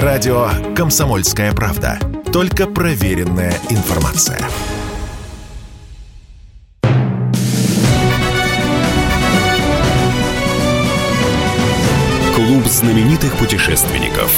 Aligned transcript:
Радио 0.00 0.48
«Комсомольская 0.74 1.52
правда». 1.52 1.98
Только 2.32 2.66
проверенная 2.66 3.52
информация. 3.68 4.38
Клуб 12.34 12.64
знаменитых 12.68 13.36
путешественников. 13.36 14.34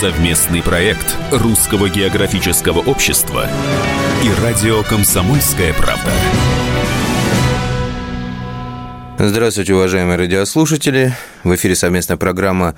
Совместный 0.00 0.60
проект 0.60 1.16
Русского 1.30 1.88
географического 1.88 2.80
общества 2.80 3.46
и 4.24 4.42
радио 4.42 4.82
«Комсомольская 4.82 5.72
правда». 5.74 6.10
Здравствуйте, 9.20 9.74
уважаемые 9.74 10.18
радиослушатели. 10.18 11.14
В 11.44 11.54
эфире 11.54 11.76
совместная 11.76 12.16
программа 12.16 12.74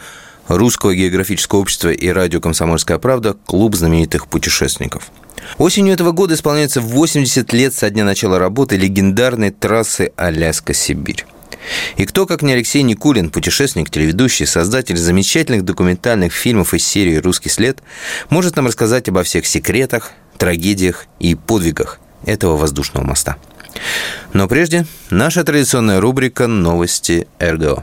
Русского 0.48 0.94
географического 0.94 1.60
общества 1.60 1.90
и 1.90 2.08
радио 2.08 2.40
«Комсомольская 2.40 2.98
правда» 2.98 3.34
«Клуб 3.46 3.74
знаменитых 3.74 4.28
путешественников». 4.28 5.10
Осенью 5.58 5.94
этого 5.94 6.12
года 6.12 6.34
исполняется 6.34 6.80
80 6.80 7.52
лет 7.52 7.74
со 7.74 7.90
дня 7.90 8.04
начала 8.04 8.38
работы 8.38 8.76
легендарной 8.76 9.50
трассы 9.50 10.12
Аляска-Сибирь. 10.16 11.24
И 11.96 12.04
кто, 12.04 12.26
как 12.26 12.42
не 12.42 12.52
Алексей 12.52 12.82
Никулин, 12.82 13.30
путешественник, 13.30 13.90
телеведущий, 13.90 14.46
создатель 14.46 14.96
замечательных 14.96 15.64
документальных 15.64 16.32
фильмов 16.32 16.74
из 16.74 16.86
серии 16.86 17.16
«Русский 17.16 17.48
след», 17.48 17.78
может 18.28 18.56
нам 18.56 18.66
рассказать 18.66 19.08
обо 19.08 19.22
всех 19.22 19.46
секретах, 19.46 20.12
трагедиях 20.36 21.06
и 21.20 21.34
подвигах 21.34 22.00
этого 22.26 22.56
воздушного 22.56 23.04
моста. 23.04 23.36
Но 24.32 24.46
прежде 24.48 24.86
наша 25.10 25.44
традиционная 25.44 26.00
рубрика 26.00 26.46
«Новости 26.46 27.26
РГО». 27.40 27.82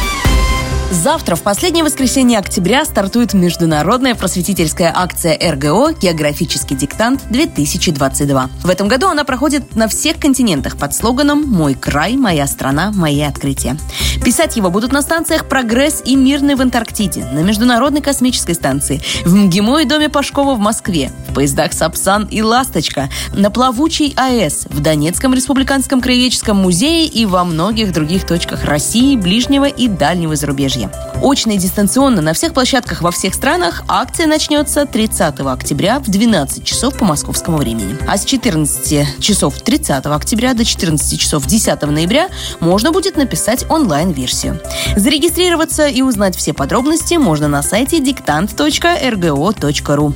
Завтра, 0.91 1.37
в 1.37 1.41
последнее 1.41 1.85
воскресенье 1.85 2.37
октября, 2.37 2.83
стартует 2.83 3.33
международная 3.33 4.13
просветительская 4.13 4.91
акция 4.93 5.39
РГО 5.39 5.93
«Географический 5.93 6.75
диктант-2022». 6.75 8.49
В 8.61 8.69
этом 8.69 8.89
году 8.89 9.07
она 9.07 9.23
проходит 9.23 9.73
на 9.77 9.87
всех 9.87 10.19
континентах 10.19 10.75
под 10.75 10.93
слоганом 10.93 11.43
«Мой 11.43 11.75
край, 11.75 12.17
моя 12.17 12.45
страна, 12.45 12.91
мои 12.91 13.21
открытия». 13.21 13.77
Писать 14.25 14.57
его 14.57 14.69
будут 14.69 14.91
на 14.91 15.01
станциях 15.01 15.47
«Прогресс» 15.47 16.01
и 16.03 16.17
«Мирный» 16.17 16.55
в 16.55 16.61
Антарктиде, 16.61 17.23
на 17.23 17.39
Международной 17.39 18.01
космической 18.01 18.53
станции, 18.53 19.01
в 19.23 19.33
МГИМО 19.33 19.83
и 19.83 19.85
Доме 19.85 20.09
Пашкова 20.09 20.55
в 20.55 20.59
Москве, 20.59 21.11
в 21.29 21.33
поездах 21.33 21.71
«Сапсан» 21.71 22.25
и 22.25 22.41
«Ласточка», 22.41 23.09
на 23.33 23.49
Плавучей 23.49 24.13
АЭС, 24.17 24.67
в 24.69 24.81
Донецком 24.81 25.33
республиканском 25.33 26.01
краеведческом 26.01 26.57
музее 26.57 27.07
и 27.07 27.25
во 27.25 27.45
многих 27.45 27.93
других 27.93 28.27
точках 28.27 28.65
России, 28.65 29.15
ближнего 29.15 29.65
и 29.65 29.87
дальнего 29.87 30.35
зарубежья. 30.35 30.80
Подмосковье. 30.81 30.89
Очно 31.21 31.51
и 31.51 31.57
дистанционно 31.57 32.21
на 32.21 32.33
всех 32.33 32.53
площадках 32.53 33.01
во 33.01 33.11
всех 33.11 33.35
странах 33.35 33.83
акция 33.87 34.27
начнется 34.27 34.85
30 34.85 35.39
октября 35.41 35.99
в 35.99 36.09
12 36.09 36.63
часов 36.63 36.97
по 36.97 37.05
московскому 37.05 37.57
времени. 37.57 37.95
А 38.07 38.17
с 38.17 38.25
14 38.25 39.21
часов 39.21 39.61
30 39.61 40.05
октября 40.07 40.53
до 40.53 40.65
14 40.65 41.19
часов 41.19 41.45
10 41.45 41.81
ноября 41.83 42.29
можно 42.59 42.91
будет 42.91 43.17
написать 43.17 43.65
онлайн-версию. 43.69 44.59
Зарегистрироваться 44.95 45.87
и 45.87 46.01
узнать 46.01 46.35
все 46.35 46.53
подробности 46.53 47.15
можно 47.15 47.47
на 47.47 47.61
сайте 47.61 47.99
диктант.рго.ру. 47.99 50.13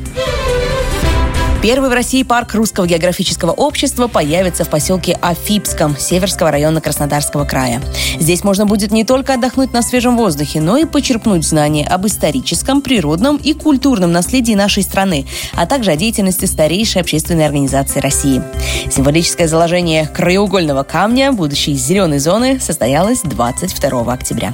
Первый 1.62 1.90
в 1.90 1.94
России 1.94 2.24
парк 2.24 2.54
Русского 2.54 2.86
географического 2.86 3.52
общества 3.52 4.08
появится 4.08 4.64
в 4.64 4.70
поселке 4.70 5.18
Афипском 5.22 5.98
Северского 5.98 6.52
района 6.52 6.80
Краснодарского 6.80 7.46
края. 7.46 7.82
Здесь 8.20 8.44
можно 8.44 8.66
будет 8.66 8.92
не 8.92 9.04
только 9.04 9.34
отдохнуть 9.34 9.74
на 9.74 9.82
свежем 9.82 10.16
воздухе, 10.16 10.62
но 10.62 10.78
и 10.78 10.86
почерпнуть 10.86 11.46
знания 11.46 11.88
об 11.88 12.06
историческом, 12.06 12.82
природном 12.82 13.38
и 13.38 13.54
культурном 13.54 14.12
наследии 14.12 14.54
нашей 14.54 14.84
страны, 14.84 15.26
а 15.56 15.66
также 15.66 15.92
о 15.92 15.96
деятельности 15.96 16.46
старейшей 16.46 17.02
общественной 17.02 17.46
организации 17.46 18.00
России. 18.00 18.44
Символическое 18.92 19.48
заложение 19.48 20.08
краеугольного 20.08 20.84
камня 20.84 21.32
будущей 21.32 21.74
зеленой 21.74 22.20
зоны 22.20 22.60
состоялось 22.60 23.22
22 23.24 24.14
октября. 24.14 24.54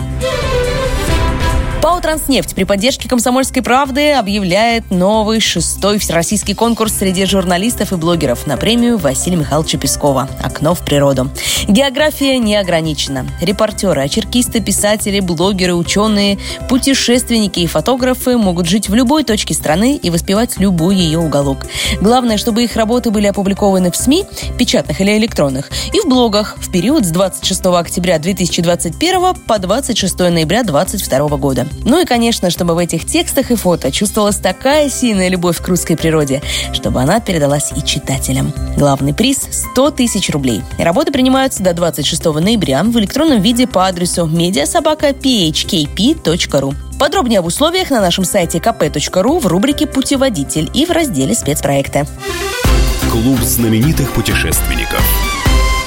ПАО 1.81 1.99
«Транснефть» 1.99 2.53
при 2.53 2.63
поддержке 2.63 3.09
«Комсомольской 3.09 3.63
правды» 3.63 4.11
объявляет 4.11 4.91
новый 4.91 5.39
шестой 5.39 5.97
всероссийский 5.97 6.53
конкурс 6.53 6.93
среди 6.93 7.25
журналистов 7.25 7.91
и 7.91 7.95
блогеров 7.95 8.45
на 8.45 8.55
премию 8.55 8.99
Василия 8.99 9.37
Михайловича 9.37 9.79
Пескова 9.79 10.29
«Окно 10.43 10.75
в 10.75 10.85
природу». 10.85 11.31
География 11.67 12.37
не 12.37 12.55
ограничена. 12.55 13.25
Репортеры, 13.41 14.03
очеркисты, 14.03 14.59
писатели, 14.59 15.21
блогеры, 15.21 15.73
ученые, 15.73 16.37
путешественники 16.69 17.61
и 17.61 17.67
фотографы 17.67 18.37
могут 18.37 18.67
жить 18.67 18.87
в 18.87 18.93
любой 18.93 19.23
точке 19.23 19.55
страны 19.55 19.95
и 19.95 20.11
воспевать 20.11 20.59
любой 20.59 20.95
ее 20.95 21.17
уголок. 21.17 21.65
Главное, 21.99 22.37
чтобы 22.37 22.63
их 22.63 22.75
работы 22.75 23.09
были 23.09 23.25
опубликованы 23.25 23.89
в 23.89 23.95
СМИ, 23.95 24.25
печатных 24.55 25.01
или 25.01 25.17
электронных, 25.17 25.71
и 25.93 25.99
в 25.99 26.05
блогах 26.05 26.57
в 26.57 26.71
период 26.71 27.05
с 27.05 27.09
26 27.09 27.65
октября 27.65 28.19
2021 28.19 29.33
по 29.47 29.57
26 29.57 30.19
ноября 30.19 30.61
2022 30.61 31.37
года. 31.37 31.70
Ну 31.85 32.01
и, 32.01 32.05
конечно, 32.05 32.49
чтобы 32.49 32.75
в 32.75 32.77
этих 32.77 33.05
текстах 33.05 33.51
и 33.51 33.55
фото 33.55 33.91
чувствовалась 33.91 34.37
такая 34.37 34.89
сильная 34.89 35.27
любовь 35.29 35.61
к 35.61 35.67
русской 35.67 35.95
природе, 35.95 36.41
чтобы 36.73 37.01
она 37.01 37.19
передалась 37.19 37.71
и 37.75 37.83
читателям. 37.83 38.53
Главный 38.77 39.13
приз– 39.13 39.47
100 39.71 39.91
тысяч 39.91 40.29
рублей. 40.29 40.61
Работы 40.77 41.11
принимаются 41.11 41.61
до 41.63 41.73
26 41.73 42.25
ноября 42.25 42.83
в 42.83 42.97
электронном 42.99 43.41
виде 43.41 43.65
по 43.67 43.87
адресу 43.87 44.27
mediasobaka.phkp.ru. 44.27 46.75
Подробнее 46.99 47.39
об 47.39 47.45
условиях 47.45 47.89
на 47.89 47.99
нашем 47.99 48.25
сайте 48.25 48.59
kp.ru 48.59 49.39
в 49.39 49.47
рубрике 49.47 49.87
«Путеводитель» 49.87 50.69
и 50.73 50.85
в 50.85 50.91
разделе 50.91 51.33
«Спецпроекты». 51.33 52.05
Клуб 53.11 53.41
знаменитых 53.41 54.13
путешественников. 54.13 55.30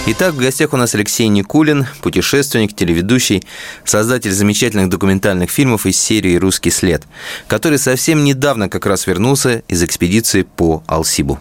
Итак, 0.07 0.35
в 0.35 0.39
гостях 0.39 0.75
у 0.75 0.77
нас 0.77 0.95
Алексей 0.95 1.29
Никулин, 1.29 1.87
путешественник, 2.03 2.77
телеведущий, 2.77 3.43
создатель 3.87 4.33
замечательных 4.33 4.91
документальных 4.91 5.49
фильмов 5.49 5.87
из 5.87 5.99
серии 5.99 6.37
«Русский 6.37 6.71
след», 6.71 7.05
который 7.49 7.79
совсем 7.79 8.23
недавно 8.23 8.69
как 8.69 8.85
раз 8.85 9.07
вернулся 9.07 9.63
из 9.67 9.83
экспедиции 9.83 10.43
по 10.43 10.83
Алсибу. 10.87 11.39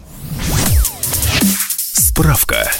Справка. 1.92 2.70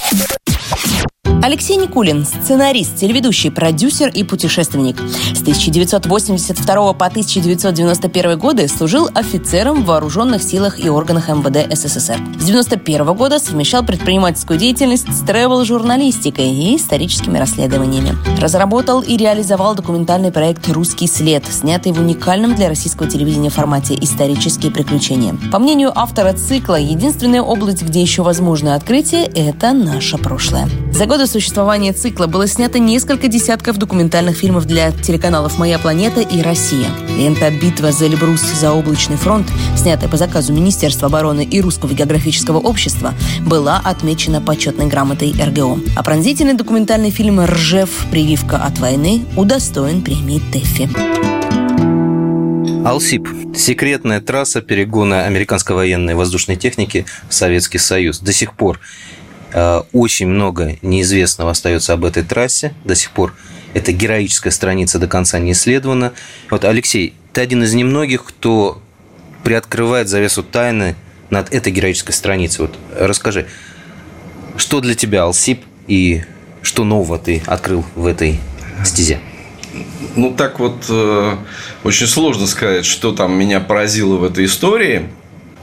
Алексей 1.45 1.77
Никулин– 1.77 2.25
сценарист, 2.43 2.97
телеведущий, 2.97 3.51
продюсер 3.51 4.09
и 4.09 4.25
путешественник. 4.25 4.97
С 5.35 5.43
1982 5.43 6.93
по 6.95 7.07
1991 7.07 8.39
годы 8.39 8.67
служил 8.67 9.11
офицером 9.15 9.83
в 9.83 9.87
вооруженных 9.87 10.43
силах 10.43 10.83
и 10.83 10.89
органах 10.89 11.29
МВД 11.29 11.71
СССР. 11.71 12.17
С 12.39 12.49
1991 12.49 13.13
года 13.15 13.39
совмещал 13.39 13.85
предпринимательскую 13.85 14.59
деятельность 14.59 15.07
с 15.13 15.21
тревел-журналистикой 15.21 16.49
и 16.49 16.77
историческими 16.77 17.37
расследованиями. 17.37 18.17
Разработал 18.41 19.03
и 19.03 19.15
реализовал 19.19 19.75
документальный 19.75 20.33
проект 20.33 20.67
«Русский 20.71 21.07
след», 21.07 21.45
снятый 21.47 21.93
в 21.93 22.01
уникальном 22.01 22.55
для 22.55 22.69
российского 22.69 23.11
телевидения 23.11 23.51
формате 23.51 23.99
«Исторические 24.01 24.73
приключения». 24.73 25.37
По 25.53 25.59
мнению 25.59 25.93
автора 25.95 26.33
цикла, 26.33 26.77
единственная 26.77 27.43
область, 27.43 27.83
где 27.83 28.01
еще 28.01 28.23
возможно 28.23 28.77
открытие– 28.77 29.25
это 29.35 29.73
наше 29.73 30.17
прошлое. 30.17 30.71
За 30.91 31.07
годы 31.07 31.24
существования 31.27 31.93
цикла 31.93 32.27
было 32.27 32.47
снято 32.47 32.79
несколько 32.79 33.29
десятков 33.29 33.79
документальных 33.79 34.37
фильмов 34.37 34.67
для 34.67 34.93
телеканалов 34.93 35.59
«Моя 35.59 35.79
планета» 35.79 36.21
и 36.21 36.43
«Россия». 36.43 36.89
Лента 37.17 37.51
«Битва 37.51 37.93
за 37.93 38.07
Эльбрус 38.07 38.41
за 38.41 38.73
облачный 38.73 39.17
фронт», 39.17 39.47
снятая 39.77 40.09
по 40.09 40.17
заказу 40.17 40.53
Министерства 40.53 41.09
обороны 41.09 41.45
и 41.45 41.61
Русского 41.61 41.93
географического 41.93 42.59
общества, 42.59 43.15
была 43.47 43.81
отмечена 43.85 44.41
почетной 44.41 44.87
грамотой 44.87 45.33
РГО. 45.33 45.79
А 45.97 46.03
пронзительный 46.03 46.55
документальный 46.55 47.11
фильм 47.11 47.41
«Ржев. 47.45 47.91
Прививка 48.11 48.57
от 48.57 48.79
войны» 48.79 49.25
удостоен 49.37 50.03
премии 50.03 50.41
ТЭФИ. 50.53 50.89
Алсип– 52.85 53.27
секретная 53.57 54.21
трасса 54.21 54.61
перегона 54.61 55.25
американской 55.25 55.75
военной 55.75 56.15
воздушной 56.15 56.57
техники 56.57 57.07
в 57.31 57.35
Советский 57.35 57.79
Союз. 57.79 58.19
До 58.21 58.31
сих 58.33 58.53
пор 58.53 58.79
очень 59.93 60.27
много 60.27 60.77
неизвестного 60.83 61.53
остается 61.53 61.93
об 61.93 62.05
этой 62.05 62.23
трассе. 62.23 62.75
До 62.85 62.95
сих 62.95 63.11
пор 63.11 63.35
эта 63.75 63.93
героическая 63.93 64.53
страница 64.53 64.99
до 64.99 65.07
конца 65.07 65.39
не 65.39 65.53
исследована. 65.53 66.13
Вот, 66.51 66.65
Алексей, 66.65 67.15
ты 67.33 67.41
один 67.41 67.63
из 67.63 67.75
немногих, 67.75 68.25
кто 68.25 68.81
приоткрывает 69.43 70.09
завесу 70.09 70.43
тайны 70.43 70.95
над 71.31 71.53
этой 71.53 71.73
героической 71.73 72.15
страницей. 72.15 72.67
Вот 72.67 72.77
расскажи, 72.97 73.47
что 74.57 74.81
для 74.81 74.95
тебя 74.95 75.25
Алсип 75.25 75.63
и 75.87 76.23
что 76.63 76.85
нового 76.85 77.19
ты 77.19 77.43
открыл 77.47 77.85
в 77.95 78.07
этой 78.07 78.41
стезе? 78.85 79.21
Ну, 80.15 80.33
так 80.33 80.61
вот, 80.61 80.87
э, 80.89 81.37
очень 81.83 82.07
сложно 82.07 82.47
сказать, 82.47 82.87
что 82.87 83.13
там 83.13 83.37
меня 83.37 83.59
поразило 83.61 84.17
в 84.17 84.25
этой 84.25 84.45
истории. 84.45 85.09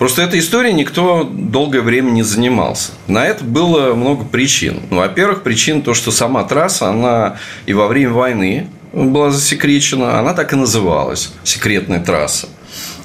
Просто 0.02 0.24
этой 0.24 0.40
историей 0.40 0.74
никто 0.74 1.30
долгое 1.32 1.82
время 1.82 2.10
не 2.10 2.24
занимался. 2.24 2.94
На 3.06 3.24
это 3.28 3.44
было 3.44 3.94
много 3.94 4.26
причин. 4.26 4.80
Ну, 4.90 4.98
во-первых, 4.98 5.44
причин 5.44 5.84
то, 5.84 5.94
что 5.94 6.10
сама 6.10 6.44
трасса, 6.44 6.90
она 6.90 7.38
и 7.68 7.74
во 7.74 7.86
время 7.86 8.10
войны 8.10 8.68
была 8.94 9.30
засекречена, 9.30 10.18
она 10.18 10.34
так 10.34 10.54
и 10.54 10.56
называлась– 10.56 11.32
секретная 11.44 12.00
трасса. 12.00 12.50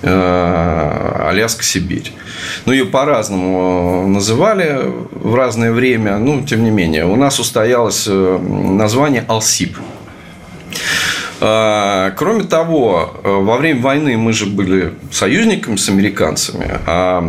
Э, 0.01 1.27
Аляска-Сибирь. 1.29 2.13
Ну, 2.65 2.73
ее 2.73 2.87
по-разному 2.87 4.09
называли 4.09 4.81
в 5.11 5.35
разное 5.35 5.73
время, 5.73 6.17
ну, 6.17 6.47
тем 6.47 6.65
не 6.65 6.71
менее. 6.71 7.05
У 7.05 7.17
нас 7.17 7.39
устоялось 7.39 8.07
э, 8.09 8.39
название 8.39 9.27
Алсип. 9.29 9.77
А, 11.39 12.13
кроме 12.17 12.45
того, 12.45 13.15
э, 13.23 13.31
во 13.31 13.59
время 13.59 13.83
войны 13.83 14.17
мы 14.17 14.33
же 14.33 14.47
были 14.47 14.95
союзниками 15.11 15.77
с 15.77 15.89
американцами, 15.89 16.81
а 16.87 17.23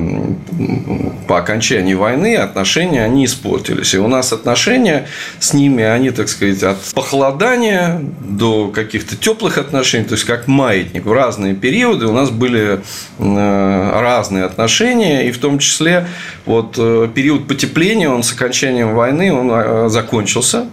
по 1.28 1.38
окончании 1.40 1.94
войны 1.94 2.36
отношения 2.38 3.04
они 3.04 3.26
испортились. 3.26 3.94
И 3.94 3.98
у 3.98 4.08
нас 4.08 4.32
отношения 4.32 5.08
с 5.40 5.54
ними, 5.54 5.84
они, 5.84 6.12
так 6.12 6.30
сказать, 6.30 6.64
от 6.64 6.78
похолодания 6.94 8.02
до 8.22 8.70
каких-то 8.70 9.18
теплых 9.18 9.58
отношений, 9.58 10.06
то 10.06 10.14
есть 10.14 10.24
как 10.24 10.48
маятник. 10.48 11.06
В 11.06 11.12
разные 11.12 11.54
периоды 11.54 12.06
у 12.06 12.14
нас 12.14 12.30
были 12.30 12.80
э, 13.20 14.00
разные 14.00 14.46
отношения, 14.46 15.28
и 15.28 15.32
в 15.32 15.38
том 15.40 15.60
числе 15.60 16.08
вот 16.46 16.76
э, 16.78 17.10
период 17.14 17.46
потепления, 17.48 18.10
он 18.10 18.24
с 18.24 18.32
окончанием 18.32 18.96
войны, 18.96 19.34
он 19.34 19.90
закончился, 19.90 20.68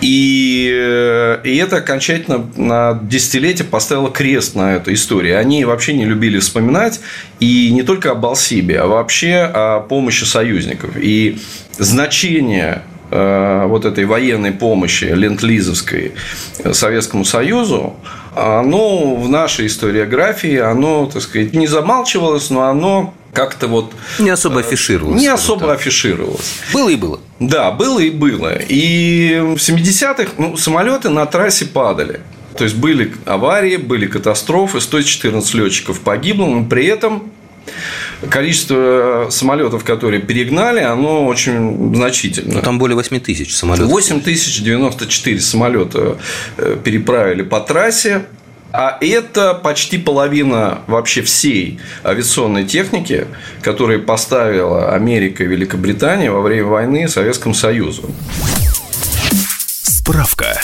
и, 0.00 0.70
э, 0.72 1.38
и 1.44 1.56
это 1.56 1.76
окончательно 1.76 2.46
на 2.56 2.98
десятилетие 3.02 3.66
поставило 3.66 4.10
крест 4.10 4.54
на 4.54 4.76
эту 4.76 4.92
историю. 4.92 5.38
Они 5.38 5.64
вообще 5.64 5.94
не 5.94 6.04
любили 6.04 6.38
вспоминать 6.38 7.00
и 7.40 7.70
не 7.72 7.82
только 7.82 8.10
об 8.10 8.24
Алсибе, 8.26 8.80
а 8.80 8.86
вообще 8.86 9.50
о 9.52 9.80
помощи 9.80 10.24
союзников. 10.24 10.96
И 10.96 11.38
значение 11.78 12.82
э, 13.10 13.64
вот 13.66 13.84
этой 13.84 14.04
военной 14.04 14.52
помощи 14.52 15.04
ленд-лизовской 15.04 16.12
Советскому 16.72 17.24
Союзу, 17.24 17.96
оно 18.34 19.14
в 19.14 19.28
нашей 19.28 19.66
историографии, 19.66 20.56
оно, 20.56 21.06
так 21.06 21.22
сказать, 21.22 21.52
не 21.52 21.66
замалчивалось, 21.66 22.50
но 22.50 22.62
оно 22.62 23.14
как-то 23.32 23.66
вот... 23.66 23.92
Не 24.18 24.30
особо 24.30 24.60
э, 24.60 24.60
афишировалось. 24.60 25.20
Не 25.20 25.28
особо 25.28 25.66
так. 25.66 25.80
афишировалось. 25.80 26.58
Было 26.72 26.90
и 26.90 26.96
было. 26.96 27.20
Да, 27.40 27.70
было 27.70 27.98
и 28.00 28.10
было. 28.10 28.54
И 28.56 29.38
в 29.40 29.56
70-х 29.56 30.32
ну, 30.38 30.56
самолеты 30.56 31.08
на 31.08 31.24
трассе 31.26 31.66
падали. 31.66 32.20
То 32.56 32.64
есть 32.64 32.76
были 32.76 33.14
аварии, 33.24 33.76
были 33.76 34.06
катастрофы, 34.06 34.80
114 34.80 35.54
летчиков 35.54 36.00
погибло, 36.00 36.46
но 36.46 36.64
при 36.64 36.84
этом 36.84 37.32
количество 38.28 39.28
самолетов, 39.30 39.84
которые 39.84 40.20
перегнали, 40.20 40.80
оно 40.80 41.26
очень 41.26 41.94
значительно. 41.94 42.56
Ну, 42.56 42.60
там 42.60 42.78
более 42.78 42.96
8 42.96 43.20
тысяч 43.20 43.54
самолетов. 43.54 43.90
8 43.90 44.20
тысяч 44.20 44.62
94 44.62 45.40
самолета 45.40 46.18
э, 46.58 46.76
переправили 46.84 47.42
по 47.42 47.60
трассе. 47.60 48.26
А 48.72 48.96
это 49.00 49.54
почти 49.54 49.98
половина 49.98 50.80
вообще 50.86 51.22
всей 51.22 51.78
авиационной 52.04 52.64
техники, 52.64 53.26
которую 53.60 54.02
поставила 54.04 54.94
Америка 54.94 55.44
и 55.44 55.46
Великобритания 55.46 56.30
во 56.30 56.40
время 56.40 56.64
войны 56.64 57.08
Советскому 57.08 57.54
Союзу. 57.54 58.10
Справка. 59.82 60.58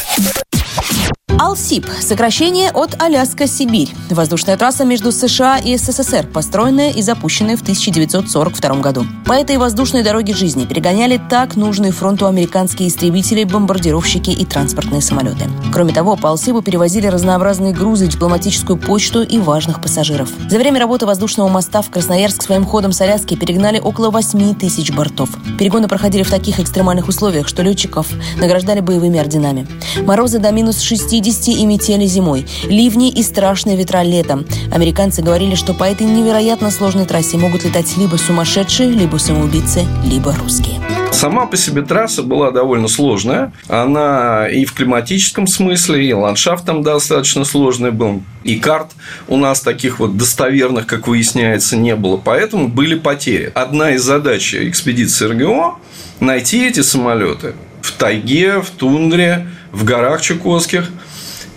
Алсип– 1.48 1.86
сокращение 2.02 2.70
от 2.70 3.00
Аляска-Сибирь. 3.02 3.88
Воздушная 4.10 4.58
трасса 4.58 4.84
между 4.84 5.10
США 5.12 5.56
и 5.56 5.78
СССР, 5.78 6.26
построенная 6.26 6.90
и 6.90 7.00
запущенная 7.00 7.56
в 7.56 7.62
1942 7.62 8.80
году. 8.80 9.06
По 9.24 9.32
этой 9.32 9.56
воздушной 9.56 10.02
дороге 10.02 10.34
жизни 10.34 10.66
перегоняли 10.66 11.18
так 11.30 11.56
нужные 11.56 11.90
фронту 11.90 12.26
американские 12.26 12.90
истребители, 12.90 13.44
бомбардировщики 13.44 14.28
и 14.28 14.44
транспортные 14.44 15.00
самолеты. 15.00 15.48
Кроме 15.72 15.94
того, 15.94 16.16
по 16.16 16.28
Алсипу 16.28 16.60
перевозили 16.60 17.06
разнообразные 17.06 17.72
грузы, 17.72 18.08
дипломатическую 18.08 18.76
почту 18.76 19.22
и 19.22 19.38
важных 19.38 19.80
пассажиров. 19.80 20.28
За 20.50 20.58
время 20.58 20.80
работы 20.80 21.06
воздушного 21.06 21.48
моста 21.48 21.80
в 21.80 21.88
Красноярск 21.88 22.42
своим 22.42 22.66
ходом 22.66 22.92
с 22.92 23.00
Аляски 23.00 23.36
перегнали 23.36 23.78
около 23.78 24.10
8 24.10 24.54
тысяч 24.54 24.92
бортов. 24.92 25.30
Перегоны 25.58 25.88
проходили 25.88 26.24
в 26.24 26.30
таких 26.30 26.60
экстремальных 26.60 27.08
условиях, 27.08 27.48
что 27.48 27.62
летчиков 27.62 28.06
награждали 28.36 28.80
боевыми 28.80 29.18
орденами. 29.18 29.66
Морозы 30.02 30.40
до 30.40 30.52
минус 30.52 30.80
60 30.80 31.24
50 31.38 31.56
и 31.56 31.66
метели 31.66 32.06
зимой, 32.06 32.46
ливни 32.64 33.10
и 33.10 33.22
страшные 33.22 33.76
ветра 33.76 34.02
летом. 34.02 34.46
Американцы 34.72 35.22
говорили, 35.22 35.54
что 35.54 35.74
по 35.74 35.84
этой 35.84 36.06
невероятно 36.06 36.70
сложной 36.70 37.06
трассе 37.06 37.36
могут 37.36 37.64
летать 37.64 37.96
либо 37.96 38.16
сумасшедшие, 38.16 38.90
либо 38.90 39.16
самоубийцы, 39.16 39.86
либо 40.04 40.34
русские. 40.34 40.80
Сама 41.12 41.46
по 41.46 41.56
себе 41.56 41.82
трасса 41.82 42.22
была 42.22 42.50
довольно 42.50 42.88
сложная. 42.88 43.52
Она 43.68 44.48
и 44.48 44.64
в 44.64 44.72
климатическом 44.72 45.46
смысле, 45.46 46.04
и 46.06 46.12
ландшафт 46.12 46.64
достаточно 46.64 47.44
сложный 47.44 47.90
был. 47.90 48.22
И 48.44 48.56
карт 48.56 48.92
у 49.26 49.36
нас 49.36 49.60
таких 49.60 49.98
вот 50.00 50.16
достоверных, 50.16 50.86
как 50.86 51.08
выясняется, 51.08 51.76
не 51.76 51.96
было. 51.96 52.16
Поэтому 52.16 52.68
были 52.68 52.94
потери. 52.94 53.50
Одна 53.54 53.92
из 53.92 54.02
задач 54.02 54.54
экспедиции 54.54 55.26
РГО– 55.26 55.76
найти 56.20 56.66
эти 56.66 56.80
самолеты 56.82 57.54
в 57.80 57.92
тайге, 57.92 58.60
в 58.60 58.70
тундре, 58.70 59.48
в 59.72 59.84
горах 59.84 60.20
Чукотских– 60.20 60.90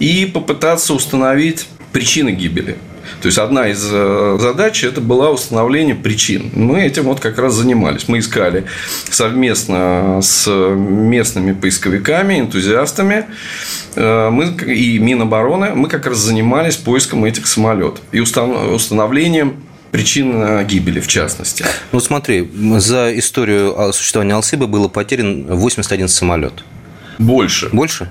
и 0.02 0.26
попытаться 0.26 0.96
установить 0.96 1.68
причины 1.94 2.32
гибели. 2.32 2.76
То 3.22 3.28
есть 3.28 3.38
одна 3.38 3.68
из 3.68 3.88
э, 3.92 4.38
задач 4.40 4.84
это 4.84 5.00
была 5.00 5.30
установление 5.30 5.94
причин. 5.94 6.50
Мы 6.56 6.82
этим 6.82 7.04
вот 7.04 7.20
как 7.20 7.38
раз 7.38 7.54
занимались. 7.54 8.08
Мы 8.08 8.20
искали 8.20 8.66
совместно 9.10 10.20
с 10.24 10.50
местными 10.50 11.54
поисковиками, 11.54 12.40
энтузиастами 12.40 13.26
э, 13.96 14.30
мы, 14.32 14.46
и 14.66 14.98
Минобороны, 14.98 15.76
мы 15.76 15.88
как 15.88 16.08
раз 16.08 16.18
занимались 16.18 16.78
поиском 16.78 17.24
этих 17.26 17.46
самолетов 17.46 18.02
и 18.12 18.20
установлением 18.20 19.64
причин 19.92 20.42
э, 20.42 20.64
гибели, 20.64 21.00
в 21.00 21.08
частности. 21.08 21.64
Ну, 21.92 22.00
смотри, 22.00 22.50
за 22.78 23.16
историю 23.20 23.94
существования 23.94 24.34
Алсиба 24.34 24.66
было 24.66 24.88
потерян 24.88 25.46
81 25.46 26.08
самолет. 26.08 26.64
Больше. 27.20 27.70
Больше? 27.72 28.10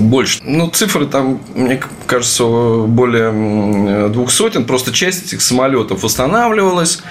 Больше. 0.00 0.40
Ну, 0.44 0.68
цифры 0.70 1.06
там, 1.06 1.40
мне 1.54 1.80
кажется, 2.06 2.44
более 2.44 4.08
двух 4.08 4.30
сотен. 4.30 4.64
Просто 4.64 4.92
часть 4.92 5.26
этих 5.26 5.42
самолетов 5.42 6.02
восстанавливалась, 6.02 7.02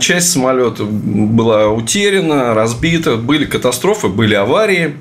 часть 0.00 0.32
самолетов 0.32 0.90
была 0.90 1.68
утеряна, 1.68 2.54
разбита, 2.54 3.16
были 3.16 3.44
катастрофы, 3.44 4.08
были 4.08 4.34
аварии 4.34 4.94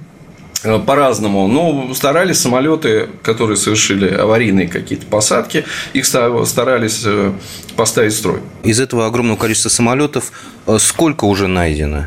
э, 0.63 0.79
по-разному, 0.79 1.47
но 1.47 1.93
старались 1.93 2.39
самолеты, 2.39 3.09
которые 3.21 3.57
совершили 3.57 4.09
аварийные 4.09 4.67
какие-то 4.67 5.05
посадки, 5.05 5.65
их 5.93 6.05
старались 6.05 7.03
э, 7.05 7.31
поставить 7.75 8.13
в 8.13 8.17
строй. 8.17 8.39
Из 8.63 8.79
этого 8.79 9.05
огромного 9.05 9.37
количества 9.37 9.69
самолетов 9.69 10.31
э, 10.67 10.77
сколько 10.79 11.25
уже 11.25 11.47
найдено? 11.47 12.05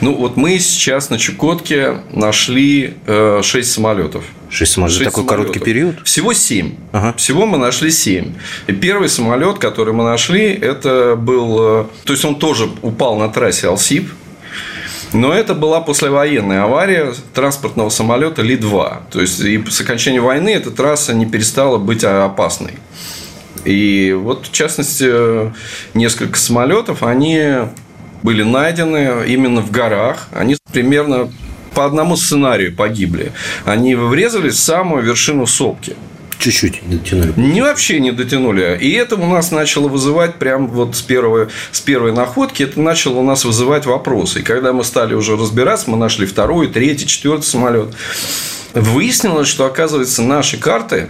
Ну, 0.00 0.14
вот 0.14 0.36
мы 0.36 0.58
сейчас 0.58 1.10
на 1.10 1.18
Чукотке 1.18 1.98
нашли 2.10 2.94
э, 3.06 3.40
6 3.42 3.72
самолетов. 3.72 4.24
6 4.50 4.72
самолетов. 4.72 4.98
6 4.98 5.10
такой 5.10 5.24
самолетов. 5.24 5.46
короткий 5.46 5.60
период? 5.60 5.96
Всего 6.04 6.32
7. 6.32 6.74
Ага. 6.92 7.14
Всего 7.16 7.46
мы 7.46 7.58
нашли 7.58 7.90
7. 7.90 8.34
И 8.66 8.72
первый 8.72 9.08
самолет, 9.08 9.58
который 9.58 9.94
мы 9.94 10.04
нашли, 10.04 10.52
это 10.52 11.16
был... 11.16 11.82
Э, 11.82 11.84
то 12.04 12.12
есть, 12.12 12.24
он 12.24 12.38
тоже 12.38 12.68
упал 12.82 13.16
на 13.16 13.28
трассе 13.28 13.68
Алсип. 13.68 14.10
Но 15.12 15.32
это 15.32 15.54
была 15.54 15.80
послевоенная 15.80 16.64
авария 16.64 17.14
транспортного 17.32 17.88
самолета 17.88 18.42
Ли-2. 18.42 19.02
То 19.12 19.20
есть, 19.20 19.40
и 19.40 19.64
с 19.70 19.80
окончания 19.80 20.20
войны 20.20 20.48
эта 20.48 20.72
трасса 20.72 21.14
не 21.14 21.24
перестала 21.24 21.78
быть 21.78 22.02
опасной. 22.02 22.74
И 23.64 24.12
вот, 24.12 24.48
в 24.48 24.52
частности, 24.52 25.52
несколько 25.94 26.38
самолетов, 26.38 27.02
они 27.02 27.68
были 28.24 28.42
найдены 28.42 29.26
именно 29.28 29.60
в 29.60 29.70
горах. 29.70 30.28
Они 30.32 30.56
примерно 30.72 31.30
по 31.74 31.84
одному 31.84 32.16
сценарию 32.16 32.74
погибли. 32.74 33.32
Они 33.66 33.94
врезались 33.94 34.54
в 34.54 34.60
самую 34.60 35.04
вершину 35.04 35.46
сопки. 35.46 35.94
Чуть-чуть 36.38 36.82
не 36.86 36.96
дотянули. 36.96 37.32
Не 37.36 37.60
вообще 37.60 38.00
не 38.00 38.12
дотянули. 38.12 38.78
И 38.80 38.90
это 38.92 39.16
у 39.16 39.26
нас 39.26 39.50
начало 39.50 39.88
вызывать 39.88 40.36
прям 40.36 40.68
вот 40.68 40.96
с 40.96 41.02
первой, 41.02 41.48
с 41.70 41.80
первой 41.80 42.12
находки, 42.12 42.62
это 42.62 42.80
начало 42.80 43.18
у 43.18 43.22
нас 43.22 43.44
вызывать 43.44 43.84
вопросы. 43.84 44.40
И 44.40 44.42
когда 44.42 44.72
мы 44.72 44.84
стали 44.84 45.14
уже 45.14 45.36
разбираться, 45.36 45.90
мы 45.90 45.98
нашли 45.98 46.26
второй, 46.26 46.68
третий, 46.68 47.06
четвертый 47.06 47.44
самолет. 47.44 47.94
Выяснилось, 48.72 49.48
что, 49.48 49.66
оказывается, 49.66 50.22
наши 50.22 50.56
карты 50.56 51.08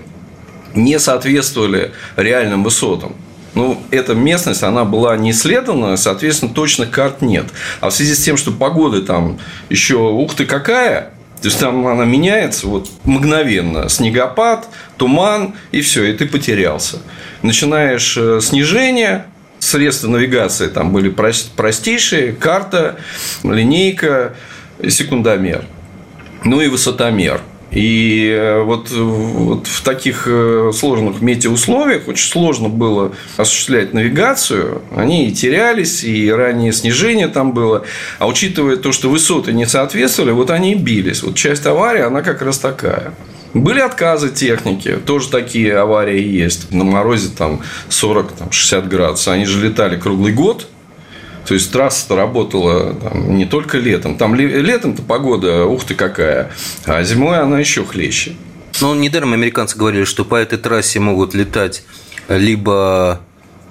не 0.74 0.98
соответствовали 0.98 1.92
реальным 2.16 2.64
высотам. 2.64 3.14
Ну, 3.54 3.80
эта 3.90 4.14
местность, 4.14 4.62
она 4.62 4.84
была 4.84 5.16
не 5.16 5.30
исследована, 5.30 5.96
соответственно, 5.96 6.52
точных 6.52 6.90
карт 6.90 7.22
нет. 7.22 7.46
А 7.80 7.90
в 7.90 7.94
связи 7.94 8.14
с 8.14 8.24
тем, 8.24 8.36
что 8.36 8.50
погода 8.50 9.02
там 9.02 9.38
еще 9.70 9.96
ух 9.96 10.34
ты 10.34 10.44
какая, 10.44 11.12
то 11.40 11.48
есть 11.48 11.60
там 11.60 11.86
она 11.86 12.04
меняется 12.04 12.66
вот 12.66 12.88
мгновенно. 13.04 13.88
Снегопад, 13.88 14.68
туман, 14.96 15.54
и 15.70 15.82
все, 15.82 16.04
и 16.04 16.12
ты 16.14 16.26
потерялся. 16.26 17.00
Начинаешь 17.42 18.16
э, 18.16 18.40
снижение, 18.40 19.26
средства 19.60 20.08
навигации 20.08 20.68
там 20.68 20.92
были 20.92 21.08
простейшие, 21.08 22.32
карта, 22.32 22.96
линейка, 23.44 24.34
секундомер, 24.88 25.64
ну 26.44 26.60
и 26.60 26.68
высотомер– 26.68 27.40
И 27.74 28.28
э, 28.28 28.62
вот, 28.62 28.90
вот 28.90 29.66
в 29.66 29.82
таких 29.82 30.28
э, 30.28 30.70
сложных 30.72 31.20
метеоусловиях 31.20 32.06
очень 32.06 32.30
сложно 32.30 32.68
было 32.68 33.12
осуществлять 33.36 33.92
навигацию. 33.92 34.82
Они 34.94 35.28
и 35.28 35.32
терялись, 35.32 36.04
и 36.04 36.30
раннее 36.30 36.72
снижение 36.72 37.26
там 37.26 37.52
было. 37.52 37.84
А 38.20 38.28
учитывая 38.28 38.76
то, 38.76 38.92
что 38.92 39.10
высоты 39.10 39.52
не 39.52 39.66
соответствовали, 39.66 40.30
вот 40.30 40.50
они 40.50 40.72
и 40.72 40.76
бились. 40.76 41.24
Вот 41.24 41.34
часть 41.34 41.66
аварии, 41.66 42.02
она 42.02 42.22
как 42.22 42.42
раз 42.42 42.58
такая. 42.58 43.12
Были 43.54 43.80
отказы 43.80 44.30
техники, 44.30 44.96
тоже 45.04 45.28
такие 45.28 45.76
аварии 45.76 46.22
есть. 46.22 46.72
На 46.72 46.84
морозе 46.84 47.30
там 47.36 47.60
40-60 47.88 48.88
градусов. 48.88 49.32
Они 49.32 49.46
же 49.46 49.64
летали 49.64 49.98
круглый 49.98 50.32
год. 50.32 50.68
То 51.46 51.54
есть 51.54 51.70
трасса 51.72 52.14
работала 52.14 52.94
там, 52.94 53.36
не 53.36 53.44
только 53.44 53.78
летом. 53.78 54.16
Там 54.16 54.34
летом-то 54.34 55.02
погода, 55.02 55.64
ух 55.66 55.84
ты 55.84 55.94
какая, 55.94 56.50
а 56.86 57.02
зимой 57.02 57.38
она 57.38 57.60
еще 57.60 57.84
хлеще. 57.84 58.34
Ну, 58.80 58.94
недаром 58.94 59.32
американцы 59.32 59.78
говорили, 59.78 60.04
что 60.04 60.24
по 60.24 60.34
этой 60.34 60.58
трассе 60.58 61.00
могут 61.00 61.34
летать 61.34 61.84
либо 62.28 63.20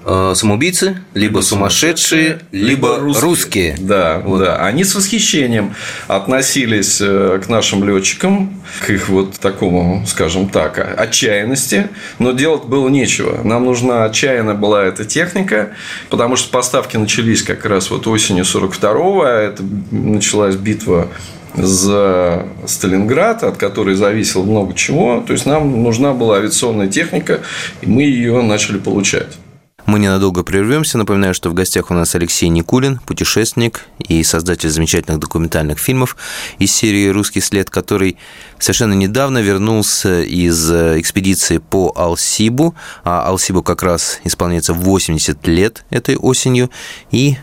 самоубийцы, 0.05 0.97
либо, 1.13 1.33
либо 1.33 1.41
сумасшедшие, 1.41 2.39
либо, 2.51 2.99
русские. 2.99 3.23
русские. 3.23 3.75
Да, 3.79 4.21
вот. 4.23 4.39
да. 4.39 4.57
Они 4.57 4.83
с 4.83 4.95
восхищением 4.95 5.75
относились 6.07 6.99
э, 7.01 7.39
к 7.43 7.49
нашим 7.49 7.83
летчикам, 7.87 8.61
к 8.85 8.89
их 8.89 9.09
вот 9.09 9.39
такому, 9.39 10.05
скажем 10.07 10.49
так, 10.49 10.77
отчаянности, 10.97 11.89
но 12.19 12.31
делать 12.31 12.65
было 12.65 12.89
нечего. 12.89 13.41
Нам 13.43 13.65
нужна 13.65 14.03
отчаянная 14.03 14.55
была 14.55 14.83
эта 14.83 15.05
техника, 15.05 15.71
потому 16.09 16.35
что 16.35 16.51
поставки 16.51 16.97
начались 16.97 17.43
как 17.43 17.65
раз 17.65 17.89
вот 17.89 18.07
осенью 18.07 18.43
42-го, 18.43 19.23
это 19.23 19.63
началась 19.91 20.55
битва 20.55 21.07
за 21.55 22.47
Сталинград, 22.65 23.43
от 23.43 23.57
которой 23.57 23.95
зависело 23.95 24.43
много 24.43 24.73
чего. 24.73 25.23
То 25.25 25.33
есть 25.33 25.45
нам 25.45 25.83
нужна 25.83 26.13
была 26.13 26.37
авиационная 26.37 26.87
техника, 26.87 27.41
и 27.81 27.87
мы 27.87 28.03
ее 28.03 28.41
начали 28.41 28.79
получать. 28.79 29.37
Мы 29.85 29.99
ненадолго 29.99 30.43
прервемся. 30.43 30.97
Напоминаю, 30.97 31.33
что 31.33 31.49
в 31.49 31.53
гостях 31.53 31.91
у 31.91 31.93
нас 31.93 32.15
Алексей 32.15 32.47
Никулин, 32.47 32.99
путешественник 32.99 33.85
и 33.99 34.23
создатель 34.23 34.69
замечательных 34.69 35.19
документальных 35.19 35.77
фильмов 35.77 36.15
из 36.57 36.73
серии 36.73 37.09
«Русский 37.09 37.41
след», 37.41 37.69
который 37.69 38.17
совершенно 38.59 38.93
недавно 38.93 39.39
вернулся 39.39 40.21
из 40.21 40.71
э, 40.71 40.99
экспедиции 40.99 41.57
по 41.57 41.91
Алсибу. 41.95 42.75
А 43.03 43.27
Алсибу 43.27 43.61
как 43.61 43.83
раз 43.83 44.19
исполняется 44.23 44.73
80 44.73 45.45
лет 45.47 45.85
этой 45.89 46.15
осенью. 46.15 46.69
И 47.11 47.37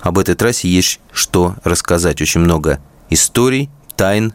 об 0.00 0.18
этой 0.18 0.36
трассе 0.36 0.68
есть 0.68 1.00
что 1.12 1.56
рассказать. 1.64 2.22
Очень 2.22 2.42
много 2.42 2.78
историй, 3.10 3.68
тайн, 3.96 4.32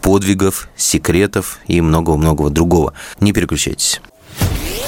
подвигов, 0.00 0.68
секретов 0.76 1.58
и 1.66 1.80
многого-многого 1.80 2.48
другого. 2.50 2.94
Не 3.20 3.32
переключайтесь. 3.32 4.00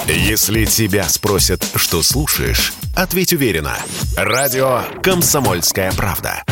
Если 0.06 0.66
тебя 0.66 1.08
спросят, 1.08 1.66
что 1.76 2.02
слушаешь, 2.02 2.74
ответь 2.94 3.32
уверенно. 3.32 3.74
Радио 4.16 4.82
«Комсомольская 5.02 5.92
правда». 5.92 6.44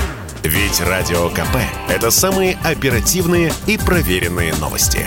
Ведь 0.43 0.81
Радио 0.81 1.29
КП– 1.29 1.59
это 1.91 2.11
самые 2.11 2.57
оперативные 2.65 3.53
и 3.67 3.77
проверенные 3.77 4.55
новости. 4.55 5.07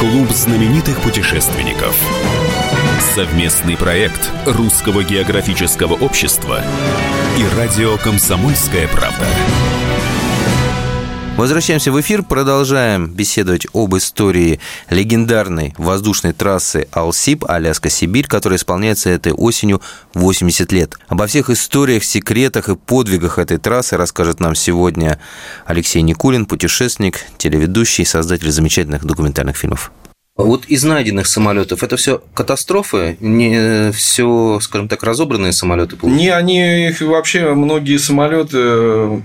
Клуб 0.00 0.30
знаменитых 0.32 1.00
путешественников. 1.02 1.96
Совместный 3.14 3.76
проект 3.76 4.28
Русского 4.44 5.04
географического 5.04 5.94
общества 5.94 6.64
и 7.38 7.56
радио 7.56 7.96
«Комсомольская 7.98 8.88
правда». 8.88 9.24
Возвращаемся 11.38 11.92
в 11.92 12.00
эфир, 12.00 12.24
продолжаем 12.24 13.06
беседовать 13.06 13.68
об 13.72 13.96
истории 13.96 14.58
легендарной 14.90 15.72
воздушной 15.78 16.32
трассы 16.32 16.88
Алсиб, 16.90 17.44
Аляска-Сибирь, 17.44 18.26
которая 18.26 18.58
исполняется 18.58 19.08
этой 19.10 19.32
осенью 19.32 19.80
80 20.14 20.72
лет. 20.72 20.96
Обо 21.06 21.28
всех 21.28 21.48
историях, 21.48 22.02
секретах 22.02 22.68
и 22.68 22.74
подвигах 22.74 23.38
этой 23.38 23.58
трассы 23.58 23.96
расскажет 23.96 24.40
нам 24.40 24.56
сегодня 24.56 25.20
Алексей 25.64 26.02
Никулин, 26.02 26.44
путешественник, 26.44 27.20
телеведущий, 27.36 28.04
создатель 28.04 28.50
замечательных 28.50 29.04
документальных 29.04 29.56
фильмов. 29.56 29.92
Вот 30.38 30.66
из 30.66 30.84
найденных 30.84 31.26
самолетов 31.26 31.82
это 31.82 31.96
все 31.96 32.22
катастрофы, 32.32 33.16
не 33.18 33.90
все, 33.90 34.60
скажем 34.62 34.86
так, 34.86 35.02
разобранные 35.02 35.52
самолеты? 35.52 35.96
Не, 36.02 36.28
они 36.28 36.86
их 36.90 37.00
вообще 37.00 37.54
многие 37.54 37.96
самолеты 37.96 38.56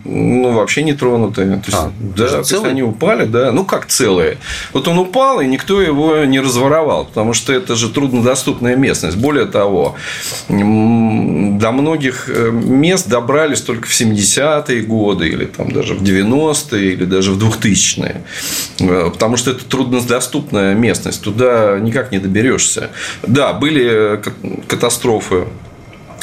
ну 0.06 0.54
вообще 0.54 0.82
не 0.82 0.94
тронуты. 0.94 1.46
То 1.46 1.54
есть, 1.68 1.74
а, 1.74 1.92
да, 2.00 2.28
то 2.30 2.38
есть 2.40 2.66
они 2.66 2.82
упали, 2.82 3.26
да. 3.26 3.52
Ну 3.52 3.64
как 3.64 3.86
целые? 3.86 4.40
Вот 4.74 4.88
он 4.88 4.98
упал 4.98 5.40
и 5.40 5.46
никто 5.46 5.84
его 5.84 6.26
не 6.26 6.40
разворовал, 6.40 7.06
потому 7.06 7.34
что 7.34 7.54
это 7.54 7.76
же 7.76 7.90
труднодоступная 7.90 8.76
местность. 8.76 9.16
Более 9.16 9.46
того, 9.46 9.96
до 10.50 11.72
многих 11.72 12.28
э, 12.28 12.50
мест 12.50 13.08
добрались 13.08 13.62
только 13.62 13.88
в 13.88 13.92
70-е 13.92 14.82
годы 14.82 15.30
или 15.30 15.46
там 15.46 15.72
даже 15.72 15.94
в 15.94 16.02
90-е 16.02 16.94
или 16.94 17.06
даже 17.06 17.34
в 17.34 17.38
2000-е, 17.38 18.24
э, 18.80 19.10
потому 19.12 19.38
что 19.38 19.52
это 19.52 19.64
труднодоступное 19.64 20.74
место 20.74 21.03
местность, 21.04 21.22
туда 21.22 21.80
никак 21.80 22.12
не 22.12 22.20
доберешься. 22.20 22.90
Да, 23.24 23.54
были 23.54 24.22
катастрофы 24.68 25.46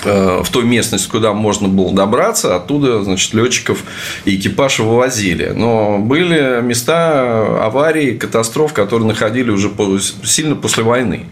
э, 0.04 0.42
в 0.42 0.48
той 0.50 0.64
местности, 0.64 1.08
куда 1.08 1.32
можно 1.32 1.68
было 1.68 1.92
добраться, 1.92 2.56
оттуда, 2.56 3.02
значит, 3.04 3.34
летчиков 3.34 3.84
и 4.24 4.36
экипаж 4.36 4.78
вывозили. 4.78 5.52
Но 5.54 5.98
были 5.98 6.62
места 6.62 7.64
аварий, 7.64 8.16
катастроф, 8.16 8.72
которые 8.72 9.06
находили 9.06 9.50
уже 9.50 9.70
сильно 10.24 10.56
после 10.56 10.82
войны. 10.82 11.26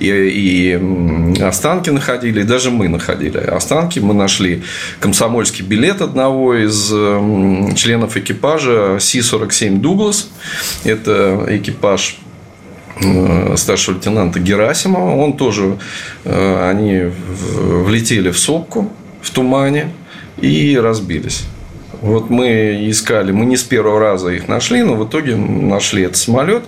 И, 0.00 0.08
и 0.08 1.42
останки 1.42 1.90
находили, 1.90 2.40
и 2.40 2.44
даже 2.44 2.70
мы 2.70 2.88
находили 2.88 3.38
останки. 3.38 4.00
Мы 4.00 4.14
нашли 4.14 4.62
комсомольский 5.00 5.64
билет 5.64 6.02
одного 6.02 6.54
из 6.54 6.88
членов 7.76 8.16
экипажа 8.16 8.98
Си-47 9.00 9.78
«Дуглас». 9.78 10.28
Это 10.84 11.46
экипаж 11.48 12.18
Э, 12.20 12.29
старшего 13.56 13.96
лейтенанта 13.96 14.40
Герасимова. 14.40 15.16
Он 15.16 15.34
тоже, 15.34 15.78
э, 16.24 16.70
они 16.70 17.12
влетели 17.36 18.30
в 18.30 18.38
сопку 18.38 18.90
в 19.22 19.30
тумане 19.30 19.92
и 20.38 20.78
разбились. 20.78 21.44
Вот 22.00 22.30
мы 22.30 22.88
искали, 22.88 23.32
мы 23.32 23.44
не 23.44 23.56
с 23.56 23.62
первого 23.62 24.00
раза 24.00 24.30
их 24.30 24.48
нашли, 24.48 24.82
но 24.82 24.94
в 24.94 25.06
итоге 25.06 25.36
нашли 25.36 26.04
этот 26.04 26.16
самолет, 26.16 26.64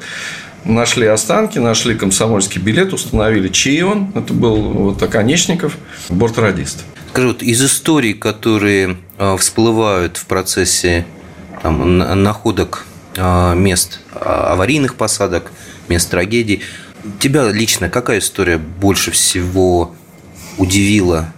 нашли 0.64 1.06
останки, 1.06 1.58
нашли 1.58 1.94
комсомольский 1.94 2.60
билет, 2.60 2.92
установили, 2.92 3.48
чей 3.48 3.82
он. 3.82 4.12
Это 4.14 4.34
был 4.34 4.56
вот 4.56 5.02
оконечников, 5.02 5.76
бортрадист. 6.10 6.84
Скажи, 7.10 7.28
вот 7.28 7.42
из 7.42 7.64
историй, 7.64 8.14
которые 8.14 8.96
э, 9.18 9.36
всплывают 9.38 10.18
в 10.18 10.26
процессе 10.26 11.06
там, 11.62 11.98
находок 11.98 12.86
мест 13.16 14.00
аварийных 14.14 14.94
посадок, 14.94 15.52
мест 15.88 16.10
трагедий. 16.10 16.62
Тебя 17.18 17.50
лично 17.50 17.88
какая 17.88 18.18
история 18.18 18.58
больше 18.58 19.10
всего 19.10 19.94
удивила 20.58 21.32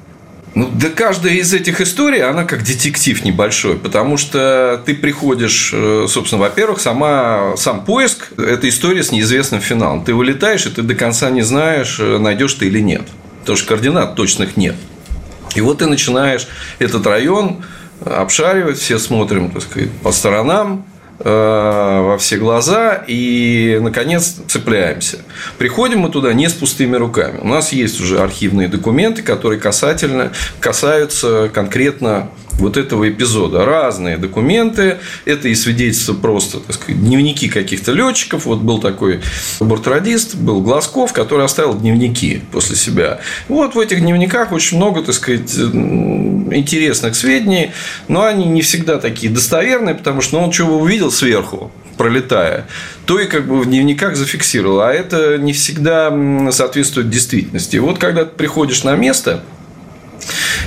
ну, 0.55 0.71
да 0.73 0.89
каждая 0.89 1.35
из 1.35 1.53
этих 1.53 1.81
историй, 1.81 2.23
она 2.23 2.45
как 2.45 2.63
детектив 2.63 3.25
небольшой, 3.25 3.77
потому 3.77 4.17
что 4.17 4.81
ты 4.87 4.95
приходишь, 4.95 5.73
э, 5.75 6.07
собственно, 6.09 6.43
во-первых, 6.43 6.81
сама, 6.81 7.57
сам 7.57 7.85
поиск– 7.85 8.29
это 8.39 8.69
история 8.69 9.03
с 9.03 9.11
неизвестным 9.11 9.61
финалом. 9.61 10.05
Ты 10.05 10.15
вылетаешь, 10.15 10.67
и 10.67 10.71
ты 10.71 10.83
до 10.83 10.95
конца 10.95 11.31
не 11.31 11.43
знаешь, 11.43 11.99
э, 11.99 12.19
найдешь 12.19 12.55
ты 12.55 12.67
или 12.67 12.79
нет. 12.79 13.03
Потому 13.41 13.59
что 13.59 13.69
координат 13.69 14.15
точных 14.15 14.57
нет. 14.57 14.77
И 15.57 15.61
вот 15.61 15.79
ты 15.79 15.87
начинаешь 15.87 16.47
этот 16.79 17.05
район 17.05 17.65
обшаривать, 18.05 18.79
все 18.79 19.01
смотрим, 19.01 19.51
так 19.51 19.63
сказать, 19.63 19.91
по 20.03 20.13
сторонам, 20.13 20.85
Э, 20.85 20.94
во 21.18 22.16
все 22.18 22.37
глаза 22.37 23.04
и, 23.06 23.78
наконец, 23.80 24.37
цепляемся. 24.49 25.18
Приходим 25.59 26.00
мы 26.00 26.11
туда 26.11 26.33
не 26.33 26.49
с 26.49 26.52
пустыми 26.52 26.97
руками. 26.97 27.38
У 27.40 27.49
нас 27.49 27.73
есть 27.73 28.00
уже 28.00 28.18
архивные 28.18 28.68
документы, 28.68 29.23
которые 29.23 29.61
касательно, 29.61 30.33
касаются 30.61 31.50
конкретно 31.52 32.30
вот 32.59 32.77
этого 32.77 33.09
эпизода. 33.09 33.65
Разные 33.65 34.17
документы. 34.17 34.99
Это 35.25 35.49
и 35.49 35.55
свидетельства 35.55 36.15
просто, 36.15 36.61
так 36.61 36.77
сказать, 36.77 37.01
дневники 37.01 37.49
каких-то 37.49 37.93
летчиков. 37.93 38.47
Вот 38.47 38.61
был 38.61 38.79
такой 38.79 39.21
бортрадист, 39.61 40.35
был 40.35 40.61
Глазков, 40.61 41.13
который 41.13 41.45
оставил 41.45 41.75
дневники 41.75 42.43
после 42.53 42.77
себя. 42.77 43.21
Вот 43.49 43.75
в 43.75 43.79
этих 43.79 44.01
дневниках 44.01 44.53
очень 44.53 44.77
много, 44.77 45.03
так 45.03 45.15
сказать, 45.15 45.55
интересных 45.57 47.17
сведений, 47.17 47.73
но 48.09 48.25
они 48.25 48.47
не 48.47 48.63
всегда 48.63 48.99
такие 48.99 49.33
достоверные, 49.33 49.95
потому 49.95 50.21
что 50.21 50.39
ну, 50.39 50.45
он 50.45 50.51
чего 50.51 50.79
увидел 50.79 51.11
сверху, 51.11 51.71
пролетая, 51.97 52.67
то 53.07 53.21
и 53.21 53.27
как 53.27 53.47
бы 53.47 53.61
в 53.61 53.67
дневниках 53.67 54.17
зафиксировал. 54.17 54.81
А 54.81 54.93
это 54.93 55.39
не 55.39 55.53
всегда 55.53 56.13
соответствует 56.51 57.11
действительности. 57.11 57.77
Вот 57.77 57.99
когда 57.99 58.25
ты 58.25 58.31
приходишь 58.37 58.85
на 58.85 58.97
место, 58.97 59.45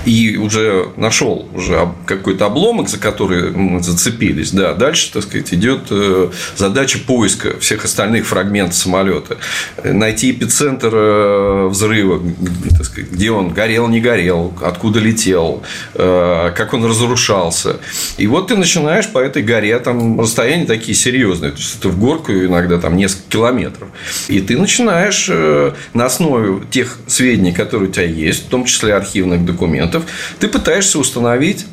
и 0.05 0.37
уже 0.37 0.89
нашел 0.95 1.47
уже 1.53 1.89
какой-то 2.05 2.45
обломок, 2.45 2.89
за 2.89 2.97
который 2.97 3.51
мы 3.51 3.83
зацепились, 3.83 4.51
да, 4.51 4.73
дальше, 4.73 5.11
так 5.11 5.23
сказать, 5.23 5.53
идет 5.53 5.87
э, 5.89 6.29
задача 6.55 6.99
поиска 6.99 7.59
всех 7.59 7.85
остальных 7.85 8.25
фрагментов 8.25 8.75
самолета. 8.75 9.37
Найти 9.83 10.31
эпицентр 10.31 10.91
э, 10.93 11.67
взрыва, 11.67 12.21
так 12.71 12.85
сказать, 12.85 13.11
где 13.11 13.31
он 13.31 13.49
горел, 13.49 13.87
не 13.87 13.99
горел, 13.99 14.53
откуда 14.61 14.99
летел, 14.99 15.63
э, 15.93 16.51
как 16.55 16.73
он 16.73 16.85
разрушался. 16.85 17.77
И 18.17 18.27
вот 18.27 18.47
ты 18.47 18.55
начинаешь 18.55 19.09
по 19.09 19.19
этой 19.19 19.43
горе, 19.43 19.77
там 19.79 20.19
расстояния 20.19 20.65
такие 20.65 20.95
серьезные, 20.95 21.51
то 21.51 21.57
есть 21.57 21.79
это 21.79 21.89
в 21.89 21.99
горку 21.99 22.31
иногда 22.31 22.77
там 22.77 22.95
несколько 22.95 23.29
километров. 23.29 23.89
И 24.29 24.39
ты 24.39 24.57
начинаешь 24.57 25.29
на 25.93 26.05
основе 26.05 26.61
тех 26.71 26.97
сведений, 27.07 27.51
которые 27.51 27.89
у 27.89 27.91
тебя 27.91 28.05
есть, 28.05 28.45
в 28.45 28.47
том 28.47 28.65
числе 28.65 28.93
архивных 28.93 29.36
документов, 29.45 30.05
ты 30.39 30.47
пытаешься 30.47 30.99
установить 30.99 31.65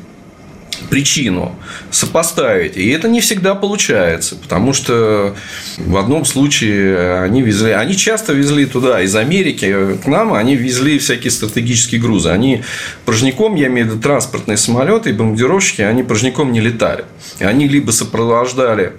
причину, 0.89 1.55
сопоставить. 1.91 2.77
И 2.77 2.89
это 2.89 3.07
не 3.07 3.21
всегда 3.21 3.55
получается, 3.55 4.35
потому 4.35 4.73
что 4.73 5.35
в 5.77 5.97
одном 5.97 6.25
случае 6.25 7.21
они 7.21 7.41
везли, 7.41 7.71
они 7.71 7.95
часто 7.95 8.33
везли 8.33 8.65
туда 8.65 9.01
из 9.01 9.15
Америки 9.15 9.97
к 10.03 10.07
нам, 10.07 10.33
они 10.33 10.55
везли 10.55 10.99
всякие 10.99 11.31
стратегические 11.31 12.01
грузы. 12.01 12.29
Они 12.29 12.63
порожняком, 13.05 13.55
я 13.55 13.67
имею 13.67 13.87
в 13.87 13.91
виду 13.91 14.01
транспортные 14.01 14.57
самолеты 14.57 15.09
и 15.09 15.13
бомбардировщики, 15.13 15.81
они 15.81 16.03
порожняком 16.03 16.51
не 16.51 16.59
летали. 16.59 17.05
Они 17.39 17.67
либо 17.67 17.91
сопровождали 17.91 18.93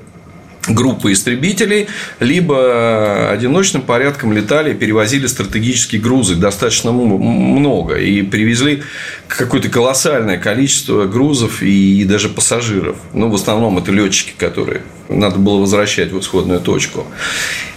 группы 0.69 1.13
истребителей, 1.13 1.89
либо 2.21 3.31
одиночным 3.31 3.83
порядком 3.83 4.33
летали, 4.33 4.75
перевозили 4.75 5.27
стратегические 5.27 6.01
грузы 6.01 6.35
достаточно 6.35 6.93
много 6.93 7.97
и 7.97 8.23
привезли 8.23 8.83
какое-то 9.29 9.69
колоссальное 9.69 10.39
количество 10.39 11.07
грузов 11.07 11.63
и 11.63 12.05
даже 12.05 12.29
пассажиров. 12.29 12.97
Ну, 13.13 13.31
в 13.31 13.35
основном 13.35 13.79
это 13.79 13.93
летчики, 13.93 14.35
которые 14.37 14.83
надо 15.09 15.39
было 15.39 15.61
возвращать 15.61 16.11
в 16.13 16.19
исходную 16.19 16.61
точку. 16.61 17.07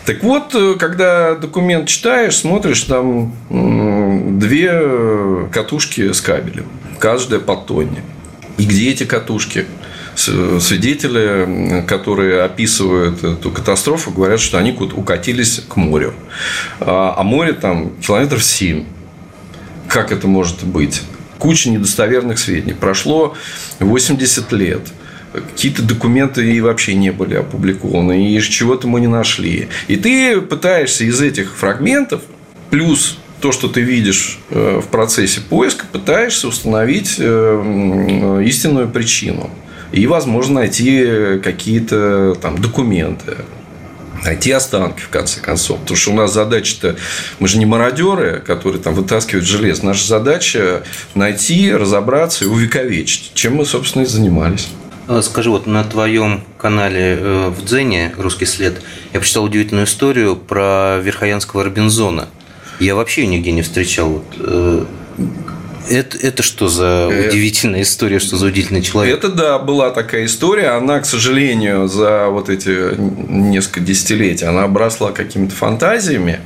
Так 0.06 0.24
вот, 0.24 0.56
когда 0.80 1.36
документ 1.36 1.88
читаешь, 1.88 2.38
смотришь, 2.38 2.82
там 2.84 3.34
две 4.40 5.48
катушки 5.52 6.12
с 6.12 6.22
кабелем, 6.22 6.66
каждая 6.98 7.40
по 7.40 7.56
тонне. 7.56 8.02
И 8.58 8.66
где 8.66 8.90
эти 8.90 9.04
катушки? 9.06 9.66
Свидетели, 10.20 11.84
которые 11.88 12.44
описывают 12.44 13.24
эту 13.24 13.52
катастрофу, 13.52 14.12
говорят, 14.12 14.40
что 14.40 14.58
они 14.58 14.72
укатились 14.72 15.62
к 15.68 15.76
морю. 15.76 16.14
А, 16.80 17.16
а 17.18 17.24
море 17.24 17.54
там 17.54 17.92
километров 18.02 18.44
7. 18.44 18.86
Как 19.88 20.12
это 20.12 20.28
может 20.28 20.64
быть? 20.64 21.02
Куча 21.38 21.70
недостоверных 21.70 22.38
сведений. 22.38 22.74
Прошло 22.74 23.36
80 23.80 24.52
лет 24.54 24.82
какие-то 25.34 25.84
документы 25.84 26.52
и 26.52 26.60
вообще 26.60 26.96
не 26.96 27.12
были 27.12 27.36
опубликованы, 27.36 28.34
и 28.34 28.42
чего-то 28.42 28.88
мы 28.88 29.00
не 29.00 29.08
нашли. 29.08 29.68
И 29.88 29.96
ты 29.96 30.42
пытаешься 30.42 31.04
из 31.04 31.22
этих 31.22 31.56
фрагментов, 31.56 32.22
плюс 32.72 33.18
то, 33.40 33.52
что 33.52 33.68
ты 33.68 33.82
видишь 33.82 34.40
э, 34.50 34.82
в 34.84 34.88
процессе 34.88 35.42
поиска, 35.42 35.86
пытаешься 35.92 36.48
установить 36.48 37.16
э, 37.20 38.44
истинную 38.46 38.90
причину 38.90 39.50
и, 39.92 40.06
возможно, 40.08 40.56
найти 40.56 41.40
какие-то 41.44 42.36
там 42.42 42.60
документы, 42.60 43.38
найти 44.24 44.52
останки, 44.52 45.02
в 45.02 45.10
конце 45.10 45.40
концов. 45.40 45.80
Потому 45.80 45.98
что 45.98 46.12
у 46.12 46.16
нас 46.16 46.34
задача-то... 46.34 46.96
Мы 47.40 47.48
же 47.48 47.58
не 47.58 47.66
мародеры, 47.66 48.42
которые 48.46 48.82
там 48.82 48.94
вытаскивают 48.94 49.46
желез. 49.46 49.82
Наша 49.84 50.08
задача 50.08 50.84
найти, 51.16 51.74
разобраться 51.74 52.46
и 52.46 52.48
увековечить. 52.48 53.32
Чем 53.34 53.56
мы, 53.56 53.66
собственно, 53.66 54.04
и 54.04 54.06
занимались. 54.06 54.70
А, 55.08 55.22
скажи, 55.22 55.50
вот 55.50 55.66
на 55.66 55.84
твоем 55.84 56.44
канале 56.58 57.18
э, 57.20 57.50
в 57.50 57.66
Дзене 57.66 58.14
«Русский 58.18 58.46
след» 58.46 58.82
я 59.14 59.20
прочитал 59.20 59.46
удивительную 59.46 59.86
историю 59.86 60.36
про 60.36 61.00
Верхоянского 61.00 61.64
Робинзона. 61.64 62.28
Я 62.80 62.96
вообще 62.96 63.26
нигде 63.26 63.52
не 63.52 63.62
встречал. 63.62 64.24
Это, 65.90 66.18
это 66.18 66.44
что 66.44 66.68
за 66.68 67.10
э, 67.12 67.28
удивительная 67.28 67.82
история, 67.82 68.20
что 68.20 68.38
за 68.38 68.48
удивительный 68.48 68.82
человек? 68.82 69.18
Это, 69.18 69.30
да, 69.30 69.60
была 69.60 69.90
такая 69.90 70.26
история. 70.26 70.70
Она, 70.70 71.00
к 71.00 71.06
сожалению, 71.06 71.88
за 71.88 72.28
вот 72.28 72.50
эти 72.50 72.96
несколько 72.98 73.80
десятилетий, 73.80 74.46
она 74.46 74.64
обросла 74.64 75.12
какими-то 75.12 75.56
фантазиями. 75.56 76.42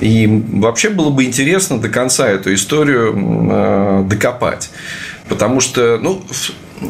И 0.00 0.26
вообще 0.52 0.90
было 0.90 1.10
бы 1.10 1.24
интересно 1.24 1.80
до 1.80 1.88
конца 1.88 2.28
эту 2.28 2.52
историю 2.54 3.14
э, 3.16 4.04
докопать. 4.08 4.70
Потому 5.28 5.60
что, 5.60 5.98
ну, 5.98 6.22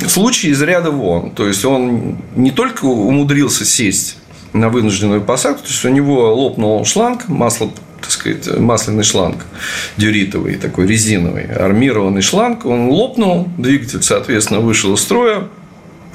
случай 0.09 0.49
из 0.49 0.61
ряда 0.63 0.91
вон. 0.91 1.31
То 1.31 1.47
есть, 1.47 1.65
он 1.65 2.19
не 2.35 2.51
только 2.51 2.87
умудрился 2.87 3.65
сесть 3.65 4.19
на 4.53 4.71
вынужденную 4.71 5.21
посадку, 5.21 5.63
то 5.63 5.69
есть, 5.69 5.85
у 5.85 5.91
него 5.91 6.35
лопнул 6.35 6.85
шланг, 6.85 7.29
масло 7.29 7.71
так 8.07 8.13
сказать, 8.13 8.59
масляный 8.59 9.03
шланг 9.03 9.45
дюритовый, 9.97 10.55
такой 10.57 10.87
резиновый, 10.87 11.47
армированный 11.47 12.23
шланг, 12.23 12.65
он 12.65 12.89
лопнул, 12.89 13.49
двигатель, 13.59 14.03
соответственно, 14.03 14.61
вышел 14.61 14.95
из 14.95 15.01
строя, 15.01 15.49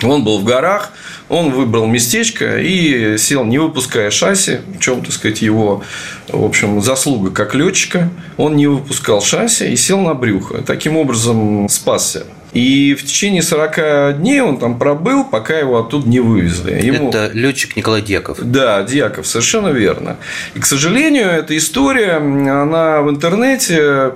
он 0.01 0.23
был 0.23 0.39
в 0.39 0.45
горах, 0.45 0.91
он 1.27 1.51
выбрал 1.51 1.85
местечко 1.85 2.59
и 2.59 3.17
сел, 3.17 3.43
не 3.43 3.57
выпуская 3.57 4.09
шасси, 4.09 4.59
в 4.77 4.79
чем, 4.79 5.03
так 5.03 5.13
сказать, 5.13 5.41
его, 5.41 5.83
в 6.27 6.43
общем, 6.43 6.81
заслуга 6.81 7.29
как 7.31 7.53
летчика. 7.53 8.09
Он 8.37 8.55
не 8.55 8.67
выпускал 8.67 9.21
шасси 9.21 9.65
и 9.65 9.75
сел 9.75 9.99
на 9.99 10.13
брюхо. 10.13 10.61
Таким 10.61 10.97
образом 10.97 11.67
спасся. 11.69 12.23
И 12.53 12.95
в 12.95 13.05
течение 13.05 13.41
40 13.41 14.19
дней 14.19 14.41
он 14.41 14.57
там 14.57 14.77
пробыл, 14.77 15.23
пока 15.23 15.57
его 15.57 15.79
оттуда 15.79 16.07
не 16.07 16.19
вывезли. 16.19 16.85
Ему... 16.85 17.09
Это 17.09 17.31
летчик 17.33 17.75
Николай 17.77 18.01
Дьяков. 18.01 18.39
Да, 18.41 18.83
Дьяков, 18.83 19.25
совершенно 19.25 19.69
верно. 19.69 20.17
И, 20.53 20.59
к 20.59 20.65
сожалению, 20.65 21.27
эта 21.27 21.55
история, 21.55 22.17
она 22.17 23.01
в 23.01 23.09
интернете 23.09 24.13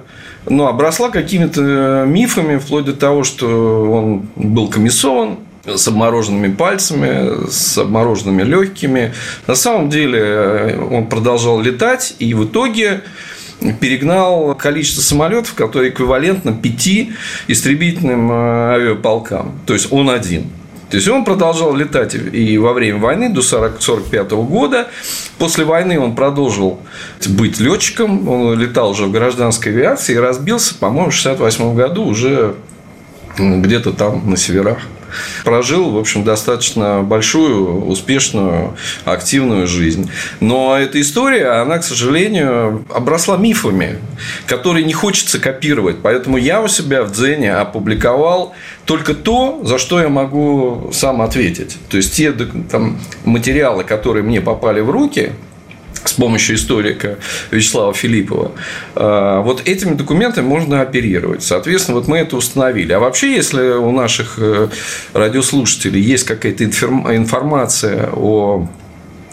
ну, 0.47 0.67
обросла 0.67 1.09
какими-то 1.09 2.05
мифами, 2.07 2.57
вплоть 2.57 2.85
до 2.85 2.93
того, 2.93 3.23
что 3.23 3.91
он 3.91 4.27
был 4.35 4.67
комиссован 4.67 5.37
с 5.65 5.87
обмороженными 5.87 6.53
пальцами, 6.53 7.49
с 7.49 7.77
обмороженными 7.77 8.43
легкими. 8.43 9.13
На 9.47 9.55
самом 9.55 9.89
деле 9.89 10.77
он 10.91 11.07
продолжал 11.07 11.59
летать, 11.59 12.15
и 12.19 12.33
в 12.33 12.45
итоге 12.45 13.01
перегнал 13.79 14.55
количество 14.55 15.01
самолетов, 15.01 15.53
которое 15.53 15.89
эквивалентно 15.89 16.53
пяти 16.53 17.13
истребительным 17.47 18.31
э, 18.31 18.35
авиаполкам. 18.73 19.59
То 19.65 19.73
есть 19.73 19.91
он 19.91 20.09
один. 20.09 20.49
То 20.89 20.97
есть 20.97 21.07
он 21.07 21.25
продолжал 21.25 21.75
летать 21.75 22.15
и 22.15 22.57
во 22.57 22.73
время 22.73 22.99
войны 22.99 23.29
до 23.29 23.41
1945 23.41 24.31
года. 24.31 24.87
После 25.39 25.65
войны 25.65 25.99
он 25.99 26.15
продолжил 26.15 26.79
быть 27.27 27.59
летчиком. 27.59 28.27
Он 28.29 28.59
летал 28.59 28.91
уже 28.91 29.05
в 29.05 29.11
гражданской 29.11 29.71
авиации 29.71 30.13
и 30.13 30.17
разбился, 30.17 30.75
по-моему, 30.75 31.09
в 31.09 31.19
1968 31.19 31.75
году 31.75 32.05
уже 32.05 32.55
где-то 33.37 33.91
там 33.91 34.29
на 34.29 34.37
северах 34.37 34.77
прожил, 35.43 35.91
в 35.91 35.97
общем, 35.97 36.23
достаточно 36.23 37.01
большую, 37.01 37.85
успешную, 37.85 38.75
активную 39.03 39.67
жизнь. 39.67 40.09
Но 40.39 40.77
эта 40.77 40.99
история, 41.01 41.61
она, 41.61 41.77
к 41.77 41.83
сожалению, 41.83 42.85
обросла 42.93 43.37
мифами, 43.37 43.97
которые 44.47 44.85
не 44.85 44.93
хочется 44.93 45.39
копировать. 45.39 45.97
Поэтому 46.01 46.37
я 46.37 46.61
у 46.61 46.67
себя 46.67 47.03
в 47.03 47.11
Дзене 47.11 47.53
опубликовал 47.53 48.53
только 48.85 49.13
то, 49.13 49.61
за 49.63 49.77
что 49.77 49.99
я 49.99 50.09
могу 50.09 50.89
сам 50.93 51.21
ответить. 51.21 51.77
То 51.89 51.97
есть 51.97 52.15
те 52.15 52.31
там, 52.31 52.99
материалы, 53.23 53.83
которые 53.83 54.23
мне 54.23 54.41
попали 54.41 54.81
в 54.81 54.89
руки, 54.89 55.33
помощью 56.15 56.56
историка 56.56 57.17
Вячеслава 57.51 57.93
Филиппова. 57.93 58.51
А, 58.95 59.41
вот 59.41 59.67
этими 59.67 59.93
документами 59.93 60.45
можно 60.45 60.82
оперировать. 60.82 61.43
Соответственно, 61.43 61.97
вот 61.97 62.08
мы 62.08 62.17
это 62.17 62.38
установили. 62.38 62.93
А 62.93 62.99
вообще, 62.99 63.36
если 63.36 63.62
у 63.62 63.91
наших 63.91 64.36
э, 64.38 64.69
радиослушателей 65.13 66.01
есть 66.01 66.25
какая-то 66.25 66.63
информация 66.63 68.10
о 68.13 68.67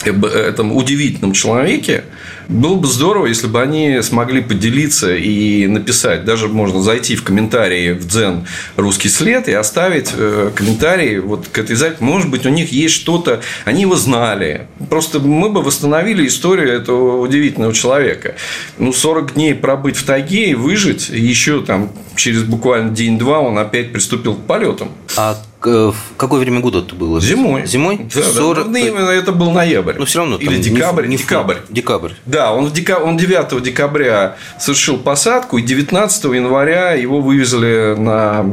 этом 0.05 0.75
удивительном 0.77 1.33
человеке, 1.33 2.05
было 2.53 2.77
бы 2.77 2.87
здорово, 2.87 3.27
если 3.27 3.47
бы 3.47 3.61
они 3.61 4.01
смогли 4.03 4.43
поделиться 4.43 5.15
и 5.15 5.67
написать. 5.67 6.25
Даже 6.25 6.49
можно 6.49 6.83
зайти 6.83 7.17
в 7.17 7.25
комментарии 7.25 7.93
в 7.93 8.07
Дзен 8.07 8.47
«Русский 8.77 9.09
след» 9.09 9.49
и 9.49 9.53
оставить 9.53 10.11
э, 10.15 10.51
комментарий 10.55 11.19
вот 11.19 11.49
к 11.49 11.59
этой 11.59 11.77
записи. 11.77 12.03
Может 12.03 12.31
быть, 12.31 12.47
у 12.47 12.51
них 12.51 12.71
есть 12.71 12.95
что-то, 12.95 13.41
они 13.65 13.83
его 13.83 13.97
знали. 13.97 14.69
Просто 14.91 15.19
мы 15.19 15.49
бы 15.49 15.63
восстановили 15.63 16.27
историю 16.27 16.71
этого 16.71 17.21
удивительного 17.21 17.73
человека. 17.73 18.37
Ну, 18.79 18.93
40 18.93 19.35
дней 19.35 19.55
пробыть 19.55 19.97
в 19.97 20.05
тайге 20.05 20.51
и 20.51 20.55
выжить, 20.55 21.09
еще 21.09 21.63
там 21.63 21.91
через 22.17 22.43
буквально 22.43 22.91
день-два 22.91 23.41
он 23.41 23.59
опять 23.59 23.93
приступил 23.93 24.35
к 24.35 24.47
полетам. 24.47 24.91
А 25.17 25.37
в 25.67 25.95
какое 26.17 26.41
время 26.41 26.61
года 26.61 26.81
это 26.81 26.95
было? 26.95 27.21
Зимой. 27.21 27.67
Зимой? 27.67 28.07
Да, 28.15 28.23
40... 28.23 28.73
да. 28.73 28.79
Ну, 28.79 29.09
это 29.09 29.33
был 29.33 29.51
ноябрь. 29.51 29.95
Ну, 29.99 30.05
все 30.05 30.21
равно. 30.21 30.37
Или 30.37 30.59
декабрь. 30.59 31.07
Не, 31.07 31.17
декабрь. 31.17 31.57
Декабрь. 31.69 32.13
Да, 32.27 32.53
он, 32.53 32.67
в 32.67 32.73
дека... 32.73 32.99
он 32.99 33.17
9 33.17 33.63
декабря 33.63 34.37
совершил 34.59 34.99
посадку, 34.99 35.59
и 35.59 35.63
19 35.63 36.25
января 36.25 36.93
его 36.93 37.21
вывезли 37.21 37.95
на 37.99 38.45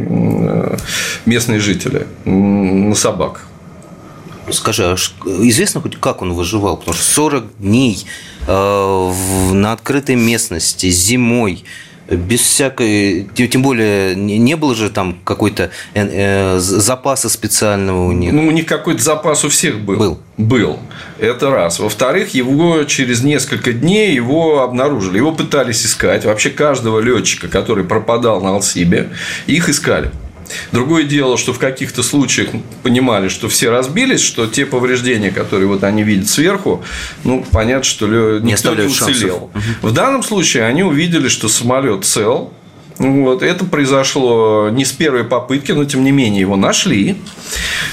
местные 1.25 1.59
жители, 1.59 2.07
на 2.25 2.95
собак. 2.95 3.45
Скажи, 4.51 4.83
а 4.83 4.95
известно 5.25 5.81
хоть 5.81 5.97
как 5.97 6.21
он 6.21 6.33
выживал? 6.33 6.77
Потому 6.77 6.95
что 6.95 7.03
40 7.05 7.57
дней 7.59 8.05
э, 8.47 9.13
на 9.51 9.73
открытой 9.73 10.15
местности, 10.15 10.89
зимой, 10.89 11.63
без 12.09 12.41
всякой, 12.41 13.29
тем 13.35 13.61
более 13.61 14.15
не 14.15 14.55
было 14.55 14.75
же 14.75 14.89
там 14.89 15.17
какой-то 15.23 15.71
э, 15.93 16.55
э, 16.55 16.59
запаса 16.59 17.29
специального 17.29 18.05
у 18.05 18.11
них. 18.11 18.33
Ну, 18.33 18.47
у 18.47 18.51
них 18.51 18.65
какой-то 18.65 19.01
запас 19.01 19.45
у 19.45 19.49
всех 19.49 19.79
был. 19.79 19.97
Был. 19.97 20.19
Был. 20.37 20.79
Это 21.19 21.49
раз. 21.49 21.79
Во-вторых, 21.79 22.33
его 22.33 22.83
через 22.85 23.23
несколько 23.23 23.73
дней 23.73 24.13
его 24.13 24.61
обнаружили. 24.61 25.17
Его 25.17 25.31
пытались 25.31 25.85
искать. 25.85 26.25
Вообще 26.25 26.49
каждого 26.49 26.99
летчика, 26.99 27.47
который 27.47 27.83
пропадал 27.83 28.41
на 28.41 28.55
Алсибе, 28.55 29.09
их 29.47 29.69
искали. 29.69 30.11
Другое 30.71 31.03
дело, 31.03 31.37
что 31.37 31.53
в 31.53 31.59
каких-то 31.59 32.03
случаях 32.03 32.49
понимали, 32.83 33.27
что 33.27 33.49
все 33.49 33.69
разбились, 33.69 34.21
что 34.21 34.47
те 34.47 34.65
повреждения, 34.65 35.31
которые 35.31 35.67
вот 35.67 35.83
они 35.83 36.03
видят 36.03 36.29
сверху, 36.29 36.83
ну, 37.23 37.45
понятно, 37.51 37.83
что 37.83 38.07
не 38.39 38.51
никто 38.51 38.75
не 38.75 38.83
уцелел. 38.83 39.51
Шансов. 39.53 39.81
В 39.81 39.93
данном 39.93 40.23
случае 40.23 40.65
они 40.65 40.83
увидели, 40.83 41.27
что 41.27 41.47
самолет 41.47 42.05
цел, 42.05 42.53
вот. 42.99 43.43
Это 43.43 43.63
произошло 43.63 44.69
не 44.69 44.83
с 44.83 44.91
первой 44.91 45.23
попытки, 45.23 45.71
но 45.71 45.85
тем 45.85 46.03
не 46.03 46.11
менее 46.11 46.41
его 46.41 46.57
нашли. 46.57 47.17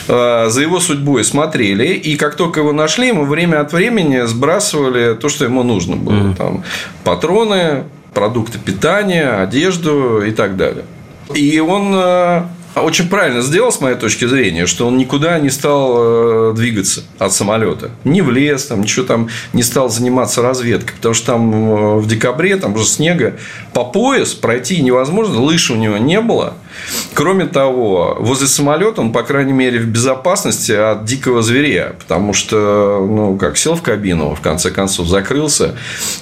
А, 0.08 0.48
за 0.50 0.62
его 0.62 0.80
судьбой 0.80 1.24
смотрели. 1.24 1.94
И 1.94 2.16
как 2.16 2.34
только 2.34 2.60
его 2.60 2.72
нашли, 2.72 3.12
мы 3.12 3.24
время 3.24 3.60
от 3.60 3.72
времени 3.72 4.26
сбрасывали 4.26 5.14
то, 5.14 5.28
что 5.28 5.44
ему 5.44 5.62
нужно 5.62 5.96
было. 5.96 6.14
Mm-hmm. 6.14 6.36
Там, 6.36 6.64
патроны, 7.04 7.84
продукты 8.14 8.58
питания, 8.58 9.30
одежду 9.30 10.22
и 10.22 10.32
так 10.32 10.56
далее. 10.56 10.84
И 11.34 11.58
он 11.58 11.92
э, 11.94 12.42
очень 12.76 13.08
правильно 13.08 13.40
сделал, 13.40 13.72
с 13.72 13.80
моей 13.80 13.96
точки 13.96 14.26
зрения, 14.26 14.66
что 14.66 14.86
он 14.86 14.98
никуда 14.98 15.38
не 15.38 15.50
стал 15.50 16.50
э, 16.50 16.52
двигаться 16.54 17.02
от 17.18 17.32
самолета. 17.32 17.90
Ни 18.04 18.20
в 18.20 18.30
лес, 18.30 18.66
там, 18.66 18.82
ничего 18.82 19.06
там 19.06 19.28
не 19.52 19.62
стал 19.62 19.88
заниматься 19.88 20.42
разведкой. 20.42 20.94
Потому 20.96 21.14
что 21.14 21.26
там 21.26 21.52
э, 21.54 21.96
в 21.96 22.06
декабре, 22.06 22.56
там 22.56 22.74
уже 22.74 22.86
снега 22.86 23.36
по 23.72 23.84
пояс 23.84 24.34
пройти 24.34 24.80
невозможно, 24.82 25.40
лыж 25.40 25.70
у 25.70 25.74
него 25.74 25.96
не 25.96 26.20
было. 26.20 26.54
Кроме 27.14 27.46
того, 27.46 28.16
возле 28.20 28.46
самолета 28.46 29.00
он, 29.00 29.12
по 29.12 29.22
крайней 29.22 29.52
мере, 29.52 29.78
в 29.78 29.86
безопасности 29.86 30.72
от 30.72 31.04
дикого 31.04 31.42
зверя, 31.42 31.96
потому 31.98 32.34
что, 32.34 33.06
ну, 33.08 33.36
как 33.36 33.56
сел 33.56 33.74
в 33.74 33.82
кабину, 33.82 34.34
в 34.34 34.40
конце 34.40 34.70
концов, 34.70 35.08
закрылся, 35.08 35.76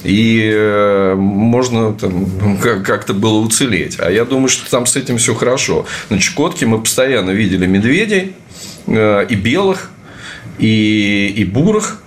и 0.05 0.51
э, 0.55 1.15
можно 1.17 1.93
там 1.95 2.59
как-то 2.85 3.13
было 3.13 3.39
уцелеть. 3.39 3.97
А 3.99 4.11
я 4.11 4.25
думаю, 4.25 4.49
что 4.49 4.71
там 4.71 4.87
с 4.87 4.97
этим 4.97 5.19
все 5.19 5.35
хорошо. 5.35 5.87
На 6.11 6.19
Чукотке 6.19 6.67
мы 6.67 6.81
постоянно 6.81 7.31
видели 7.31 7.67
медведей 7.67 8.35
э, 8.87 9.27
и 9.29 9.35
белых, 9.35 9.91
и, 10.59 11.33
и 11.37 11.45
бурых, 11.45 12.04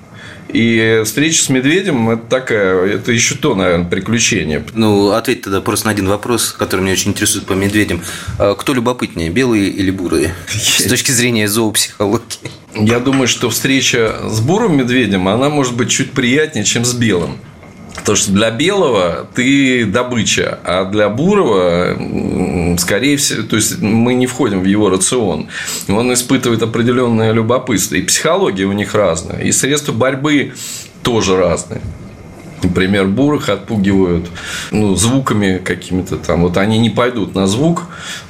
и 0.50 1.02
встреча 1.06 1.44
с 1.44 1.50
медведем 1.50 2.10
это 2.10 2.24
такая, 2.28 2.86
это 2.86 3.12
еще 3.12 3.36
то, 3.36 3.56
наверное, 3.56 3.86
приключение. 3.86 4.64
Ну, 4.74 5.12
ответь 5.12 5.42
тогда 5.42 5.62
просто 5.62 5.88
на 5.88 5.92
один 5.92 6.08
вопрос, 6.08 6.52
который 6.52 6.82
меня 6.82 6.94
очень 6.94 7.12
интересует 7.12 7.46
по 7.46 7.54
медведям. 7.54 8.02
А 8.40 8.56
кто 8.56 8.74
любопытнее, 8.74 9.30
белые 9.30 9.70
или 9.70 9.92
бурые? 9.92 10.34
С 10.48 10.84
точки 10.88 11.12
зрения 11.12 11.48
зоопсихологии. 11.48 12.52
Я 12.76 13.00
думаю, 13.00 13.28
что 13.28 13.50
встреча 13.50 14.16
с 14.30 14.40
бурым 14.40 14.78
медведем, 14.78 15.28
она 15.28 15.50
может 15.50 15.76
быть 15.76 15.90
чуть 15.90 16.12
приятнее, 16.12 16.64
чем 16.64 16.86
с 16.86 16.94
белым. 16.94 17.38
Потому 17.98 18.16
что 18.16 18.32
для 18.32 18.52
белого 18.52 19.28
ты 19.36 19.86
добыча, 19.86 20.60
а 20.64 20.86
для 20.86 21.10
бурого, 21.10 21.98
скорее 22.78 23.18
всего, 23.18 23.44
то 23.44 23.56
есть 23.56 23.82
мы 23.82 24.14
не 24.14 24.28
входим 24.28 24.62
в 24.62 24.66
его 24.66 24.90
рацион. 24.90 25.50
Он 25.90 26.14
испытывает 26.14 26.64
определенное 26.64 27.32
любопытство. 27.32 27.96
И 27.96 28.02
психология 28.02 28.66
у 28.66 28.72
них 28.72 28.96
разная. 28.96 29.42
И 29.42 29.52
средства 29.52 29.92
борьбы 29.92 30.54
тоже 31.04 31.38
разные. 31.38 31.82
Например, 32.64 33.06
бурых 33.06 33.50
отпугивают 33.50 34.26
ну, 34.72 34.96
звуками 34.96 35.62
какими-то 35.64 36.18
там. 36.18 36.42
Вот 36.42 36.58
они 36.58 36.80
не 36.80 36.90
пойдут 36.90 37.36
на 37.36 37.46
звук, 37.46 37.84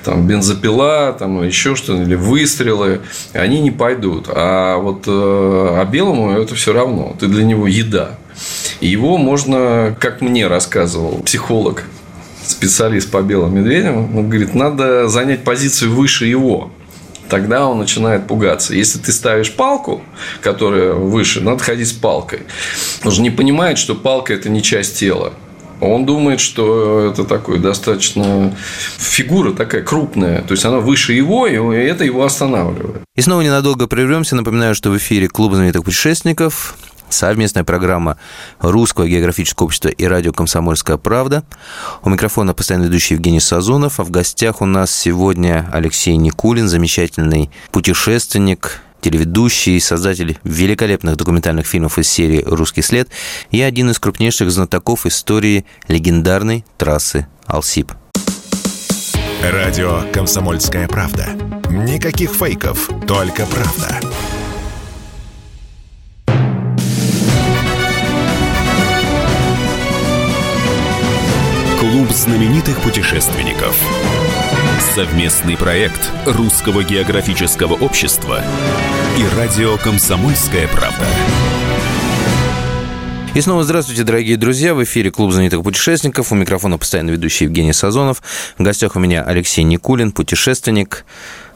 там 0.04 0.28
бензопила, 0.28 1.16
там 1.18 1.44
еще 1.44 1.76
что-то, 1.76 2.02
или 2.02 2.16
выстрелы, 2.16 3.02
они 3.32 3.62
не 3.62 3.72
пойдут. 3.72 4.28
А 4.28 4.78
вот 4.78 5.04
э, 5.08 5.10
а 5.10 5.86
белому 5.86 6.32
это 6.32 6.56
все 6.56 6.74
равно. 6.74 7.16
Ты 7.20 7.28
для 7.28 7.46
него 7.46 7.68
еда. 7.68 8.18
Его 8.82 9.18
можно, 9.18 9.96
как 10.00 10.22
мне 10.22 10.48
рассказывал 10.48 11.20
психолог, 11.24 11.84
специалист 12.46 13.10
по 13.12 13.22
белым 13.22 13.56
медведям, 13.56 14.18
он 14.18 14.30
говорит, 14.30 14.54
надо 14.56 15.08
занять 15.08 15.44
позицию 15.44 15.94
выше 15.94 16.26
его. 16.26 16.72
Тогда 17.30 17.68
он 17.68 17.80
начинает 17.80 18.26
пугаться. 18.26 18.74
Если 18.74 19.00
ты 19.00 19.12
ставишь 19.12 19.52
палку, 19.52 20.02
которая 20.42 20.94
выше, 20.94 21.42
надо 21.42 21.62
ходить 21.62 21.90
с 21.90 21.92
палкой. 21.92 22.44
Он 23.04 23.12
же 23.12 23.22
не 23.22 23.30
понимает, 23.30 23.78
что 23.78 23.96
палка– 23.96 24.34
это 24.36 24.48
не 24.50 24.62
часть 24.62 24.98
тела. 24.98 25.34
Он 25.82 26.06
думает, 26.06 26.40
что 26.40 27.12
это 27.12 27.24
такой 27.24 27.60
достаточно 27.60 28.56
фигура 28.98 29.52
такая 29.54 29.84
крупная, 29.84 30.42
то 30.42 30.54
есть 30.54 30.66
она 30.66 30.80
выше 30.80 31.14
его, 31.14 31.46
и 31.46 31.56
это 31.56 32.04
его 32.04 32.24
останавливает. 32.24 33.04
И 33.16 33.22
снова 33.22 33.42
ненадолго 33.42 33.88
прервемся. 33.88 34.36
Напоминаю, 34.36 34.74
что 34.74 34.90
в 34.90 34.98
эфире 34.98 35.28
Клуб 35.28 35.54
знаменитых 35.54 35.84
путешественников 35.84 36.76
совместная 37.10 37.64
программа 37.64 38.18
Русского 38.60 39.08
географического 39.08 39.66
общества 39.66 39.90
и 39.90 40.06
радио 40.06 40.34
«Комсомольская 40.34 40.98
правда». 40.98 41.44
У 42.04 42.10
микрофона 42.10 42.54
постоянно 42.54 42.86
ведущий 42.86 43.16
Евгений 43.16 43.40
Сазонов, 43.40 44.00
а 44.00 44.04
в 44.04 44.12
гостях 44.12 44.62
у 44.62 44.66
нас 44.66 44.92
сегодня 44.92 45.70
Алексей 45.72 46.16
Никулин, 46.16 46.68
замечательный 46.68 47.50
путешественник, 47.72 48.82
телеведущий, 49.02 49.80
создатель 49.80 50.38
великолепных 50.44 51.16
документальных 51.16 51.66
фильмов 51.66 51.98
из 52.00 52.10
серии 52.10 52.44
«Русский 52.46 52.82
след» 52.82 53.10
и 53.52 53.62
один 53.62 53.90
из 53.90 54.00
крупнейших 54.00 54.52
знатоков 54.52 55.06
истории 55.06 55.66
легендарной 55.88 56.66
трассы 56.78 57.28
Алсип. 57.46 57.92
Радио 59.42 60.02
«Комсомольская 60.12 60.88
правда». 60.88 61.30
Никаких 61.70 62.32
фейков, 62.32 62.90
только 63.08 63.46
правда. 63.46 64.00
Знаменитых 72.18 72.82
путешественников. 72.82 73.80
Совместный 74.96 75.56
проект 75.56 76.12
Русского 76.26 76.84
географического 76.84 77.76
общества 77.76 78.44
и 79.20 79.38
радио 79.38 79.78
«Комсомольская 79.78 80.68
правда». 80.68 81.06
И 83.36 83.42
снова 83.42 83.64
здравствуйте, 83.64 84.04
дорогие 84.04 84.36
друзья. 84.36 84.74
В 84.74 84.84
эфире 84.84 85.12
Клуб 85.12 85.32
знаменитых 85.32 85.62
путешественников. 85.62 86.32
У 86.32 86.36
микрофона 86.36 86.80
постоянно 86.80 87.12
ведущий 87.12 87.46
Евгений 87.46 87.72
Сазонов. 87.72 88.24
В 88.58 88.64
гостях 88.64 88.96
у 88.96 89.00
меня 89.00 89.22
Алексей 89.22 89.64
Никулин, 89.64 90.12
путешественник, 90.12 91.06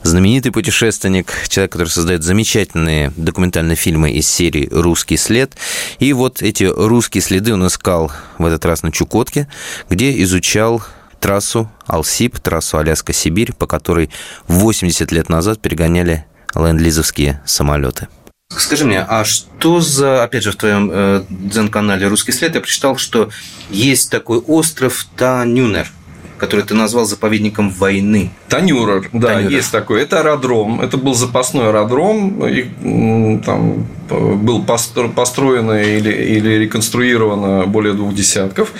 знаменитый 0.04 0.52
путешественник, 0.52 1.32
человек, 1.48 1.72
который 1.72 1.90
создает 1.90 2.24
замечательные 2.24 3.12
документальные 3.16 3.76
фильмы 3.76 4.12
из 4.12 4.28
серии 4.28 4.68
«Русский 4.72 5.18
след». 5.18 5.56
И 6.00 6.14
вот 6.14 6.42
эти 6.42 6.64
русские 6.64 7.22
следы 7.22 7.54
он 7.54 7.66
искал 7.68 8.12
в 8.38 8.46
этот 8.46 8.66
раз 8.66 8.84
на 8.84 8.92
Чукотке, 8.92 9.48
где 9.90 10.22
изучал 10.24 10.84
трассу 11.20 11.72
Алсип, 11.86 12.40
трассу 12.40 12.78
Аляска-Сибирь, 12.78 13.54
по 13.54 13.68
которой 13.68 14.10
80 14.48 15.12
лет 15.12 15.30
назад 15.30 15.62
перегоняли 15.62 16.26
ленд-лизовские 16.56 17.40
самолеты. 17.46 18.08
Скажи 18.50 18.84
мне, 18.84 19.00
а 19.00 19.24
что 19.24 19.80
за, 19.80 20.24
опять 20.24 20.44
же, 20.44 20.52
в 20.52 20.58
твоем 20.58 20.90
э, 20.92 21.24
дзен-канале 21.30 22.08
«Русский 22.08 22.34
след» 22.34 22.54
я 22.54 22.60
прочитал, 22.60 22.98
что 22.98 23.30
есть 23.70 24.10
такой 24.10 24.40
остров 24.40 25.06
Танюнер– 25.16 25.88
который 26.42 26.66
ты 26.66 26.74
назвал 26.74 27.06
заповедником 27.06 27.70
войны. 27.70 28.32
Танюрер, 28.50 29.08
да, 29.14 29.36
Танюрер. 29.36 29.52
есть 29.52 29.72
такой. 29.72 30.02
Это 30.02 30.22
аэродром. 30.22 30.82
Это 30.82 30.98
был 30.98 31.14
запасной 31.14 31.68
аэродром. 31.68 32.48
И, 32.48 33.40
там 33.46 33.86
был 34.10 34.64
построено 34.64 35.84
или, 35.84 36.12
или 36.12 36.50
реконструировано 36.64 37.68
более 37.68 37.94
двух 37.94 38.16
десятков. 38.16 38.74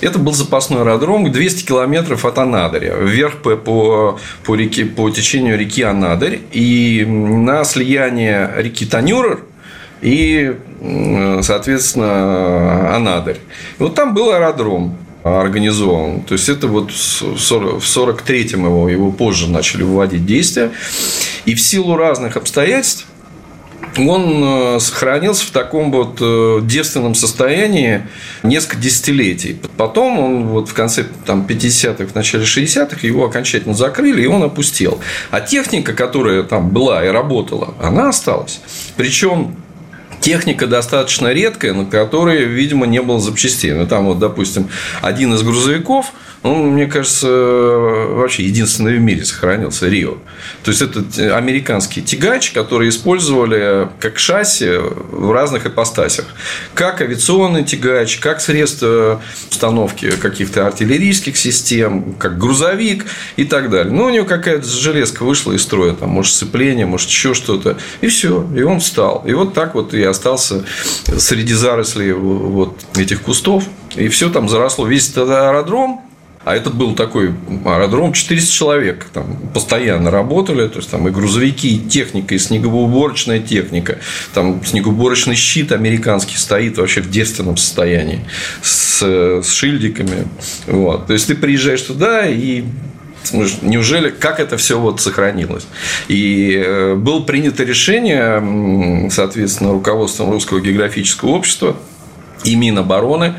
Это 0.00 0.20
был 0.20 0.32
запасной 0.32 0.82
аэродром 0.82 1.32
200 1.32 1.66
километров 1.66 2.24
от 2.24 2.38
Анадыря. 2.38 2.94
Вверх 2.94 3.38
по, 3.38 3.56
по, 3.56 4.20
по, 4.44 4.54
реке, 4.54 4.84
по 4.84 5.10
течению 5.10 5.58
реки 5.58 5.82
Анадырь. 5.82 6.42
И 6.52 7.04
на 7.04 7.64
слияние 7.64 8.52
реки 8.56 8.86
Танюрер 8.86 9.40
и, 10.00 10.56
соответственно, 11.42 12.94
Анадырь. 12.94 13.38
И 13.80 13.82
вот 13.82 13.96
там 13.96 14.14
был 14.14 14.30
аэродром 14.30 14.96
организован. 15.22 16.22
То 16.22 16.34
есть 16.34 16.48
это 16.48 16.66
вот 16.66 16.90
в 16.90 16.94
43-м 16.94 18.64
его, 18.64 18.88
его 18.88 19.12
позже 19.12 19.48
начали 19.50 19.82
вводить 19.82 20.26
действия. 20.26 20.70
И 21.44 21.54
в 21.54 21.60
силу 21.60 21.96
разных 21.96 22.36
обстоятельств 22.36 23.06
он 23.98 24.42
э, 24.44 24.80
сохранился 24.80 25.46
в 25.46 25.50
таком 25.50 25.90
вот 25.90 26.18
э, 26.20 26.60
девственном 26.62 27.14
состоянии 27.14 28.06
несколько 28.42 28.76
десятилетий. 28.76 29.58
Потом 29.76 30.18
он 30.18 30.46
вот 30.48 30.68
в 30.68 30.74
конце 30.74 31.04
там, 31.26 31.44
50-х, 31.46 32.06
в 32.06 32.14
начале 32.14 32.44
60-х 32.44 33.06
его 33.06 33.24
окончательно 33.24 33.74
закрыли, 33.74 34.22
и 34.22 34.26
он 34.26 34.42
опустел. 34.42 35.00
А 35.30 35.40
техника, 35.40 35.92
которая 35.92 36.42
там 36.42 36.70
была 36.70 37.04
и 37.04 37.08
работала, 37.08 37.74
она 37.80 38.10
осталась. 38.10 38.60
Причем 38.96 39.56
техника 40.20 40.66
достаточно 40.66 41.28
редкая, 41.28 41.74
на 41.74 41.86
которой, 41.86 42.44
видимо, 42.44 42.86
не 42.86 43.02
было 43.02 43.20
запчастей. 43.20 43.72
Ну, 43.72 43.86
там 43.86 44.06
вот, 44.06 44.18
допустим, 44.18 44.68
один 45.02 45.34
из 45.34 45.42
грузовиков– 45.42 46.12
он, 46.42 46.72
мне 46.72 46.86
кажется, 46.86 47.28
вообще 47.28 48.44
единственный 48.44 48.96
в 48.96 49.00
мире 49.00 49.24
сохранился, 49.24 49.88
Рио. 49.88 50.16
То 50.62 50.70
есть, 50.70 50.80
это 50.80 51.36
американский 51.36 52.00
тягач, 52.00 52.52
который 52.52 52.88
использовали 52.88 53.88
как 54.00 54.18
шасси 54.18 54.78
в 54.78 55.32
разных 55.32 55.66
ипостасях. 55.66 56.24
Как 56.72 57.02
авиационный 57.02 57.64
тягач, 57.64 58.18
как 58.18 58.40
средство 58.40 59.20
установки 59.50 60.10
каких-то 60.12 60.66
артиллерийских 60.66 61.36
систем, 61.36 62.14
как 62.14 62.38
грузовик 62.38 63.04
и 63.36 63.44
так 63.44 63.68
далее. 63.68 63.92
Ну, 63.92 64.06
у 64.06 64.10
него 64.10 64.24
какая-то 64.24 64.66
железка 64.66 65.24
вышла 65.24 65.52
из 65.52 65.62
строя, 65.62 65.92
там, 65.92 66.08
может, 66.08 66.32
сцепление, 66.32 66.86
может, 66.86 67.08
еще 67.10 67.34
что-то. 67.34 67.76
И 68.00 68.06
все, 68.06 68.48
и 68.56 68.62
он 68.62 68.80
встал. 68.80 69.22
И 69.26 69.34
вот 69.34 69.52
так 69.52 69.74
вот 69.74 69.92
и 69.92 70.02
остался 70.02 70.64
среди 71.18 71.52
зарослей 71.52 72.12
вот 72.12 72.78
этих 72.96 73.20
кустов. 73.20 73.64
И 73.96 74.08
все 74.08 74.30
там 74.30 74.48
заросло. 74.48 74.86
Весь 74.86 75.10
этот 75.10 75.28
аэродром 75.28 76.00
а 76.44 76.56
это 76.56 76.70
был 76.70 76.94
такой 76.94 77.34
аэродром, 77.66 78.14
400 78.14 78.52
человек 78.52 79.06
там 79.12 79.36
постоянно 79.52 80.10
работали, 80.10 80.68
то 80.68 80.78
есть 80.78 80.90
там 80.90 81.06
и 81.06 81.10
грузовики, 81.10 81.76
и 81.76 81.78
техника, 81.78 82.34
и 82.34 82.38
снегоуборочная 82.38 83.40
техника, 83.40 83.98
там 84.32 84.64
снегоуборочный 84.64 85.34
щит 85.34 85.70
американский 85.70 86.36
стоит 86.36 86.78
вообще 86.78 87.02
в 87.02 87.10
девственном 87.10 87.58
состоянии 87.58 88.24
с, 88.62 89.02
с 89.02 89.50
шильдиками. 89.50 90.26
Вот. 90.66 91.08
То 91.08 91.12
есть 91.12 91.26
ты 91.26 91.34
приезжаешь 91.34 91.82
туда 91.82 92.26
и 92.26 92.64
Неужели, 93.32 94.08
как 94.08 94.40
это 94.40 94.56
все 94.56 94.80
вот 94.80 95.00
сохранилось? 95.00 95.66
И 96.08 96.54
э, 96.54 96.94
было 96.94 97.20
принято 97.20 97.64
решение, 97.64 99.10
соответственно, 99.10 99.72
руководством 99.72 100.30
Русского 100.30 100.60
географического 100.60 101.28
общества 101.28 101.76
и 102.44 102.54
Минобороны 102.54 103.34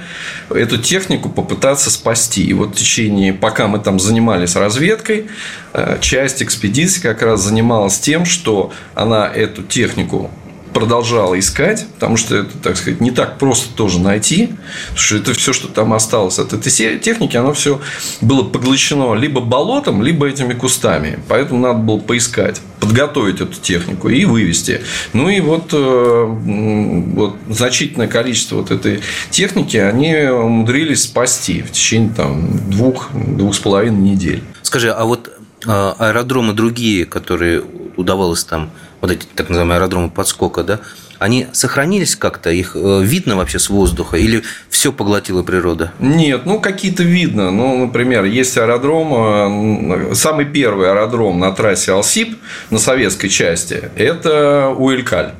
эту 0.49 0.77
технику 0.77 1.29
попытаться 1.29 1.89
спасти. 1.89 2.43
И 2.43 2.53
вот 2.53 2.71
в 2.71 2.75
течение, 2.75 3.33
пока 3.33 3.67
мы 3.67 3.79
там 3.79 3.99
занимались 3.99 4.55
разведкой, 4.55 5.27
э, 5.73 5.97
часть 6.01 6.43
экспедиции 6.43 7.01
как 7.01 7.21
раз 7.21 7.41
занималась 7.41 7.99
тем, 7.99 8.25
что 8.25 8.71
она 8.95 9.27
эту 9.27 9.63
технику 9.63 10.29
продолжала 10.73 11.37
искать, 11.39 11.85
потому 11.95 12.17
что 12.17 12.37
это, 12.37 12.57
так 12.57 12.77
сказать, 12.77 13.01
не 13.01 13.11
так 13.11 13.37
просто 13.37 13.73
тоже 13.75 13.99
найти, 13.99 14.47
потому 14.89 14.97
что 14.97 15.15
это 15.17 15.33
все, 15.33 15.53
что 15.53 15.67
там 15.67 15.93
осталось 15.93 16.39
от 16.39 16.53
этой 16.53 16.71
техники, 16.99 17.37
оно 17.37 17.53
все 17.53 17.81
было 18.21 18.43
поглощено 18.43 19.13
либо 19.13 19.41
болотом, 19.41 20.01
либо 20.03 20.27
этими 20.27 20.53
кустами. 20.53 21.19
Поэтому 21.27 21.59
надо 21.59 21.79
было 21.79 21.97
поискать, 21.97 22.61
подготовить 22.79 23.41
эту 23.41 23.59
технику 23.59 24.09
и 24.09 24.25
вывести. 24.25 24.81
Ну 25.13 25.29
и 25.29 25.39
вот, 25.39 25.69
э, 25.73 26.25
вот 26.25 27.35
значительное 27.49 28.07
количество 28.07 28.57
вот 28.57 28.71
этой 28.71 29.01
техники 29.29 29.77
они 29.77 30.15
умудрились 30.15 31.03
спасти 31.03 31.61
в 31.61 31.71
течение 31.71 32.13
там, 32.15 32.69
двух, 32.69 33.09
двух 33.13 33.55
с 33.55 33.59
половиной 33.59 34.01
недель. 34.01 34.43
Скажи, 34.61 34.91
а 34.91 35.05
вот 35.05 35.29
э, 35.65 35.93
аэродромы 35.99 36.53
другие, 36.53 37.05
которые 37.05 37.63
удавалось 37.97 38.43
там 38.43 38.71
вот 39.01 39.11
эти 39.11 39.25
так 39.35 39.49
называемые 39.49 39.77
аэродромы 39.77 40.09
подскока, 40.09 40.63
да, 40.63 40.79
они 41.19 41.47
сохранились 41.51 42.15
как-то? 42.15 42.49
Их 42.49 42.75
э, 42.75 43.01
видно 43.03 43.35
вообще 43.35 43.59
с 43.59 43.69
воздуха? 43.69 44.17
Или 44.17 44.43
все 44.69 44.91
поглотила 44.91 45.43
природа? 45.43 45.91
Нет, 45.99 46.45
ну 46.45 46.59
какие-то 46.59 47.03
видно. 47.03 47.51
Ну, 47.51 47.85
например, 47.85 48.23
есть 48.25 48.57
аэродром, 48.57 50.11
э, 50.11 50.15
самый 50.15 50.45
первый 50.45 50.89
аэродром 50.89 51.39
на 51.39 51.51
трассе 51.51 51.91
Алсип 51.91 52.37
на 52.69 52.79
советской 52.79 53.29
части– 53.29 53.89
это 53.95 54.69
Уэлькаль. 54.69 55.33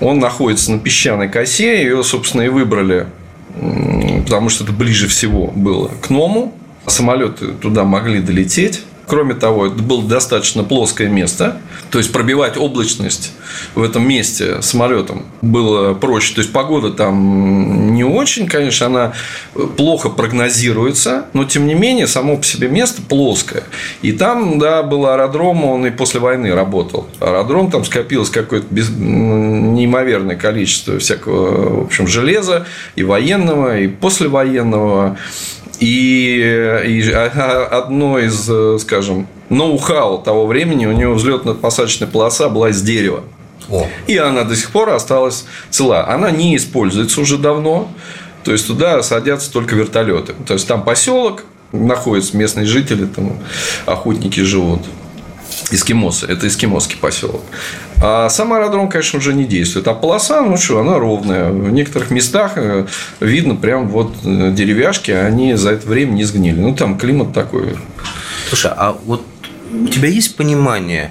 Он 0.00 0.18
находится 0.18 0.72
на 0.72 0.78
песчаной 0.78 1.28
косе, 1.28 1.82
ее, 1.82 2.02
собственно, 2.02 2.42
и 2.42 2.48
выбрали, 2.48 3.06
потому 4.24 4.48
что 4.48 4.64
это 4.64 4.72
ближе 4.72 5.08
всего 5.08 5.46
было 5.48 5.88
к 6.02 6.10
Ному. 6.10 6.52
Самолеты 6.86 7.52
туда 7.52 7.84
могли 7.84 8.20
долететь. 8.20 8.82
Кроме 9.06 9.34
того, 9.34 9.66
это 9.66 9.76
было 9.76 10.02
достаточно 10.02 10.64
плоское 10.64 11.08
место, 11.08 11.60
то 11.90 11.98
есть 11.98 12.12
пробивать 12.12 12.56
облачность 12.56 13.32
в 13.74 13.82
этом 13.82 14.06
месте 14.06 14.60
самолетом 14.62 15.24
было 15.42 15.94
проще. 15.94 16.34
То 16.34 16.40
есть 16.40 16.52
погода 16.52 16.90
там 16.90 17.94
не 17.94 18.04
очень, 18.04 18.48
конечно, 18.48 18.86
она 18.86 19.12
плохо 19.76 20.08
прогнозируется, 20.08 21.26
но 21.32 21.44
тем 21.44 21.66
не 21.66 21.74
менее 21.74 22.06
само 22.06 22.36
по 22.36 22.44
себе 22.44 22.68
место 22.68 23.00
плоское. 23.02 23.62
И 24.02 24.12
там, 24.12 24.58
да, 24.58 24.82
был 24.82 25.06
аэродром, 25.06 25.64
он 25.64 25.86
и 25.86 25.90
после 25.90 26.20
войны 26.20 26.52
работал. 26.54 27.06
Аэродром 27.20 27.70
там 27.70 27.84
скопилось 27.84 28.30
какое-то 28.30 28.66
без... 28.70 28.90
неимоверное 28.90 30.36
количество 30.36 30.98
всякого, 30.98 31.80
в 31.80 31.84
общем, 31.84 32.06
железа 32.06 32.66
и 32.96 33.02
военного, 33.02 33.78
и 33.78 33.88
послевоенного. 33.88 35.16
И, 35.80 36.80
и 36.86 37.10
одно 37.10 38.18
из, 38.18 38.80
скажем, 38.80 39.28
ноу-хау 39.50 40.22
того 40.22 40.46
времени, 40.46 40.86
у 40.86 40.92
него 40.92 41.14
взлетно-посадочная 41.14 42.06
полоса 42.06 42.48
была 42.48 42.70
из 42.70 42.80
дерева. 42.82 43.24
О. 43.68 43.86
И 44.06 44.16
она 44.16 44.44
до 44.44 44.56
сих 44.56 44.70
пор 44.70 44.90
осталась 44.90 45.44
цела. 45.70 46.08
Она 46.08 46.30
не 46.30 46.56
используется 46.56 47.20
уже 47.20 47.36
давно. 47.36 47.90
То 48.44 48.52
есть 48.52 48.66
туда 48.66 49.02
садятся 49.02 49.52
только 49.52 49.74
вертолеты. 49.74 50.34
То 50.46 50.54
есть 50.54 50.68
там 50.68 50.84
поселок, 50.84 51.44
находятся 51.72 52.36
местные 52.36 52.66
жители, 52.66 53.06
там 53.06 53.38
охотники 53.86 54.40
живут. 54.40 54.82
Эскимосы. 55.70 56.26
Это 56.26 56.46
эскимосский 56.46 56.96
поселок. 56.96 57.42
А 58.02 58.28
сам 58.28 58.52
аэродром, 58.52 58.88
конечно, 58.88 59.18
уже 59.18 59.32
не 59.32 59.44
действует. 59.44 59.88
А 59.88 59.94
полоса, 59.94 60.42
ну 60.42 60.56
что, 60.56 60.80
она 60.80 60.98
ровная. 60.98 61.50
В 61.50 61.70
некоторых 61.70 62.10
местах 62.10 62.52
э, 62.56 62.86
видно 63.20 63.56
прям 63.56 63.88
вот 63.88 64.14
э, 64.24 64.52
деревяшки, 64.52 65.10
они 65.10 65.54
за 65.54 65.70
это 65.72 65.86
время 65.88 66.12
не 66.12 66.24
сгнили. 66.24 66.60
Ну, 66.60 66.74
там 66.74 66.98
климат 66.98 67.32
такой. 67.32 67.76
Слушай, 68.48 68.72
а 68.76 68.96
вот 69.06 69.24
у 69.72 69.88
тебя 69.88 70.08
есть 70.08 70.36
понимание, 70.36 71.10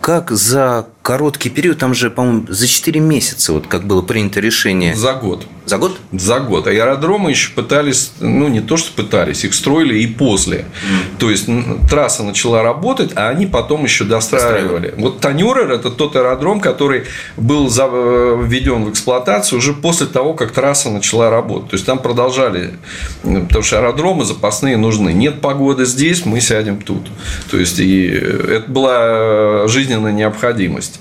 как 0.00 0.30
за 0.30 0.86
короткий 1.02 1.50
период, 1.50 1.78
там 1.78 1.94
же, 1.94 2.10
по-моему, 2.10 2.46
за 2.48 2.66
4 2.66 3.00
месяца, 3.00 3.52
вот 3.52 3.66
как 3.66 3.84
было 3.84 4.02
принято 4.02 4.40
решение. 4.40 4.94
За 4.94 5.14
год. 5.14 5.46
За 5.66 5.78
год? 5.78 5.98
За 6.12 6.40
год. 6.40 6.66
А 6.66 6.70
аэродромы 6.70 7.30
еще 7.30 7.50
пытались, 7.52 8.12
ну, 8.20 8.48
не 8.48 8.60
то, 8.60 8.76
что 8.76 8.92
пытались, 8.92 9.44
их 9.44 9.54
строили 9.54 9.98
и 9.98 10.06
после. 10.06 10.58
Mm. 10.58 11.18
То 11.18 11.30
есть, 11.30 11.48
трасса 11.88 12.22
начала 12.22 12.62
работать, 12.62 13.12
а 13.14 13.30
они 13.30 13.46
потом 13.46 13.84
еще 13.84 14.04
достраивали. 14.04 14.92
Вот 14.98 15.20
Танюрер– 15.20 15.70
это 15.72 15.90
тот 15.90 16.16
аэродром, 16.16 16.60
который 16.60 17.04
был 17.38 17.68
э, 17.68 18.44
введен 18.44 18.84
в 18.84 18.90
эксплуатацию 18.90 19.58
уже 19.58 19.72
после 19.72 20.06
того, 20.06 20.34
как 20.34 20.52
трасса 20.52 20.90
начала 20.90 21.30
работать. 21.30 21.70
То 21.70 21.74
есть, 21.76 21.86
там 21.86 21.98
продолжали, 21.98 22.74
потому 23.22 23.62
что 23.62 23.78
аэродромы 23.78 24.26
запасные 24.26 24.76
нужны. 24.76 25.14
Нет 25.14 25.40
погоды 25.40 25.86
здесь, 25.86 26.26
мы 26.26 26.42
сядем 26.42 26.82
тут. 26.82 27.06
То 27.50 27.56
есть, 27.56 27.78
и 27.78 28.06
это 28.06 28.64
была 28.68 29.66
жизненная 29.66 30.12
необходимость. 30.12 31.00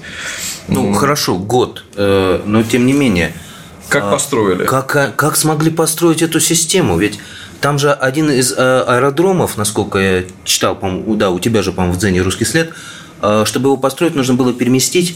Ну, 0.70 0.92
mm. 0.92 0.96
хорошо, 0.96 1.36
год, 1.36 1.84
э, 1.98 2.42
но 2.46 2.64
тем 2.64 2.86
не 2.86 2.94
менее– 2.94 3.34
как 3.94 4.04
а, 4.06 4.12
построили? 4.12 4.66
Как, 4.66 4.96
а, 4.96 5.14
как 5.16 5.36
смогли 5.36 5.70
построить 5.70 6.22
эту 6.22 6.40
систему? 6.40 6.98
Ведь 6.98 7.20
там 7.62 7.78
же 7.78 7.94
один 7.94 8.30
из 8.30 8.52
э, 8.52 8.56
аэродромов, 8.58 9.56
насколько 9.56 10.00
я 10.00 10.24
читал, 10.44 10.76
по 10.76 10.90
да, 11.16 11.30
у 11.30 11.40
тебя 11.40 11.62
же, 11.62 11.72
по-моему, 11.72 11.94
в 11.96 12.00
Дзене 12.00 12.22
русский 12.22 12.46
след, 12.46 12.74
э, 13.22 13.44
чтобы 13.46 13.68
его 13.68 13.78
построить, 13.78 14.16
нужно 14.16 14.34
было 14.34 14.52
переместить 14.52 15.16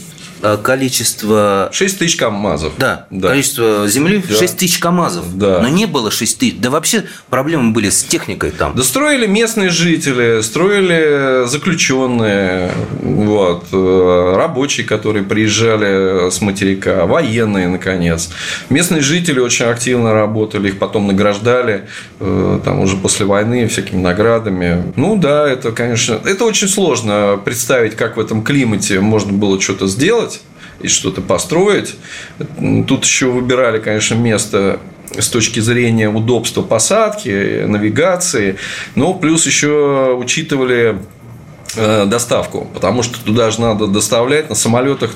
количество... 0.62 1.68
6 1.72 1.98
тысяч 1.98 2.16
КАМАЗов. 2.16 2.72
Да, 2.78 3.06
да. 3.10 3.28
количество 3.28 3.86
земли 3.88 4.22
да. 4.28 4.34
6 4.36 4.56
тысяч 4.56 4.78
КАМАЗов. 4.78 5.36
Да. 5.38 5.60
Но 5.60 5.68
не 5.68 5.86
было 5.86 6.10
6 6.10 6.38
тысяч. 6.38 6.54
Да 6.58 6.70
вообще 6.70 7.04
проблемы 7.30 7.72
были 7.72 7.90
с 7.90 8.02
техникой 8.04 8.50
там. 8.50 8.74
Да 8.74 8.82
строили 8.82 9.26
местные 9.26 9.70
жители, 9.70 10.40
строили 10.42 11.46
заключенные, 11.46 12.70
вот, 13.02 13.66
э, 13.72 14.34
рабочие, 14.36 14.86
которые 14.86 15.24
приезжали 15.24 16.30
с 16.30 16.40
материка, 16.40 17.06
военные, 17.06 17.68
наконец. 17.68 18.30
Местные 18.68 19.00
жители 19.00 19.40
очень 19.40 19.66
активно 19.66 20.12
работали, 20.12 20.68
их 20.68 20.78
потом 20.78 21.06
награждали, 21.06 21.88
э, 22.20 22.60
там 22.64 22.80
уже 22.80 22.96
после 22.96 23.26
войны 23.26 23.68
всякими 23.68 24.00
наградами. 24.00 24.92
Ну 24.96 25.16
да, 25.16 25.48
это, 25.48 25.72
конечно, 25.72 26.20
это 26.24 26.44
очень 26.44 26.68
сложно 26.68 27.40
представить, 27.44 27.96
как 27.96 28.16
в 28.16 28.20
этом 28.20 28.42
климате 28.42 29.00
можно 29.00 29.32
было 29.32 29.60
что-то 29.60 29.86
сделать 29.86 30.27
и 30.80 30.88
что-то 30.88 31.20
построить. 31.20 31.96
Тут 32.86 33.04
еще 33.04 33.26
выбирали, 33.26 33.78
конечно, 33.78 34.14
место 34.14 34.80
с 35.16 35.28
точки 35.28 35.60
зрения 35.60 36.08
удобства 36.08 36.62
посадки, 36.62 37.64
навигации, 37.64 38.56
но 38.94 39.14
плюс 39.14 39.46
еще 39.46 40.14
учитывали 40.18 40.98
доставку, 41.76 42.66
потому 42.72 43.02
что 43.02 43.22
туда 43.22 43.50
же 43.50 43.60
надо 43.60 43.86
доставлять 43.86 44.48
на 44.48 44.54
самолетах 44.54 45.12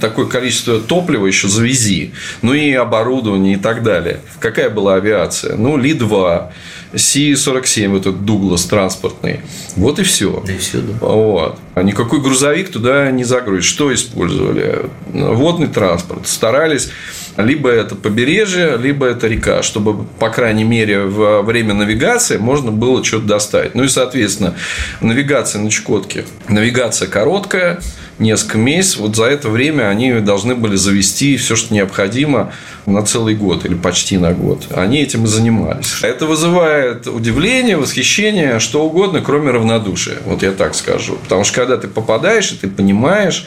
такое 0.00 0.26
количество 0.26 0.78
топлива 0.78 1.26
еще 1.26 1.48
завези, 1.48 2.12
ну 2.42 2.52
и 2.52 2.72
оборудование 2.72 3.54
и 3.54 3.58
так 3.58 3.82
далее. 3.82 4.20
Какая 4.40 4.68
была 4.68 4.94
авиация? 4.96 5.56
Ну, 5.56 5.76
Ли-2, 5.78 6.50
Си-47, 6.94 7.98
этот 7.98 8.24
Дуглас 8.24 8.64
транспортный. 8.66 9.40
Вот 9.76 9.98
и 9.98 10.02
все. 10.02 10.42
Да 10.46 10.52
и 10.52 10.58
все, 10.58 10.78
да. 10.78 11.06
Вот. 11.06 11.58
А 11.74 11.82
никакой 11.82 12.20
грузовик 12.20 12.70
туда 12.70 13.10
не 13.10 13.24
загрузить. 13.24 13.64
Что 13.64 13.92
использовали? 13.94 14.90
Водный 15.06 15.68
транспорт. 15.68 16.28
Старались 16.28 16.90
либо 17.36 17.70
это 17.70 17.94
побережье, 17.94 18.76
либо 18.76 19.06
это 19.06 19.26
река, 19.26 19.62
чтобы, 19.62 20.04
по 20.18 20.28
крайней 20.28 20.64
мере, 20.64 21.04
во 21.04 21.42
время 21.42 21.74
навигации 21.74 22.36
можно 22.36 22.70
было 22.70 23.04
что-то 23.04 23.26
достать. 23.26 23.74
Ну 23.74 23.84
и, 23.84 23.88
соответственно, 23.88 24.54
навигация 25.00 25.60
на 25.60 25.70
Чукотке. 25.70 26.24
Навигация 26.48 27.08
короткая, 27.08 27.80
несколько 28.18 28.58
месяцев. 28.58 29.00
Вот 29.00 29.16
за 29.16 29.24
это 29.24 29.48
время 29.48 29.88
они 29.88 30.12
должны 30.20 30.54
были 30.54 30.76
завести 30.76 31.36
все, 31.36 31.56
что 31.56 31.74
необходимо 31.74 32.52
на 32.86 33.02
целый 33.02 33.34
год 33.34 33.64
или 33.64 33.74
почти 33.74 34.18
на 34.18 34.32
год. 34.32 34.66
Они 34.74 35.02
этим 35.02 35.24
и 35.24 35.26
занимались. 35.26 36.02
Это 36.02 36.26
вызывает 36.26 37.06
удивление, 37.06 37.76
восхищение, 37.76 38.58
что 38.58 38.84
угодно, 38.84 39.20
кроме 39.20 39.50
равнодушия. 39.50 40.18
Вот 40.26 40.42
я 40.42 40.52
так 40.52 40.74
скажу. 40.74 41.16
Потому 41.22 41.44
что 41.44 41.54
когда 41.54 41.76
ты 41.76 41.88
попадаешь, 41.88 42.52
и 42.52 42.56
ты 42.56 42.68
понимаешь, 42.68 43.46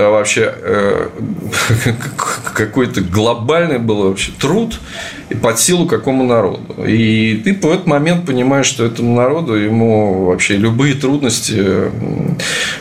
вообще 0.00 0.52
э, 0.56 1.08
какой-то 2.54 3.00
глобальный 3.00 3.78
был 3.78 4.08
вообще 4.08 4.32
труд 4.38 4.80
и 5.28 5.34
под 5.34 5.58
силу 5.58 5.86
какому 5.86 6.24
народу. 6.24 6.60
И 6.86 7.40
ты 7.44 7.54
в 7.54 7.70
этот 7.70 7.86
момент 7.86 8.26
понимаешь, 8.26 8.66
что 8.66 8.84
этому 8.84 9.14
народу 9.16 9.54
ему 9.54 10.26
вообще 10.26 10.56
любые 10.56 10.94
трудности 10.94 11.90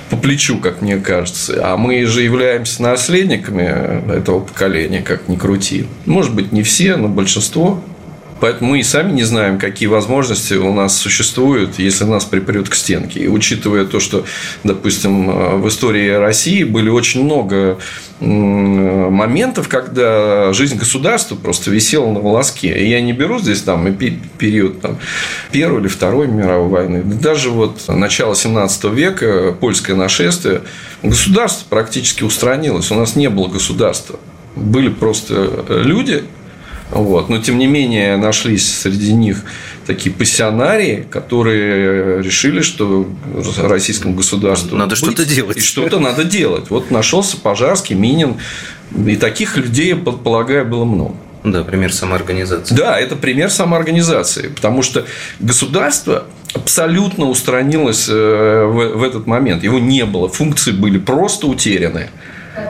по 0.09 0.17
плечу, 0.17 0.57
как 0.57 0.81
мне 0.81 0.97
кажется. 0.97 1.59
А 1.63 1.77
мы 1.77 2.05
же 2.05 2.21
являемся 2.21 2.81
наследниками 2.81 4.11
этого 4.11 4.39
поколения, 4.39 5.01
как 5.01 5.27
ни 5.27 5.35
крути. 5.35 5.85
Может 6.05 6.33
быть, 6.33 6.51
не 6.51 6.63
все, 6.63 6.95
но 6.95 7.07
большинство. 7.07 7.81
Поэтому 8.39 8.71
мы 8.71 8.79
и 8.79 8.83
сами 8.83 9.11
не 9.11 9.23
знаем, 9.23 9.57
какие 9.57 9.87
возможности 9.87 10.55
у 10.55 10.73
нас 10.73 10.97
существуют, 10.97 11.79
если 11.79 12.03
нас 12.03 12.25
припрет 12.25 12.69
к 12.69 12.75
стенке. 12.75 13.21
И 13.21 13.27
учитывая 13.27 13.85
то, 13.85 13.99
что, 13.99 14.25
допустим, 14.63 15.29
э, 15.29 15.55
в 15.57 15.67
истории 15.67 16.09
России 16.09 16.63
были 16.63 16.89
очень 16.89 17.23
много 17.23 17.77
моментов, 18.19 19.67
когда 19.67 20.53
жизнь 20.53 20.77
государства 20.77 21.35
просто 21.35 21.71
висела 21.71 22.09
на 22.11 22.19
волоске. 22.19 22.77
И 22.77 22.89
я 22.89 23.01
не 23.01 23.11
беру 23.11 23.39
здесь 23.39 23.61
там 23.61 23.93
период 23.95 24.81
там, 24.81 24.97
Первой 25.51 25.81
или 25.81 25.87
Второй 25.87 26.27
мировой 26.27 26.69
войны. 26.69 27.03
Даже 27.03 27.49
вот 27.49 27.81
начало 27.87 28.35
17 28.35 28.83
века, 28.85 29.55
польское 29.59 29.95
нашествие, 29.95 30.61
государство 31.01 31.65
практически 31.69 32.23
устранилось. 32.23 32.91
У 32.91 32.95
нас 32.95 33.15
не 33.15 33.29
было 33.29 33.47
государства. 33.47 34.19
Были 34.55 34.89
просто 34.89 35.65
люди, 35.69 36.23
вот. 36.93 37.29
Но, 37.29 37.39
тем 37.39 37.57
не 37.57 37.67
менее, 37.67 38.17
нашлись 38.17 38.71
среди 38.71 39.13
них 39.13 39.43
такие 39.85 40.13
пассионарии, 40.13 41.05
которые 41.09 42.21
решили, 42.21 42.61
что 42.61 43.07
российскому 43.57 44.13
государству 44.15 44.77
надо 44.77 44.95
что-то 44.95 45.25
делать. 45.25 45.57
И 45.57 45.61
что-то 45.61 45.99
надо 45.99 46.23
делать. 46.23 46.69
Вот 46.69 46.91
нашелся 46.91 47.37
Пожарский, 47.37 47.95
Минин. 47.95 48.35
И 49.07 49.15
таких 49.15 49.57
людей, 49.57 49.95
полагаю, 49.95 50.65
было 50.65 50.85
много. 50.85 51.15
Да, 51.43 51.63
пример 51.63 51.91
самоорганизации. 51.91 52.73
Да, 52.75 52.97
это 52.97 53.15
пример 53.15 53.49
самоорганизации. 53.49 54.47
Потому 54.47 54.81
что 54.81 55.05
государство 55.39 56.25
абсолютно 56.53 57.25
устранилось 57.25 58.07
э, 58.07 58.65
в 58.65 59.03
этот 59.03 59.27
момент. 59.27 59.63
Его 59.63 59.79
не 59.79 60.05
было. 60.05 60.29
Функции 60.29 60.71
были 60.71 60.99
просто 60.99 61.47
утеряны. 61.47 62.09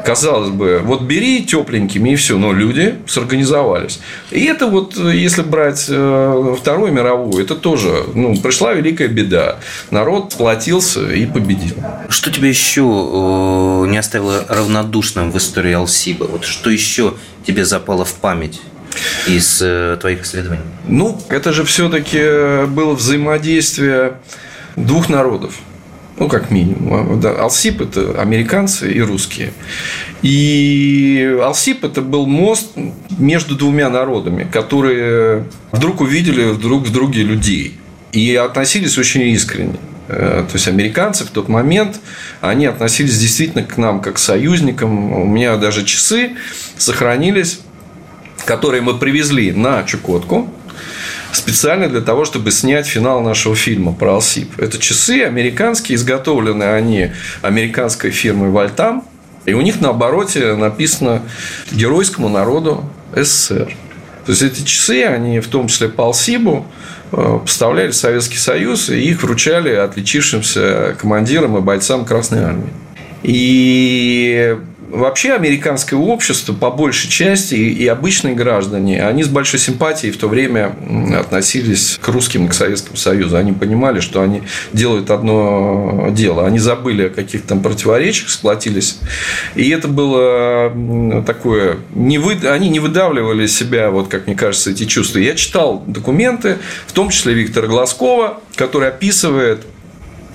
Казалось 0.05 0.49
бы, 0.49 0.81
вот 0.83 1.01
бери 1.01 1.43
тепленькими 1.43 2.11
и 2.11 2.15
все, 2.15 2.37
но 2.37 2.53
люди 2.53 2.95
сорганизовались. 3.07 3.99
И 4.31 4.45
это 4.45 4.67
вот, 4.67 4.95
если 4.95 5.41
брать 5.41 5.85
э, 5.89 6.55
Вторую 6.59 6.93
мировую, 6.93 7.43
это 7.43 7.55
тоже, 7.55 8.05
ну, 8.13 8.35
пришла 8.37 8.73
великая 8.73 9.09
беда. 9.09 9.57
Народ 9.91 10.33
сплотился 10.33 11.11
и 11.11 11.25
победил. 11.25 11.75
Что 12.07 12.31
тебя 12.31 12.47
еще 12.47 12.81
э, 12.81 13.89
не 13.89 13.97
оставило 13.97 14.45
равнодушным 14.47 15.31
в 15.31 15.37
истории 15.37 15.73
Алсиба? 15.73 16.25
Вот 16.25 16.45
что 16.45 16.69
еще 16.69 17.15
тебе 17.45 17.65
запало 17.65 18.05
в 18.05 18.13
память? 18.13 18.61
из 19.27 19.59
э, 19.59 19.97
твоих 19.99 20.23
исследований? 20.23 20.61
Ну, 20.87 21.19
это 21.29 21.51
же 21.51 21.63
все-таки 21.63 22.67
было 22.67 22.93
взаимодействие 22.93 24.19
двух 24.75 25.09
народов 25.09 25.55
ну, 26.17 26.27
как 26.27 26.51
минимум. 26.51 27.19
Да, 27.19 27.31
Алсип– 27.31 27.81
это 27.81 28.21
американцы 28.21 28.91
и 28.91 29.01
русские. 29.01 29.51
И 30.21 31.37
Алсип– 31.41 31.83
это 31.85 32.01
был 32.01 32.27
мост 32.27 32.71
между 33.17 33.55
двумя 33.55 33.89
народами, 33.89 34.47
которые 34.49 35.45
вдруг 35.71 36.01
увидели 36.01 36.53
друг 36.53 36.87
в 36.87 36.91
друге 36.91 37.23
людей 37.23 37.77
и 38.11 38.35
относились 38.35 38.97
очень 38.97 39.21
искренне. 39.29 39.77
Э, 40.07 40.45
то 40.47 40.53
есть 40.53 40.67
американцы 40.67 41.25
в 41.25 41.29
тот 41.29 41.49
момент, 41.49 41.99
они 42.41 42.67
относились 42.67 43.17
действительно 43.17 43.63
к 43.63 43.77
нам 43.77 43.99
как 43.99 44.15
к 44.15 44.19
союзникам. 44.19 45.13
У 45.13 45.25
меня 45.25 45.57
даже 45.57 45.83
часы 45.83 46.33
сохранились, 46.77 47.59
которые 48.45 48.81
мы 48.81 48.97
привезли 48.99 49.51
на 49.51 49.83
Чукотку 49.83 50.53
специально 51.33 51.89
для 51.89 52.01
того, 52.01 52.25
чтобы 52.25 52.51
снять 52.51 52.87
финал 52.87 53.21
нашего 53.21 53.55
фильма 53.55 53.93
про 53.93 54.15
Алсип. 54.15 54.59
Это 54.59 54.77
часы 54.77 55.23
американские, 55.23 55.95
изготовлены 55.95 56.63
они 56.63 57.11
американской 57.41 58.11
фирмой 58.11 58.49
Вальтам, 58.49 59.03
и 59.45 59.53
у 59.53 59.61
них 59.61 59.81
на 59.81 59.89
обороте 59.89 60.55
написано 60.55 61.21
«Геройскому 61.71 62.29
народу 62.29 62.83
СССР». 63.13 63.75
То 64.25 64.31
есть 64.31 64.41
эти 64.41 64.63
часы, 64.63 65.03
они 65.03 65.39
в 65.41 65.47
том 65.47 65.67
числе 65.67 65.89
по 65.89 66.05
Алсибу, 66.05 66.65
э, 67.11 67.39
поставляли 67.41 67.91
Советский 67.91 68.37
Союз, 68.37 68.89
и 68.89 69.01
их 69.01 69.21
вручали 69.21 69.73
отличившимся 69.73 70.95
командирам 70.99 71.57
и 71.57 71.61
бойцам 71.61 72.05
Красной 72.05 72.43
Армии. 72.43 72.71
И 73.23 74.57
вообще 74.93 75.33
американское 75.33 75.99
общество, 75.99 76.53
по 76.53 76.69
большей 76.69 77.09
части, 77.09 77.55
и 77.55 77.87
обычные 77.87 78.35
граждане, 78.35 79.05
они 79.05 79.23
с 79.23 79.27
большой 79.27 79.59
симпатией 79.59 80.13
в 80.13 80.17
то 80.17 80.27
время 80.27 80.75
относились 81.19 81.97
к 82.01 82.07
русским 82.09 82.45
и 82.45 82.49
к 82.49 82.53
Советскому 82.53 82.95
Союзу. 82.95 83.37
Они 83.37 83.51
понимали, 83.51 83.99
что 83.99 84.21
они 84.21 84.43
делают 84.71 85.09
одно 85.09 86.09
дело. 86.11 86.45
Они 86.45 86.59
забыли 86.59 87.07
о 87.07 87.09
каких-то 87.09 87.49
там 87.49 87.61
противоречиях, 87.61 88.29
сплотились. 88.29 88.99
И 89.55 89.69
это 89.69 89.87
было 89.87 91.23
такое... 91.25 91.77
Не 91.93 92.19
вы... 92.19 92.37
Они 92.47 92.69
не 92.69 92.79
выдавливали 92.79 93.47
себя, 93.47 93.89
вот 93.89 94.07
как 94.07 94.27
мне 94.27 94.35
кажется, 94.35 94.71
эти 94.71 94.85
чувства. 94.85 95.19
Я 95.19 95.35
читал 95.35 95.83
документы, 95.87 96.57
в 96.87 96.93
том 96.93 97.09
числе 97.09 97.33
Виктора 97.33 97.67
Глазкова, 97.67 98.41
который 98.55 98.89
описывает 98.89 99.65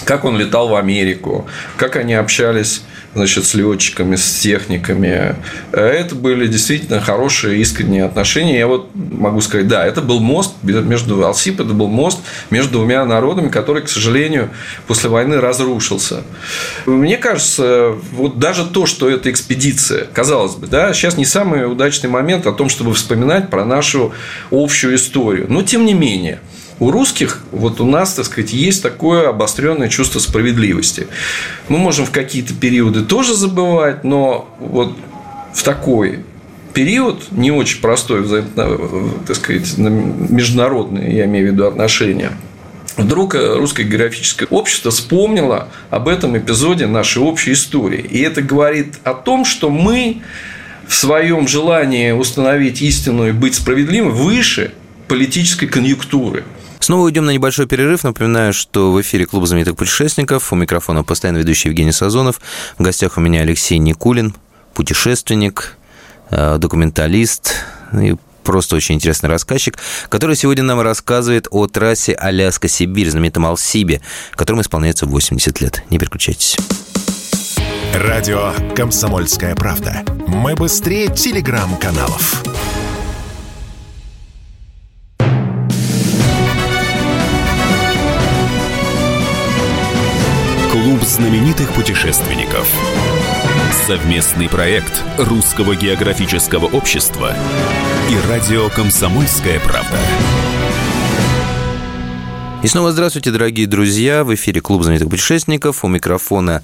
как 0.05 0.25
он 0.25 0.39
летал 0.39 0.69
в 0.69 0.77
Америку, 0.77 1.47
как 1.77 1.97
они 1.97 2.15
общались 2.15 2.83
значит, 3.15 3.45
с 3.47 3.55
летчиками, 3.55 4.17
с 4.17 4.41
техниками. 4.41 5.37
Это 5.73 6.15
были 6.15 6.47
действительно 6.47 7.01
хорошие, 7.01 7.61
искренние 7.61 8.05
отношения. 8.05 8.59
Я 8.59 8.67
вот 8.67 8.91
могу 8.95 9.41
сказать, 9.41 9.67
да, 9.69 9.85
это 9.87 10.03
был 10.03 10.21
мост 10.21 10.55
между 10.63 11.25
Алсип, 11.27 11.61
это 11.61 11.73
был 11.75 11.89
мост 11.89 12.21
между 12.51 12.73
двумя 12.73 13.05
народами, 13.05 13.49
который, 13.49 13.83
к 13.83 13.89
сожалению, 13.89 14.51
после 14.87 15.11
войны 15.11 15.41
разрушился. 15.41 16.23
Мне 16.87 17.17
кажется, 17.17 17.95
вот 18.13 18.39
даже 18.39 18.67
то, 18.67 18.87
что 18.87 19.09
эта 19.09 19.31
экспедиция, 19.31 20.07
казалось 20.13 20.55
бы, 20.55 20.67
да, 20.67 20.93
сейчас 20.93 21.17
не 21.17 21.25
самый 21.25 21.71
удачный 21.71 22.11
момент 22.11 22.47
о 22.47 22.53
том, 22.53 22.69
чтобы 22.69 22.95
вспоминать 22.95 23.51
про 23.51 23.65
нашу 23.65 24.13
общую 24.51 24.97
историю. 24.97 25.47
Но 25.49 25.63
тем 25.63 25.85
не 25.85 25.95
менее, 25.95 26.41
у 26.81 26.91
русских, 26.91 27.43
вот 27.51 27.81
у 27.81 27.85
нас, 27.85 28.15
так 28.15 28.25
сказать, 28.25 28.53
есть 28.53 28.83
такое 28.83 29.29
обостренное 29.29 29.89
чувство 29.89 30.21
справедливости. 30.21 31.09
Мы 31.69 31.79
можем 31.79 32.07
в 32.07 32.11
какие-то 32.11 32.55
периоды 32.55 33.03
тоже 33.03 33.35
забывать, 33.35 34.05
но 34.05 34.49
вот 34.61 34.97
в 35.55 35.63
такой 35.63 36.25
период, 36.75 37.33
не 37.33 37.51
очень 37.51 37.81
простой, 37.81 38.25
так 38.55 39.37
сказать, 39.37 39.77
международные, 39.77 41.17
я 41.17 41.25
имею 41.25 41.51
в 41.51 41.53
виду, 41.53 41.67
отношения, 41.67 42.31
вдруг 42.97 43.35
русское 43.35 43.83
географическое 43.83 44.47
общество 44.49 44.93
вспомнило 44.93 45.69
об 45.91 46.07
этом 46.07 46.39
эпизоде 46.39 46.87
нашей 46.87 47.23
общей 47.23 47.53
истории. 47.53 48.01
И 48.01 48.21
это 48.21 48.43
говорит 48.43 48.95
о 49.03 49.15
том, 49.15 49.45
что 49.45 49.71
мы 49.71 50.23
в 50.87 50.95
своем 50.95 51.49
желании 51.49 52.13
установить 52.13 52.81
истину 52.83 53.29
и 53.29 53.33
быть 53.33 53.57
справедливым 53.57 54.13
выше 54.13 54.73
политической 55.09 55.67
конъюнктуры. 55.67 56.45
Снова 56.81 57.03
уйдем 57.03 57.25
на 57.25 57.31
небольшой 57.31 57.67
перерыв. 57.67 58.05
Напоминаю, 58.05 58.53
что 58.53 58.93
в 58.93 59.01
эфире 59.01 59.27
Клуб 59.27 59.47
знаменитых 59.47 59.77
путешественников. 59.77 60.53
У 60.53 60.57
микрофона 60.57 61.05
постоянно 61.05 61.39
ведущий 61.39 61.69
Евгений 61.69 61.93
Сазонов. 61.93 62.41
В 62.79 62.83
гостях 62.83 63.17
у 63.17 63.21
меня 63.21 63.43
Алексей 63.43 63.79
Никулин, 63.79 64.35
путешественник, 64.75 65.77
э, 66.31 66.59
документалист 66.59 67.57
и 67.93 68.17
просто 68.45 68.77
очень 68.77 68.95
интересный 68.95 69.29
рассказчик, 69.29 69.77
который 70.09 70.35
сегодня 70.35 70.65
нам 70.65 70.81
рассказывает 70.81 71.49
о 71.51 71.67
трассе 71.67 72.15
Аляска-Сибирь, 72.15 73.11
знаменитом 73.11 73.45
Алсибе, 73.45 74.01
которому 74.33 74.63
исполняется 74.63 75.05
80 75.05 75.61
лет. 75.61 75.83
Не 75.91 75.99
переключайтесь. 75.99 76.57
Радио 77.95 78.53
«Комсомольская 78.75 79.55
правда». 79.55 80.03
Мы 80.29 80.55
быстрее 80.55 81.09
телеграм-каналов. 81.09 82.43
Знаменитых 91.09 91.73
путешественников. 91.73 92.69
Совместный 93.87 94.47
проект 94.47 95.03
Русского 95.17 95.75
географического 95.75 96.67
общества 96.67 97.35
и 98.11 98.29
радио 98.29 98.69
«Комсомольская 98.69 99.59
правда». 99.61 99.97
И 102.63 102.67
снова 102.67 102.93
здравствуйте, 102.93 103.31
дорогие 103.31 103.67
друзья. 103.67 104.23
В 104.23 104.35
эфире 104.35 104.61
Клуб 104.61 104.83
знаменитых 104.83 105.09
путешественников. 105.09 105.83
У 105.83 105.89
микрофона 105.89 106.63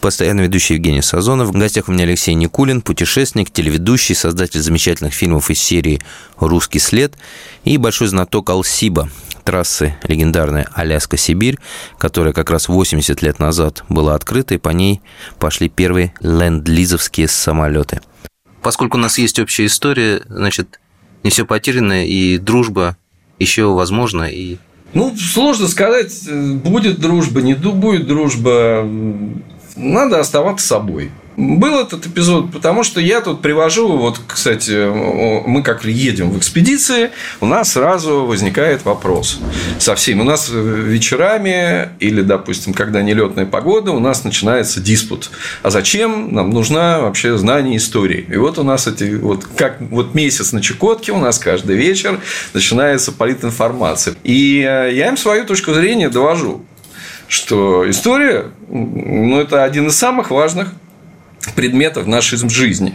постоянно 0.00 0.42
ведущий 0.42 0.74
Евгений 0.74 1.02
Сазонов. 1.02 1.48
В 1.48 1.52
гостях 1.52 1.88
у 1.88 1.92
меня 1.92 2.04
Алексей 2.04 2.34
Никулин, 2.34 2.82
путешественник, 2.82 3.50
телеведущий, 3.50 4.14
создатель 4.14 4.60
замечательных 4.60 5.14
фильмов 5.14 5.50
из 5.50 5.60
серии 5.60 6.00
«Русский 6.38 6.78
след» 6.78 7.14
и 7.64 7.76
большой 7.76 8.08
знаток 8.08 8.50
Алсиба, 8.50 9.10
трассы 9.44 9.96
легендарная 10.04 10.68
Аляска-Сибирь, 10.74 11.58
которая 11.98 12.32
как 12.32 12.50
раз 12.50 12.68
80 12.68 13.22
лет 13.22 13.38
назад 13.38 13.84
была 13.88 14.14
открыта, 14.14 14.54
и 14.54 14.58
по 14.58 14.70
ней 14.70 15.00
пошли 15.38 15.68
первые 15.68 16.14
ленд-лизовские 16.20 17.28
самолеты. 17.28 18.00
Поскольку 18.62 18.98
у 18.98 19.00
нас 19.00 19.18
есть 19.18 19.38
общая 19.38 19.66
история, 19.66 20.22
значит, 20.28 20.80
не 21.22 21.30
все 21.30 21.46
потеряно, 21.46 22.06
и 22.06 22.38
дружба 22.38 22.96
еще 23.38 23.72
возможна, 23.72 24.24
и 24.24 24.58
ну, 24.94 25.14
сложно 25.16 25.68
сказать, 25.68 26.26
будет 26.64 27.00
дружба, 27.00 27.42
не 27.42 27.54
будет 27.54 28.06
дружба. 28.06 28.88
Надо 29.76 30.20
оставаться 30.20 30.66
собой. 30.66 31.10
Был 31.36 31.80
этот 31.80 32.06
эпизод, 32.06 32.50
потому 32.50 32.82
что 32.82 32.98
я 32.98 33.20
тут 33.20 33.42
привожу, 33.42 33.94
вот, 33.98 34.18
кстати, 34.26 34.90
мы 35.46 35.62
как 35.62 35.84
едем 35.84 36.30
в 36.30 36.38
экспедиции, 36.38 37.10
у 37.42 37.46
нас 37.46 37.72
сразу 37.72 38.24
возникает 38.24 38.86
вопрос 38.86 39.38
со 39.78 39.94
всеми. 39.96 40.22
У 40.22 40.24
нас 40.24 40.50
вечерами 40.50 41.90
или, 42.00 42.22
допустим, 42.22 42.72
когда 42.72 43.02
нелетная 43.02 43.44
погода, 43.44 43.92
у 43.92 44.00
нас 44.00 44.24
начинается 44.24 44.80
диспут. 44.80 45.30
А 45.62 45.68
зачем 45.68 46.32
нам 46.32 46.48
нужна 46.50 47.00
вообще 47.00 47.36
знание 47.36 47.76
истории? 47.76 48.26
И 48.30 48.38
вот 48.38 48.58
у 48.58 48.62
нас 48.62 48.86
эти 48.86 49.16
вот 49.16 49.44
как 49.44 49.76
вот 49.80 50.14
месяц 50.14 50.52
на 50.52 50.62
Чукотке 50.62 51.12
у 51.12 51.18
нас 51.18 51.38
каждый 51.38 51.76
вечер 51.76 52.18
начинается 52.54 53.12
политинформация. 53.12 54.14
И 54.24 54.66
э, 54.66 54.94
я 54.94 55.08
им 55.08 55.18
свою 55.18 55.44
точку 55.44 55.74
зрения 55.74 56.08
довожу 56.08 56.64
что 57.28 57.88
история 57.88 58.46
ну, 58.68 59.40
это 59.40 59.64
один 59.64 59.88
из 59.88 59.96
самых 59.96 60.30
важных 60.30 60.72
предметов 61.54 62.06
нашей 62.06 62.38
жизни. 62.48 62.94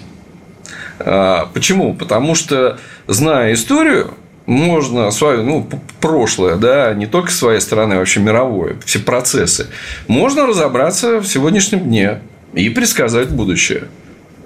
А, 1.00 1.50
почему? 1.54 1.94
Потому 1.94 2.36
что, 2.36 2.80
зная 3.08 3.54
историю, 3.54 4.14
можно 4.46 5.12
свое, 5.12 5.44
ну, 5.44 5.68
прошлое, 6.00 6.56
да, 6.56 6.94
не 6.94 7.06
только 7.06 7.32
своей 7.32 7.62
страны, 7.62 7.96
а 7.96 7.98
вообще 8.00 8.20
мировое, 8.20 8.76
все 8.86 9.00
процессы, 9.00 9.68
можно 10.08 10.46
разобраться 10.46 11.20
в 11.20 11.26
сегодняшнем 11.26 11.82
дне 11.82 12.20
и 12.54 12.70
предсказать 12.70 13.30
будущее. 13.30 13.86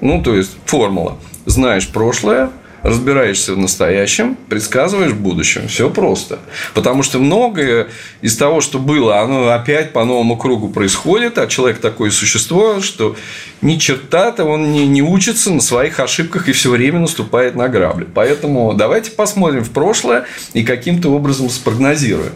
Ну, 0.02 0.22
то 0.22 0.36
есть, 0.36 0.52
формула. 0.66 1.18
Знаешь 1.46 1.88
прошлое, 1.88 2.52
разбираешься 2.86 3.56
в 3.56 3.58
настоящем, 3.58 4.38
предсказываешь 4.48 5.12
в 5.12 5.20
будущем. 5.20 5.68
Все 5.68 5.90
просто. 5.90 6.38
Потому 6.76 7.02
что 7.02 7.18
многое 7.18 7.88
из 8.22 8.38
того, 8.38 8.62
что 8.62 8.78
было, 8.78 9.22
оно 9.22 9.50
опять 9.50 9.92
по 9.92 10.06
новому 10.06 10.38
кругу 10.38 10.70
происходит, 10.70 11.40
а 11.40 11.48
человек 11.48 11.80
такое 11.80 12.12
существо, 12.12 12.82
что 12.82 13.16
ни 13.62 13.78
черта-то 13.78 14.46
он 14.46 14.72
не, 14.72 14.88
не 14.88 15.02
учится 15.02 15.52
на 15.52 15.62
своих 15.62 16.00
ошибках 16.00 16.48
и 16.48 16.52
все 16.52 16.70
время 16.70 17.00
наступает 17.00 17.56
на 17.56 17.70
грабли. 17.70 18.08
Поэтому 18.14 18.74
давайте 18.76 19.10
посмотрим 19.10 19.64
в 19.64 19.72
прошлое 19.72 20.26
и 20.54 20.64
каким-то 20.64 21.10
образом 21.10 21.50
спрогнозируем. 21.50 22.34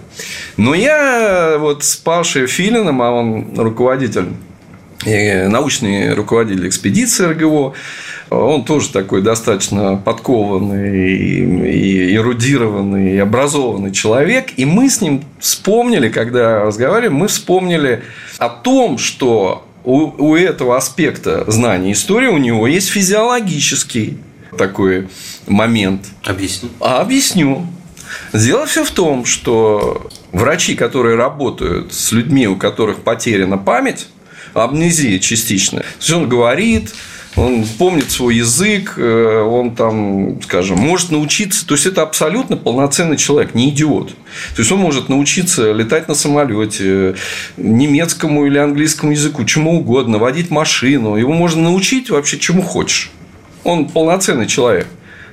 Но 0.57 0.73
я 0.73 1.57
вот 1.59 1.83
с 1.83 1.95
Пашей 1.95 2.47
Филином, 2.47 3.03
а 3.03 3.11
он 3.11 3.53
руководитель 3.55 4.29
научный 5.05 6.13
руководитель 6.13 6.67
экспедиции 6.67 7.25
РГО, 7.25 7.73
он 8.29 8.63
тоже 8.63 8.89
такой 8.89 9.21
достаточно 9.21 9.95
подкованный, 9.95 11.15
и 11.73 12.15
эрудированный, 12.15 13.15
и 13.15 13.17
образованный 13.17 13.91
человек. 13.91 14.51
И 14.57 14.65
мы 14.65 14.89
с 14.89 15.01
ним 15.01 15.23
вспомнили, 15.39 16.09
когда 16.09 16.63
разговаривали, 16.63 17.09
мы 17.09 17.27
вспомнили 17.27 18.03
о 18.37 18.49
том, 18.49 18.97
что 18.97 19.65
у, 19.83 20.11
у 20.17 20.35
этого 20.35 20.77
аспекта 20.77 21.49
знания 21.49 21.93
истории 21.93 22.27
у 22.27 22.37
него 22.37 22.67
есть 22.67 22.89
физиологический 22.89 24.19
такой 24.57 25.07
момент. 25.47 26.01
Объясни. 26.25 26.69
А 26.79 27.01
объясню. 27.01 27.65
Дело 28.33 28.65
все 28.65 28.83
в 28.83 28.91
том, 28.91 29.25
что 29.25 30.09
врачи, 30.31 30.75
которые 30.75 31.15
работают 31.15 31.93
с 31.93 32.11
людьми, 32.11 32.47
у 32.47 32.55
которых 32.55 32.99
потеряна 33.01 33.57
память, 33.57 34.07
амнезия 34.53 35.19
частичная, 35.19 35.81
то 35.83 35.99
есть 35.99 36.11
он 36.11 36.29
говорит, 36.29 36.93
он 37.35 37.65
помнит 37.77 38.11
свой 38.11 38.35
язык, 38.35 38.95
э, 38.97 39.41
он 39.41 39.75
там, 39.75 40.41
скажем, 40.41 40.77
может 40.79 41.11
научиться, 41.11 41.65
то 41.65 41.75
есть 41.75 41.85
это 41.85 42.01
абсолютно 42.01 42.57
полноценный 42.57 43.17
человек, 43.17 43.53
не 43.53 43.69
идиот. 43.69 44.09
То 44.09 44.59
есть 44.59 44.71
он 44.71 44.79
может 44.79 45.09
научиться 45.09 45.71
летать 45.71 46.07
на 46.07 46.15
самолете, 46.15 47.15
немецкому 47.57 48.45
или 48.45 48.57
английскому 48.57 49.11
языку, 49.11 49.45
чему 49.45 49.79
угодно, 49.79 50.17
водить 50.17 50.49
машину, 50.49 51.15
его 51.15 51.33
можно 51.33 51.63
научить 51.63 52.09
вообще 52.09 52.39
чему 52.39 52.61
хочешь. 52.61 53.11
Он 53.63 53.87
полноценный 53.87 54.47
человек. 54.47 54.87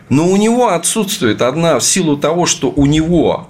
Но 0.09 0.29
у 0.29 0.37
него 0.37 0.69
отсутствует 0.69 1.43
одна 1.43 1.79
в 1.79 1.85
силу 1.85 2.17
того, 2.17 2.47
что 2.47 2.71
у 2.71 2.87
него 2.87 3.49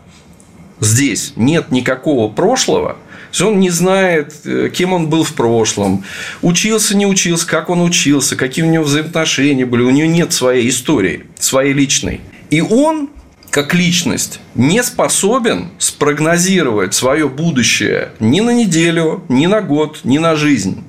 здесь 0.81 1.33
нет 1.37 1.71
никакого 1.71 2.31
прошлого– 2.31 2.97
он 3.45 3.61
не 3.61 3.71
знает, 3.71 4.35
э, 4.45 4.71
кем 4.73 4.93
он 4.93 5.09
был 5.09 5.25
в 5.25 5.35
прошлом, 5.35 6.05
учился, 6.43 6.97
не 6.97 7.07
учился, 7.07 7.47
как 7.47 7.71
он 7.71 7.83
учился, 7.83 8.37
какие 8.37 8.65
у 8.65 8.69
него 8.69 8.85
взаимоотношения 8.85 9.67
были. 9.67 9.83
У 9.83 9.91
него 9.91 10.09
нет 10.09 10.33
своей 10.33 10.69
истории, 10.69 11.25
своей 11.39 11.73
личной. 11.73 12.21
И 12.51 12.61
он 12.61 13.11
как 13.51 13.75
личность 13.75 14.41
не 14.55 14.83
способен 14.83 15.71
спрогнозировать 15.79 16.95
свое 16.95 17.29
будущее 17.29 18.11
ни 18.21 18.41
на 18.41 18.51
неделю, 18.51 19.25
ни 19.29 19.47
на 19.47 19.63
год, 19.63 20.01
ни 20.05 20.19
на 20.19 20.37
жизнь. 20.37 20.85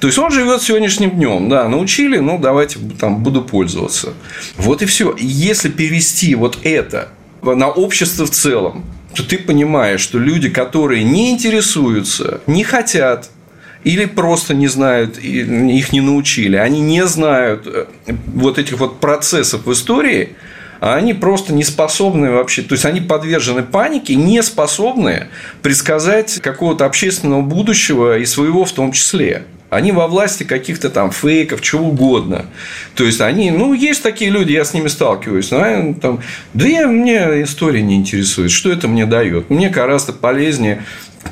То 0.00 0.06
есть 0.06 0.18
он 0.18 0.32
живет 0.32 0.62
сегодняшним 0.62 1.10
днем, 1.10 1.50
да, 1.50 1.68
научили, 1.68 2.18
ну 2.18 2.38
давайте 2.38 2.78
там 2.98 3.22
буду 3.22 3.42
пользоваться. 3.42 4.14
Вот 4.56 4.80
и 4.80 4.86
все. 4.86 5.14
Если 5.18 5.68
перевести 5.68 6.34
вот 6.34 6.58
это 6.62 7.10
на 7.42 7.68
общество 7.68 8.24
в 8.24 8.30
целом, 8.30 8.84
то 9.14 9.24
ты 9.24 9.38
понимаешь, 9.38 10.00
что 10.00 10.18
люди, 10.18 10.48
которые 10.48 11.04
не 11.04 11.30
интересуются, 11.30 12.40
не 12.46 12.64
хотят 12.64 13.30
или 13.82 14.04
просто 14.04 14.54
не 14.54 14.68
знают, 14.68 15.18
их 15.18 15.92
не 15.92 16.00
научили, 16.00 16.56
они 16.56 16.80
не 16.80 17.06
знают 17.06 17.66
э, 17.66 17.86
вот 18.26 18.58
этих 18.58 18.78
вот 18.78 19.00
процессов 19.00 19.64
в 19.64 19.72
истории, 19.72 20.30
а 20.80 20.94
они 20.94 21.14
просто 21.14 21.52
не 21.52 21.64
способны 21.64 22.30
вообще, 22.30 22.62
то 22.62 22.72
есть 22.72 22.84
они 22.84 23.00
подвержены 23.00 23.62
панике, 23.62 24.14
не 24.14 24.42
способны 24.42 25.28
предсказать 25.62 26.40
какого-то 26.40 26.84
общественного 26.84 27.42
будущего 27.42 28.18
и 28.18 28.26
своего 28.26 28.64
в 28.64 28.72
том 28.72 28.92
числе. 28.92 29.44
Они 29.70 29.92
во 29.92 30.08
власти 30.08 30.42
каких-то 30.42 30.90
там 30.90 31.12
фейков, 31.12 31.62
чего 31.62 31.88
угодно. 31.88 32.46
То 32.96 33.04
есть 33.04 33.20
они, 33.20 33.52
ну, 33.52 33.72
есть 33.72 34.02
такие 34.02 34.30
люди, 34.30 34.52
я 34.52 34.64
с 34.64 34.74
ними 34.74 34.88
сталкиваюсь. 34.88 35.50
Ну, 35.52 35.94
там, 35.94 36.20
да 36.54 36.66
я, 36.66 36.88
мне 36.88 37.42
история 37.44 37.80
не 37.80 37.94
интересует, 37.94 38.50
что 38.50 38.70
это 38.70 38.88
мне 38.88 39.06
дает. 39.06 39.48
Мне 39.48 39.70
гораздо 39.70 40.12
полезнее 40.12 40.82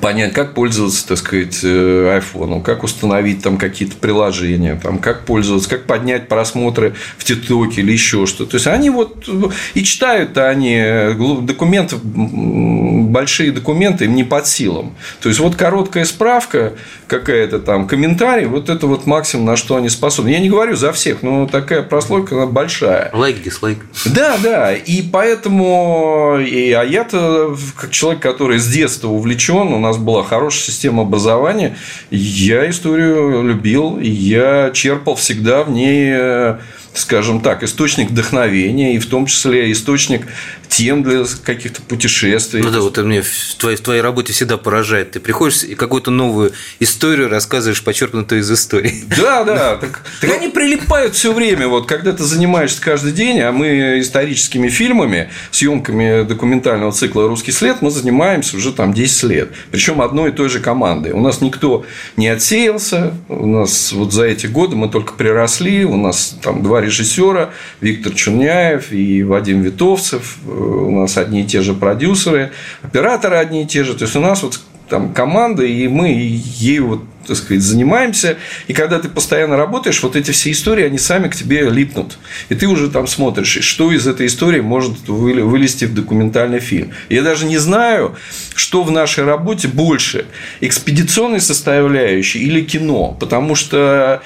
понять, 0.00 0.32
как 0.32 0.54
пользоваться, 0.54 1.06
так 1.08 1.18
сказать, 1.18 1.60
э, 1.62 2.10
айфоном, 2.14 2.62
как 2.62 2.84
установить 2.84 3.42
там 3.42 3.56
какие-то 3.56 3.96
приложения, 3.96 4.78
там, 4.80 4.98
как 4.98 5.24
пользоваться, 5.24 5.68
как 5.68 5.84
поднять 5.84 6.28
просмотры 6.28 6.94
в 7.16 7.24
ТикТоке 7.24 7.80
или 7.80 7.92
еще 7.92 8.26
что. 8.26 8.46
То 8.46 8.56
есть 8.56 8.66
они 8.66 8.90
вот 8.90 9.28
и 9.74 9.82
читают-то 9.82 10.48
они 10.48 10.76
э, 10.76 11.14
документы, 11.42 11.96
большие 12.02 13.50
документы 13.50 14.04
им 14.04 14.14
не 14.14 14.24
под 14.24 14.46
силам. 14.46 14.94
То 15.20 15.28
есть 15.28 15.40
вот 15.40 15.56
короткая 15.56 16.04
справка 16.04 16.74
какая-то 17.06 17.58
там, 17.58 17.88
комментарий, 17.88 18.46
вот 18.46 18.68
это 18.68 18.86
вот 18.86 19.06
максимум, 19.06 19.46
на 19.46 19.56
что 19.56 19.76
они 19.76 19.88
способны. 19.88 20.28
Я 20.28 20.38
не 20.38 20.50
говорю 20.50 20.76
за 20.76 20.92
всех, 20.92 21.22
но 21.22 21.46
такая 21.46 21.82
прослойка 21.82 22.36
она 22.36 22.46
большая. 22.46 23.10
Лайк, 23.14 23.42
дизлайк. 23.42 23.78
Да, 24.04 24.36
да. 24.42 24.74
И 24.74 25.02
поэтому, 25.02 26.38
и, 26.38 26.72
а 26.72 26.82
я-то, 26.82 27.56
как 27.76 27.90
человек, 27.90 28.22
который 28.22 28.58
с 28.58 28.66
детства 28.66 29.08
увлечен, 29.08 29.77
у 29.78 29.80
нас 29.80 29.96
была 29.96 30.22
хорошая 30.22 30.62
система 30.62 31.02
образования, 31.02 31.76
я 32.10 32.68
историю 32.68 33.42
любил, 33.42 33.98
я 33.98 34.70
черпал 34.74 35.14
всегда 35.14 35.64
в 35.64 35.70
ней 35.70 36.10
э, 36.12 36.58
скажем 36.94 37.40
так, 37.40 37.62
источник 37.62 38.10
вдохновения 38.10 38.94
и 38.94 38.98
в 38.98 39.06
том 39.06 39.26
числе 39.26 39.70
источник 39.72 40.26
тем 40.68 41.02
для 41.02 41.24
каких-то 41.44 41.82
путешествий. 41.82 42.62
Ну 42.62 42.70
да, 42.70 42.80
вот 42.80 42.96
мне 42.98 43.22
в 43.22 43.54
твоей, 43.58 43.76
в 43.76 43.80
твоей 43.80 44.00
работе 44.00 44.32
всегда 44.32 44.56
поражает. 44.56 45.12
Ты 45.12 45.20
приходишь 45.20 45.64
и 45.64 45.74
какую-то 45.74 46.10
новую 46.10 46.52
историю 46.78 47.28
рассказываешь, 47.28 47.82
подчеркнутую 47.82 48.42
из 48.42 48.50
истории. 48.50 49.04
Да, 49.16 49.44
да. 49.44 49.76
Так, 49.76 50.04
так 50.20 50.30
они 50.30 50.48
прилипают 50.48 51.14
все 51.14 51.32
время. 51.32 51.68
Вот 51.68 51.86
когда 51.88 52.12
ты 52.12 52.22
занимаешься 52.24 52.80
каждый 52.80 53.12
день, 53.12 53.40
а 53.40 53.52
мы 53.52 53.98
историческими 54.00 54.68
фильмами, 54.68 55.30
съемками 55.50 56.22
документального 56.24 56.92
цикла 56.92 57.26
«Русский 57.26 57.52
след» 57.52 57.82
мы 57.82 57.90
занимаемся 57.90 58.56
уже 58.56 58.72
там 58.72 58.92
10 58.92 59.22
лет. 59.24 59.48
Причем 59.70 60.00
одной 60.00 60.30
и 60.30 60.32
той 60.32 60.48
же 60.48 60.60
командой. 60.60 61.12
У 61.12 61.20
нас 61.20 61.40
никто 61.40 61.84
не 62.16 62.28
отсеялся. 62.28 63.14
У 63.28 63.46
нас 63.46 63.92
вот 63.92 64.12
за 64.12 64.24
эти 64.24 64.46
годы 64.46 64.76
мы 64.76 64.88
только 64.88 65.14
приросли. 65.14 65.84
У 65.84 65.96
нас 65.96 66.36
там 66.42 66.62
два 66.62 66.77
режиссера, 66.80 67.50
Виктор 67.80 68.12
Чуняев 68.12 68.92
и 68.92 69.22
Вадим 69.22 69.62
Витовцев. 69.62 70.38
У 70.46 70.90
нас 70.90 71.16
одни 71.16 71.42
и 71.42 71.44
те 71.44 71.62
же 71.62 71.74
продюсеры, 71.74 72.52
операторы 72.82 73.36
одни 73.36 73.62
и 73.62 73.66
те 73.66 73.84
же. 73.84 73.94
То 73.94 74.04
есть 74.04 74.16
у 74.16 74.20
нас 74.20 74.42
вот 74.42 74.60
там 74.88 75.12
команда, 75.12 75.64
и 75.64 75.86
мы 75.86 76.08
ей 76.08 76.80
вот, 76.80 77.02
так 77.26 77.36
сказать, 77.36 77.62
занимаемся. 77.62 78.38
И 78.66 78.72
когда 78.72 78.98
ты 78.98 79.08
постоянно 79.08 79.56
работаешь, 79.56 80.02
вот 80.02 80.16
эти 80.16 80.30
все 80.30 80.50
истории, 80.50 80.84
они 80.84 80.98
сами 80.98 81.28
к 81.28 81.36
тебе 81.36 81.68
липнут. 81.68 82.18
И 82.48 82.54
ты 82.54 82.66
уже 82.66 82.88
там 82.90 83.06
смотришь, 83.06 83.58
что 83.60 83.92
из 83.92 84.06
этой 84.06 84.26
истории 84.26 84.60
может 84.60 85.08
вылезти 85.08 85.84
в 85.84 85.94
документальный 85.94 86.60
фильм. 86.60 86.92
Я 87.08 87.22
даже 87.22 87.44
не 87.44 87.58
знаю, 87.58 88.16
что 88.54 88.82
в 88.82 88.90
нашей 88.90 89.24
работе 89.24 89.68
больше, 89.68 90.24
экспедиционной 90.60 91.40
составляющей 91.40 92.40
или 92.40 92.62
кино. 92.62 93.16
Потому 93.20 93.54
что 93.54 94.22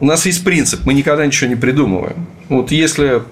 у 0.00 0.06
нас 0.06 0.26
есть 0.26 0.42
принцип, 0.44 0.80
мы 0.84 0.94
никогда 0.94 1.24
ничего 1.24 1.48
не 1.48 1.56
придумываем. 1.56 2.26
Вот 2.48 2.72
если 2.72 3.22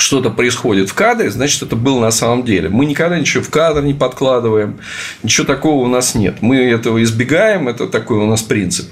что-то 0.00 0.30
происходит 0.30 0.88
в 0.88 0.94
кадре, 0.94 1.30
значит, 1.30 1.62
это 1.62 1.76
было 1.76 2.00
на 2.00 2.10
самом 2.10 2.42
деле. 2.42 2.68
Мы 2.68 2.86
никогда 2.86 3.18
ничего 3.18 3.44
в 3.44 3.50
кадр 3.50 3.82
не 3.82 3.94
подкладываем, 3.94 4.78
ничего 5.22 5.46
такого 5.46 5.84
у 5.84 5.88
нас 5.88 6.14
нет. 6.14 6.36
Мы 6.40 6.56
этого 6.56 7.02
избегаем, 7.02 7.68
это 7.68 7.86
такой 7.86 8.18
у 8.18 8.26
нас 8.26 8.42
принцип. 8.42 8.88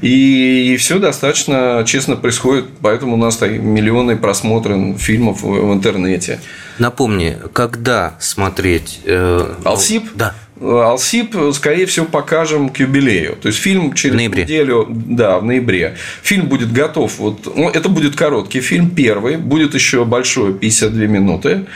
И, 0.00 0.72
и 0.72 0.76
все 0.76 0.98
достаточно 0.98 1.84
честно 1.86 2.16
происходит, 2.16 2.66
поэтому 2.80 3.14
у 3.14 3.16
нас 3.16 3.40
миллионы 3.40 4.16
просмотров 4.16 5.00
фильмов 5.00 5.42
в, 5.42 5.48
в 5.48 5.72
интернете. 5.72 6.40
Напомни, 6.78 7.36
когда 7.52 8.14
смотреть? 8.20 9.00
Э... 9.04 9.54
Алсип? 9.64 10.10
Да. 10.14 10.34
Алсип, 10.62 11.34
скорее 11.52 11.86
всего, 11.86 12.06
покажем 12.06 12.68
к 12.68 12.78
юбилею. 12.78 13.36
То 13.36 13.48
есть 13.48 13.58
фильм 13.58 13.92
через 13.94 14.14
ноябре. 14.14 14.44
неделю, 14.44 14.86
да, 14.88 15.38
в 15.38 15.44
ноябре. 15.44 15.96
Фильм 16.22 16.46
будет 16.46 16.72
готов. 16.72 17.18
Вот, 17.18 17.56
ну, 17.56 17.68
это 17.68 17.88
будет 17.88 18.14
короткий 18.16 18.60
фильм, 18.60 18.90
первый. 18.90 19.36
Будет 19.36 19.74
еще 19.74 20.04
большой, 20.04 20.54
52 20.54 21.06
минуты. 21.06 21.66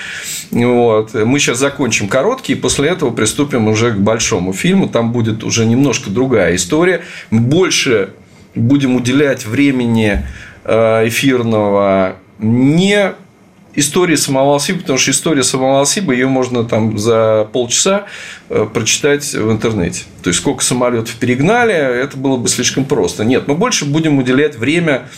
Вот. 0.51 1.14
Мы 1.14 1.39
сейчас 1.39 1.59
закончим 1.59 2.09
короткий, 2.09 2.53
и 2.53 2.57
после 2.57 2.91
этого 2.91 3.11
приступим 3.11 3.68
уже 3.68 3.93
к 3.93 3.99
большому 3.99 4.53
фильму. 4.53 4.89
Там 4.89 5.12
будет 5.12 5.43
уже 5.43 5.66
немножко 5.66 6.11
другая 6.11 6.55
история. 6.55 7.03
Больше 7.30 8.11
будем 8.55 8.97
уделять 8.97 9.47
времени 9.47 10.24
э, 10.64 11.09
эфирного 11.09 12.16
не 12.39 13.14
истории 13.77 14.16
самого 14.16 14.55
Алсиба, 14.55 14.81
потому 14.81 14.99
что 14.99 15.11
история 15.11 15.45
самого 15.45 15.81
Алсиба, 15.81 16.12
ее 16.12 16.27
можно 16.27 16.64
там 16.64 16.99
за 16.99 17.49
полчаса 17.53 18.07
э, 18.49 18.66
прочитать 18.72 19.35
в 19.35 19.51
интернете. 19.53 20.05
То 20.22 20.29
есть, 20.29 20.41
сколько 20.41 20.64
самолетов 20.64 21.14
перегнали, 21.14 21.74
это 21.74 22.16
было 22.16 22.37
бы 22.37 22.49
слишком 22.49 22.85
просто. 22.85 23.24
Нет, 23.24 23.47
мы 23.47 23.55
больше 23.55 23.85
будем 23.85 24.18
уделять 24.18 24.57
время 24.57 25.09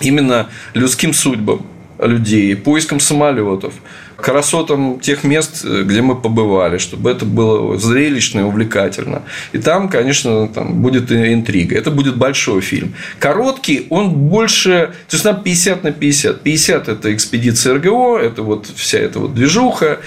именно 0.00 0.48
людским 0.74 1.12
судьбам 1.12 1.66
людей, 1.98 2.56
поискам 2.56 3.00
самолетов, 3.00 3.74
красотам 4.22 5.00
тех 5.00 5.24
мест, 5.24 5.64
где 5.64 6.00
мы 6.00 6.14
побывали, 6.14 6.78
чтобы 6.78 7.10
это 7.10 7.24
было 7.24 7.76
зрелищно 7.76 8.40
и 8.40 8.42
увлекательно. 8.44 9.22
И 9.52 9.58
там, 9.58 9.88
конечно, 9.88 10.48
там 10.48 10.80
будет 10.80 11.12
интрига. 11.12 11.76
Это 11.76 11.90
будет 11.90 12.16
большой 12.16 12.60
фильм. 12.60 12.94
Короткий, 13.18 13.86
он 13.90 14.10
больше... 14.10 14.92
То 15.08 15.16
есть, 15.16 15.24
нам 15.24 15.42
50 15.42 15.84
на 15.84 15.92
50. 15.92 16.40
50– 16.40 16.88
это 16.88 17.14
экспедиция 17.14 17.74
РГО, 17.74 18.18
это 18.18 18.42
вот 18.42 18.66
вся 18.74 18.98
эта 18.98 19.18
вот 19.18 19.34
движуха. 19.34 19.98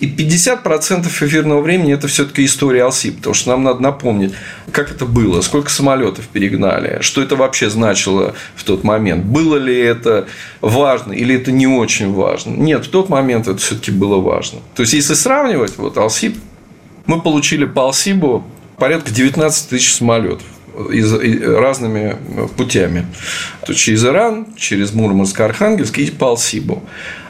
И 0.00 0.06
50% 0.06 1.06
эфирного 1.06 1.60
времени– 1.60 1.92
это 1.94 2.08
все 2.08 2.24
таки 2.24 2.44
история 2.44 2.84
Алси, 2.84 3.10
потому 3.10 3.34
что 3.34 3.50
нам 3.50 3.64
надо 3.64 3.82
напомнить, 3.82 4.32
как 4.72 4.90
это 4.90 5.04
было, 5.04 5.40
сколько 5.40 5.70
самолетов 5.70 6.26
перегнали, 6.28 6.98
что 7.00 7.22
это 7.22 7.36
вообще 7.36 7.70
значило 7.70 8.34
в 8.54 8.64
тот 8.64 8.84
момент, 8.84 9.24
было 9.24 9.56
ли 9.56 9.78
это 9.78 10.26
важно 10.60 11.12
или 11.12 11.34
это 11.34 11.52
не 11.52 11.66
очень 11.66 12.12
важно. 12.12 12.50
Нет, 12.56 12.86
в 12.86 12.88
тот 12.90 13.08
момент 13.08 13.48
это 13.48 13.60
все-таки 13.64 13.90
было 13.90 14.16
важно. 14.18 14.60
То 14.74 14.82
есть, 14.82 14.94
если 14.94 15.14
сравнивать, 15.14 15.76
вот 15.76 15.96
Алсиб, 15.98 16.36
мы 17.06 17.20
получили 17.20 17.64
по 17.64 17.82
Алсибу 17.82 18.44
порядка 18.78 19.10
19 19.10 19.68
тысяч 19.68 19.94
самолетов 19.94 20.46
из, 20.90 21.12
разными 21.12 22.16
путями. 22.56 23.06
То 23.66 23.74
через 23.74 24.04
Иран, 24.04 24.46
через 24.56 24.92
Мурманск, 24.92 25.38
Архангельск 25.40 25.98
и 25.98 26.10
по 26.10 26.28
Алсибу. 26.28 26.82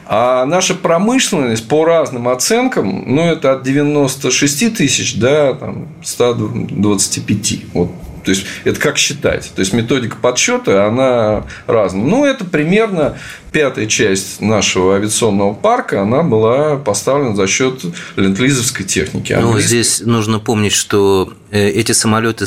А 0.07 0.45
наша 0.45 0.74
промышленность 0.74 1.66
по 1.66 1.85
разным 1.85 2.28
оценкам, 2.28 3.05
ну, 3.07 3.22
это 3.22 3.53
от 3.53 3.62
96 3.62 4.76
тысяч 4.76 5.16
до 5.16 5.55
там, 5.55 5.89
125. 6.03 7.57
Вот 7.72 7.91
то 8.24 8.30
есть, 8.30 8.47
это 8.64 8.80
как 8.80 8.97
считать. 8.97 9.53
То 9.55 9.61
есть, 9.61 9.72
методика 9.72 10.16
подсчета, 10.16 10.87
она 10.87 11.45
разная. 11.66 12.05
Ну, 12.05 12.24
это 12.24 12.45
примерно 12.45 13.18
пятая 13.55 13.86
часть 13.86 14.40
нашего 14.40 14.96
авиационного 14.96 15.55
парка, 15.55 16.02
она 16.02 16.24
была 16.24 16.74
поставлена 16.74 17.36
за 17.36 17.46
счет 17.46 17.82
ленд-лизовской 18.16 18.84
техники. 18.84 19.32
Ну, 19.40 19.61
здесь 19.61 20.00
нужно 20.05 20.40
помнить, 20.40 20.72
что 20.72 21.32
э, 21.52 21.68
эти 21.68 21.92
самолеты 21.92 22.46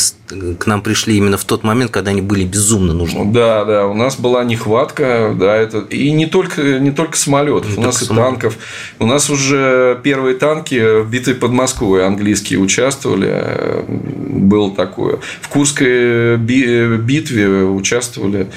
к 0.59 0.65
нам 0.67 0.81
пришли 0.81 1.15
именно 1.15 1.37
в 1.37 1.45
тот 1.45 1.63
момент, 1.63 1.91
когда 1.91 2.11
они 2.11 2.21
были 2.21 2.43
безумно 2.43 2.93
нужны. 2.93 3.23
Да, 3.31 3.63
да, 3.63 3.87
у 3.87 3.93
нас 3.93 4.17
была 4.17 4.43
нехватка, 4.43 5.33
да, 5.33 5.55
это 5.55 5.79
и 5.79 6.11
не 6.11 6.25
только 6.25 6.77
не 6.79 6.91
только 6.91 7.17
самолетов, 7.17 7.77
не 7.77 7.83
у 7.83 7.85
нас 7.85 8.01
и 8.01 8.05
самолет. 8.05 8.25
танков, 8.25 8.57
у 8.99 9.05
нас 9.05 9.29
уже 9.29 10.01
первые 10.03 10.35
танки 10.35 11.03
в 11.03 11.09
битве 11.09 11.35
под 11.35 11.51
Москвой 11.51 12.05
английские 12.05 12.59
участвовали, 12.59 13.29
э, 13.31 13.83
было 13.87 14.75
такое. 14.75 15.19
В 15.39 15.47
Курской 15.47 16.35
битве 16.35 17.63
участвовали 17.63 18.47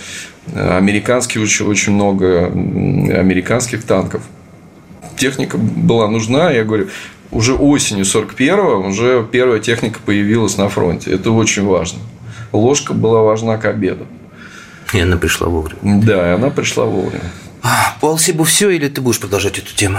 американские 0.54 1.42
очень, 1.42 1.66
очень 1.66 1.92
много 1.92 2.46
американских 2.46 3.84
танков. 3.84 4.22
Техника 5.16 5.58
была 5.58 6.08
нужна, 6.08 6.50
я 6.50 6.64
говорю, 6.64 6.88
уже 7.30 7.54
осенью 7.54 8.04
41-го 8.04 8.88
уже 8.88 9.26
первая 9.30 9.60
техника 9.60 10.00
появилась 10.04 10.56
на 10.56 10.68
фронте. 10.68 11.12
Это 11.12 11.30
очень 11.30 11.64
важно. 11.64 12.00
Ложка 12.52 12.94
была 12.94 13.22
важна 13.22 13.56
к 13.56 13.64
обеду. 13.64 14.06
И 14.92 15.00
она 15.00 15.16
пришла 15.16 15.48
вовремя. 15.48 16.02
Да, 16.02 16.30
и 16.30 16.34
она 16.34 16.50
пришла 16.50 16.84
вовремя. 16.84 17.30
По 18.00 18.08
Алсибу 18.08 18.44
все 18.44 18.70
или 18.70 18.88
ты 18.88 19.00
будешь 19.00 19.20
продолжать 19.20 19.58
эту 19.58 19.74
тему? 19.74 19.98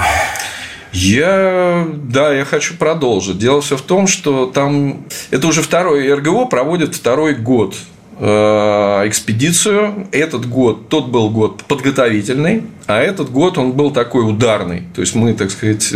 Я, 0.91 1.87
да, 1.95 2.33
я 2.33 2.43
хочу 2.43 2.75
продолжить. 2.75 3.37
Дело 3.37 3.61
все 3.61 3.77
в 3.77 3.81
том, 3.81 4.07
что 4.07 4.47
там 4.47 5.05
это 5.29 5.47
уже 5.47 5.61
второй 5.61 6.13
РГО 6.13 6.45
проводит 6.47 6.95
второй 6.95 7.35
год 7.35 7.77
экспедицию. 8.19 10.07
Этот 10.11 10.47
год, 10.47 10.89
тот 10.89 11.07
был 11.07 11.29
год 11.29 11.63
подготовительный, 11.63 12.63
а 12.85 12.99
этот 12.99 13.31
год 13.31 13.57
он 13.57 13.71
был 13.71 13.91
такой 13.91 14.29
ударный. 14.29 14.83
То 14.93 15.01
есть 15.01 15.15
мы, 15.15 15.33
так 15.33 15.49
сказать, 15.49 15.93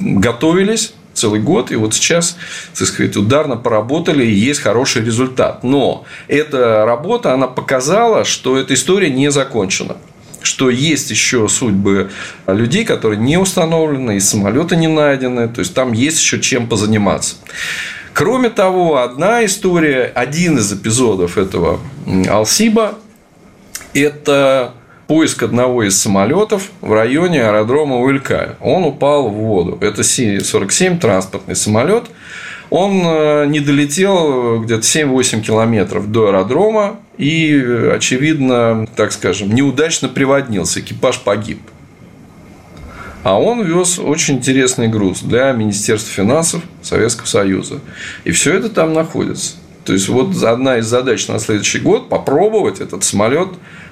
готовились 0.00 0.94
целый 1.12 1.40
год, 1.40 1.70
и 1.70 1.76
вот 1.76 1.94
сейчас, 1.94 2.36
так 2.78 2.86
сказать, 2.86 3.16
ударно 3.16 3.56
поработали, 3.56 4.24
и 4.24 4.32
есть 4.32 4.60
хороший 4.60 5.04
результат. 5.04 5.64
Но 5.64 6.04
эта 6.28 6.84
работа, 6.84 7.32
она 7.34 7.46
показала, 7.46 8.24
что 8.24 8.56
эта 8.56 8.74
история 8.74 9.10
не 9.10 9.30
закончена 9.30 9.96
что 10.42 10.70
есть 10.70 11.10
еще 11.10 11.48
судьбы 11.48 12.10
людей, 12.46 12.84
которые 12.84 13.18
не 13.18 13.36
установлены, 13.36 14.16
и 14.16 14.20
самолеты 14.20 14.76
не 14.76 14.86
найдены, 14.86 15.48
то 15.48 15.58
есть 15.58 15.74
там 15.74 15.92
есть 15.92 16.20
еще 16.20 16.40
чем 16.40 16.68
позаниматься. 16.68 17.34
Кроме 18.16 18.48
того, 18.48 19.02
одна 19.02 19.44
история, 19.44 20.10
один 20.14 20.56
из 20.56 20.72
эпизодов 20.72 21.36
этого 21.36 21.80
Алсиба– 22.26 22.94
это 23.92 24.72
поиск 25.06 25.42
одного 25.42 25.82
из 25.82 26.00
самолетов 26.00 26.70
в 26.80 26.94
районе 26.94 27.46
аэродрома 27.46 28.00
Уилькаль. 28.00 28.56
Он 28.62 28.84
упал 28.84 29.28
в 29.28 29.34
воду. 29.34 29.76
Это 29.82 30.02
Си-47 30.02 30.98
транспортный 30.98 31.54
самолет. 31.54 32.04
Он 32.70 33.02
э, 33.04 33.46
не 33.48 33.60
долетел 33.60 34.62
где-то 34.62 34.80
7-8 34.80 35.42
километров 35.42 36.10
до 36.10 36.28
аэродрома 36.28 36.98
и, 37.18 37.54
очевидно, 37.92 38.88
так 38.96 39.12
скажем, 39.12 39.54
неудачно 39.54 40.08
приводнился. 40.08 40.80
Экипаж 40.80 41.20
погиб. 41.20 41.60
А 43.26 43.40
он 43.40 43.60
вез 43.64 43.98
очень 43.98 44.36
интересный 44.36 44.86
груз 44.86 45.20
для 45.20 45.50
Министерства 45.50 46.12
финансов 46.12 46.62
Советского 46.80 47.26
Союза. 47.26 47.80
И 48.22 48.30
все 48.30 48.54
это 48.54 48.68
там 48.68 48.92
находится. 48.92 49.56
То 49.84 49.94
есть, 49.94 50.08
вот 50.08 50.40
одна 50.44 50.78
из 50.78 50.86
задач 50.86 51.26
на 51.26 51.40
следующий 51.40 51.80
год 51.80 52.08
попробовать 52.08 52.80
этот 52.80 53.02
самолет 53.02 53.48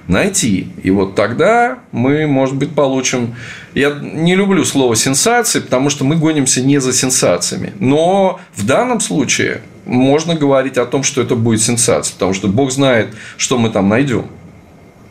найти. 0.07 0.69
И 0.85 0.93
вот 0.93 1.17
тогда 1.17 1.81
мы, 1.91 2.29
может 2.29 2.55
быть, 2.55 2.77
получим... 2.77 3.35
Я 3.75 3.99
не 4.01 4.37
люблю 4.37 4.65
слово 4.65 4.95
«сенсации», 4.95 5.59
потому 5.59 5.91
что 5.91 6.05
мы 6.05 6.15
гонимся 6.15 6.63
не 6.63 6.79
за 6.79 6.93
сенсациями. 6.93 7.73
Но 7.81 8.39
в 8.55 8.65
данном 8.65 9.01
случае 9.01 9.63
можно 9.85 10.37
говорить 10.37 10.79
о 10.79 10.87
том, 10.87 11.03
что 11.03 11.21
это 11.21 11.35
будет 11.35 11.61
сенсация, 11.61 12.15
потому 12.15 12.35
что 12.35 12.47
Бог 12.47 12.71
знает, 12.71 13.09
что 13.37 13.59
мы 13.59 13.71
там 13.71 13.89
найдем. 13.89 14.27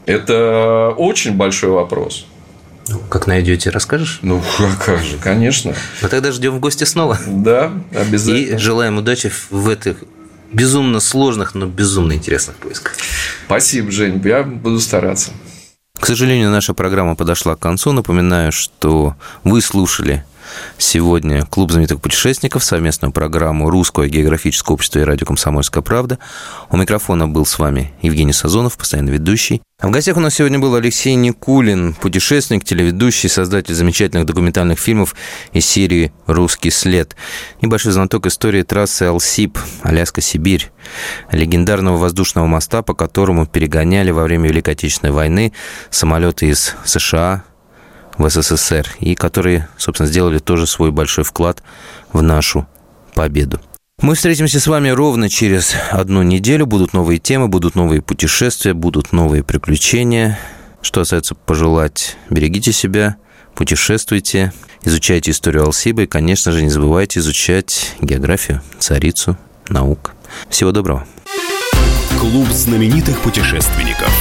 Это 0.06 0.94
очень 0.96 1.36
большой 1.36 1.72
вопрос. 1.72 2.26
Ну, 2.90 3.00
как 3.10 3.28
найдете, 3.28 3.70
расскажешь? 3.70 4.20
Ну, 4.22 4.44
как 4.86 5.04
же, 5.04 5.18
конечно. 5.18 5.74
Ну, 6.02 6.10
тогда 6.10 6.32
ждем 6.32 6.56
в 6.56 6.60
гости 6.60 6.84
снова. 6.84 7.18
Да, 7.28 7.72
обязательно. 7.92 8.56
И 8.56 8.58
желаем 8.58 8.98
удачи 8.98 9.32
в 9.50 9.70
этих 9.70 10.04
безумно 10.52 11.00
сложных, 11.00 11.56
но 11.56 11.66
безумно 11.66 12.14
интересных 12.14 12.58
поисках. 12.58 12.96
Спасибо, 13.46 13.92
Жень, 13.92 14.22
я 14.26 14.44
буду 14.44 14.80
стараться. 14.80 15.32
К 16.00 16.06
сожалению, 16.06 16.50
наша 16.50 16.74
программа 16.74 17.16
подошла 17.16 17.56
к 17.56 17.60
концу. 17.60 17.94
Напоминаю, 17.94 18.52
что 18.52 19.16
вы 19.44 19.62
слушали 19.62 20.26
Сегодня 20.78 21.46
Клуб 21.46 21.72
знаменитых 21.72 22.02
путешественников, 22.02 22.64
совместную 22.64 23.12
программу 23.12 23.70
Русского 23.70 24.08
географического 24.08 24.76
общества 24.76 25.00
и 25.00 25.04
радио 25.04 25.26
«Комсомольская 25.26 25.84
правда». 25.84 26.20
У 26.70 26.78
микрофона 26.78 27.28
был 27.28 27.46
с 27.46 27.60
вами 27.60 27.94
Евгений 28.02 28.34
Сазонов, 28.34 28.78
постоянный 28.78 29.14
ведущий. 29.14 29.62
А 29.80 29.88
в 29.88 29.92
гостях 29.92 30.16
у 30.16 30.22
нас 30.22 30.36
сегодня 30.36 30.60
был 30.60 30.76
Алексей 30.76 31.14
Никулин, 31.16 31.94
путешественник, 31.94 32.64
телеведущий, 32.64 33.28
создатель 33.28 33.74
замечательных 33.74 34.26
документальных 34.26 34.80
фильмов 34.80 35.16
из 35.52 35.66
серии 35.66 36.14
«Русский 36.26 36.70
след». 36.70 37.16
Небольшой 37.62 37.92
знаток 37.92 38.26
истории 38.28 38.62
трассы 38.62 39.04
Алсип, 39.04 39.58
Аляска-Сибирь, 39.82 40.72
легендарного 41.32 41.98
воздушного 41.98 42.48
моста, 42.48 42.82
по 42.82 42.94
которому 42.94 43.46
перегоняли 43.46 44.12
во 44.12 44.24
время 44.24 44.48
Великой 44.48 44.76
Отечественной 44.76 45.12
войны 45.12 45.54
самолеты 45.90 46.48
из 46.48 46.76
США, 46.86 47.44
в 48.18 48.30
СССР, 48.30 48.88
и 49.00 49.16
которые, 49.16 49.68
собственно, 49.78 50.08
сделали 50.08 50.40
тоже 50.40 50.68
свой 50.68 50.92
большой 50.92 51.24
вклад 51.24 51.64
в 52.12 52.22
нашу 52.22 52.68
победу. 53.14 53.60
Мы 54.02 54.16
встретимся 54.16 54.60
с 54.60 54.68
вами 54.68 54.90
ровно 54.90 55.30
через 55.30 55.76
одну 55.92 56.24
неделю. 56.24 56.66
Будут 56.66 56.94
новые 56.94 57.20
темы, 57.20 57.48
будут 57.48 57.76
новые 57.76 58.02
путешествия, 58.02 58.74
будут 58.74 59.12
новые 59.14 59.44
приключения. 59.44 60.40
Что 60.82 61.02
остается 61.02 61.36
пожелать? 61.36 62.18
Берегите 62.30 62.74
себя, 62.74 63.16
путешествуйте, 63.56 64.52
изучайте 64.84 65.32
историю 65.32 65.64
Алсиба 65.64 66.02
и, 66.02 66.08
конечно 66.08 66.52
же, 66.52 66.64
не 66.64 66.70
забывайте 66.70 67.20
изучать 67.20 67.96
географию, 68.02 68.62
царицу, 68.80 69.38
наук. 69.70 70.14
Всего 70.50 70.72
доброго. 70.72 71.06
Клуб 72.20 72.48
знаменитых 72.50 73.20
путешественников. 73.22 74.12